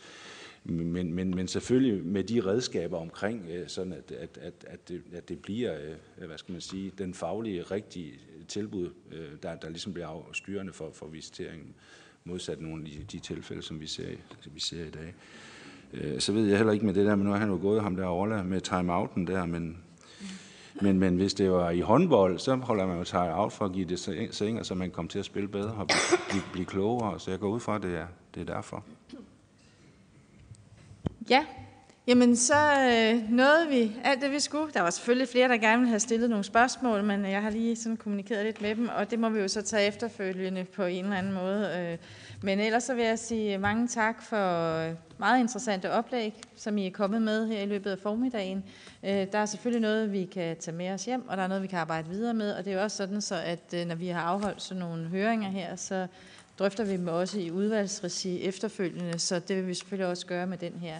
[0.63, 5.01] Men, men, men selvfølgelig med de redskaber omkring, øh, sådan at, at, at, at, det,
[5.13, 5.75] at det bliver,
[6.19, 8.13] øh, hvad skal man sige, den faglige, rigtige
[8.47, 11.75] tilbud, øh, der, der ligesom bliver styrende for, for visiteringen,
[12.23, 14.07] modsat nogle af de, de tilfælde, som vi ser,
[14.41, 15.13] som vi ser i dag.
[16.21, 17.95] Så ved jeg heller ikke med det der, men nu har han jo gået ham
[17.95, 19.77] der med timeouten der, men
[20.81, 23.71] men, men hvis det var i håndbold, så holder man jo tage out for at
[23.71, 23.99] give det
[24.35, 27.19] sænger, så man kommer til at spille bedre og blive, blive, blive klogere.
[27.19, 28.85] Så jeg går ud fra, at det er, det er derfor.
[31.29, 31.45] Ja,
[32.07, 34.73] jamen så øh, nåede vi alt det, vi skulle.
[34.73, 37.49] Der var selvfølgelig flere, der gerne ville have stillet nogle spørgsmål, men øh, jeg har
[37.49, 40.83] lige sådan kommunikeret lidt med dem, og det må vi jo så tage efterfølgende på
[40.83, 41.89] en eller anden måde.
[41.91, 41.97] Øh.
[42.41, 46.87] Men ellers så vil jeg sige mange tak for øh, meget interessante oplæg, som I
[46.87, 48.63] er kommet med her i løbet af formiddagen.
[49.03, 51.67] Der er selvfølgelig noget, vi kan tage med os hjem, og der er noget, vi
[51.67, 52.51] kan arbejde videre med.
[52.51, 55.49] Og det er jo også sådan, så at når vi har afholdt sådan nogle høringer
[55.49, 56.07] her, så
[56.59, 60.57] drøfter vi dem også i udvalgsregi efterfølgende, så det vil vi selvfølgelig også gøre med
[60.57, 60.99] den her.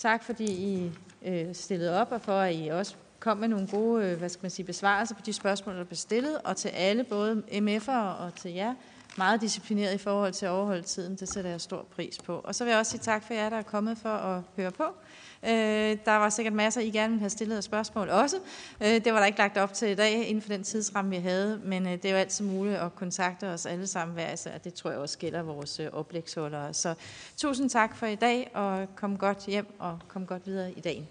[0.00, 0.92] Tak fordi I
[1.26, 4.42] øh, stillede op, og for at I også kom med nogle gode øh, hvad skal
[4.42, 8.34] man sige, besvarelser på de spørgsmål, der blev stillet, og til alle, både MF'ere og
[8.34, 8.74] til jer,
[9.18, 11.16] meget disciplineret i forhold til at overholde tiden.
[11.16, 12.40] Det sætter jeg stor pris på.
[12.44, 14.70] Og så vil jeg også sige tak for jer, der er kommet for at høre
[14.70, 14.84] på.
[15.44, 18.36] Øh, der var sikkert masser, I gerne ville have stillet af spørgsmål også.
[18.80, 21.16] Øh, det var der ikke lagt op til i dag inden for den tidsramme, vi
[21.16, 24.58] havde, men øh, det er jo altid muligt at kontakte os alle sammen hver især.
[24.58, 26.74] Det tror jeg også gælder vores øh, oplægsholdere.
[26.74, 26.94] Så
[27.36, 31.08] tusind tak for i dag, og kom godt hjem og kom godt videre i dagen.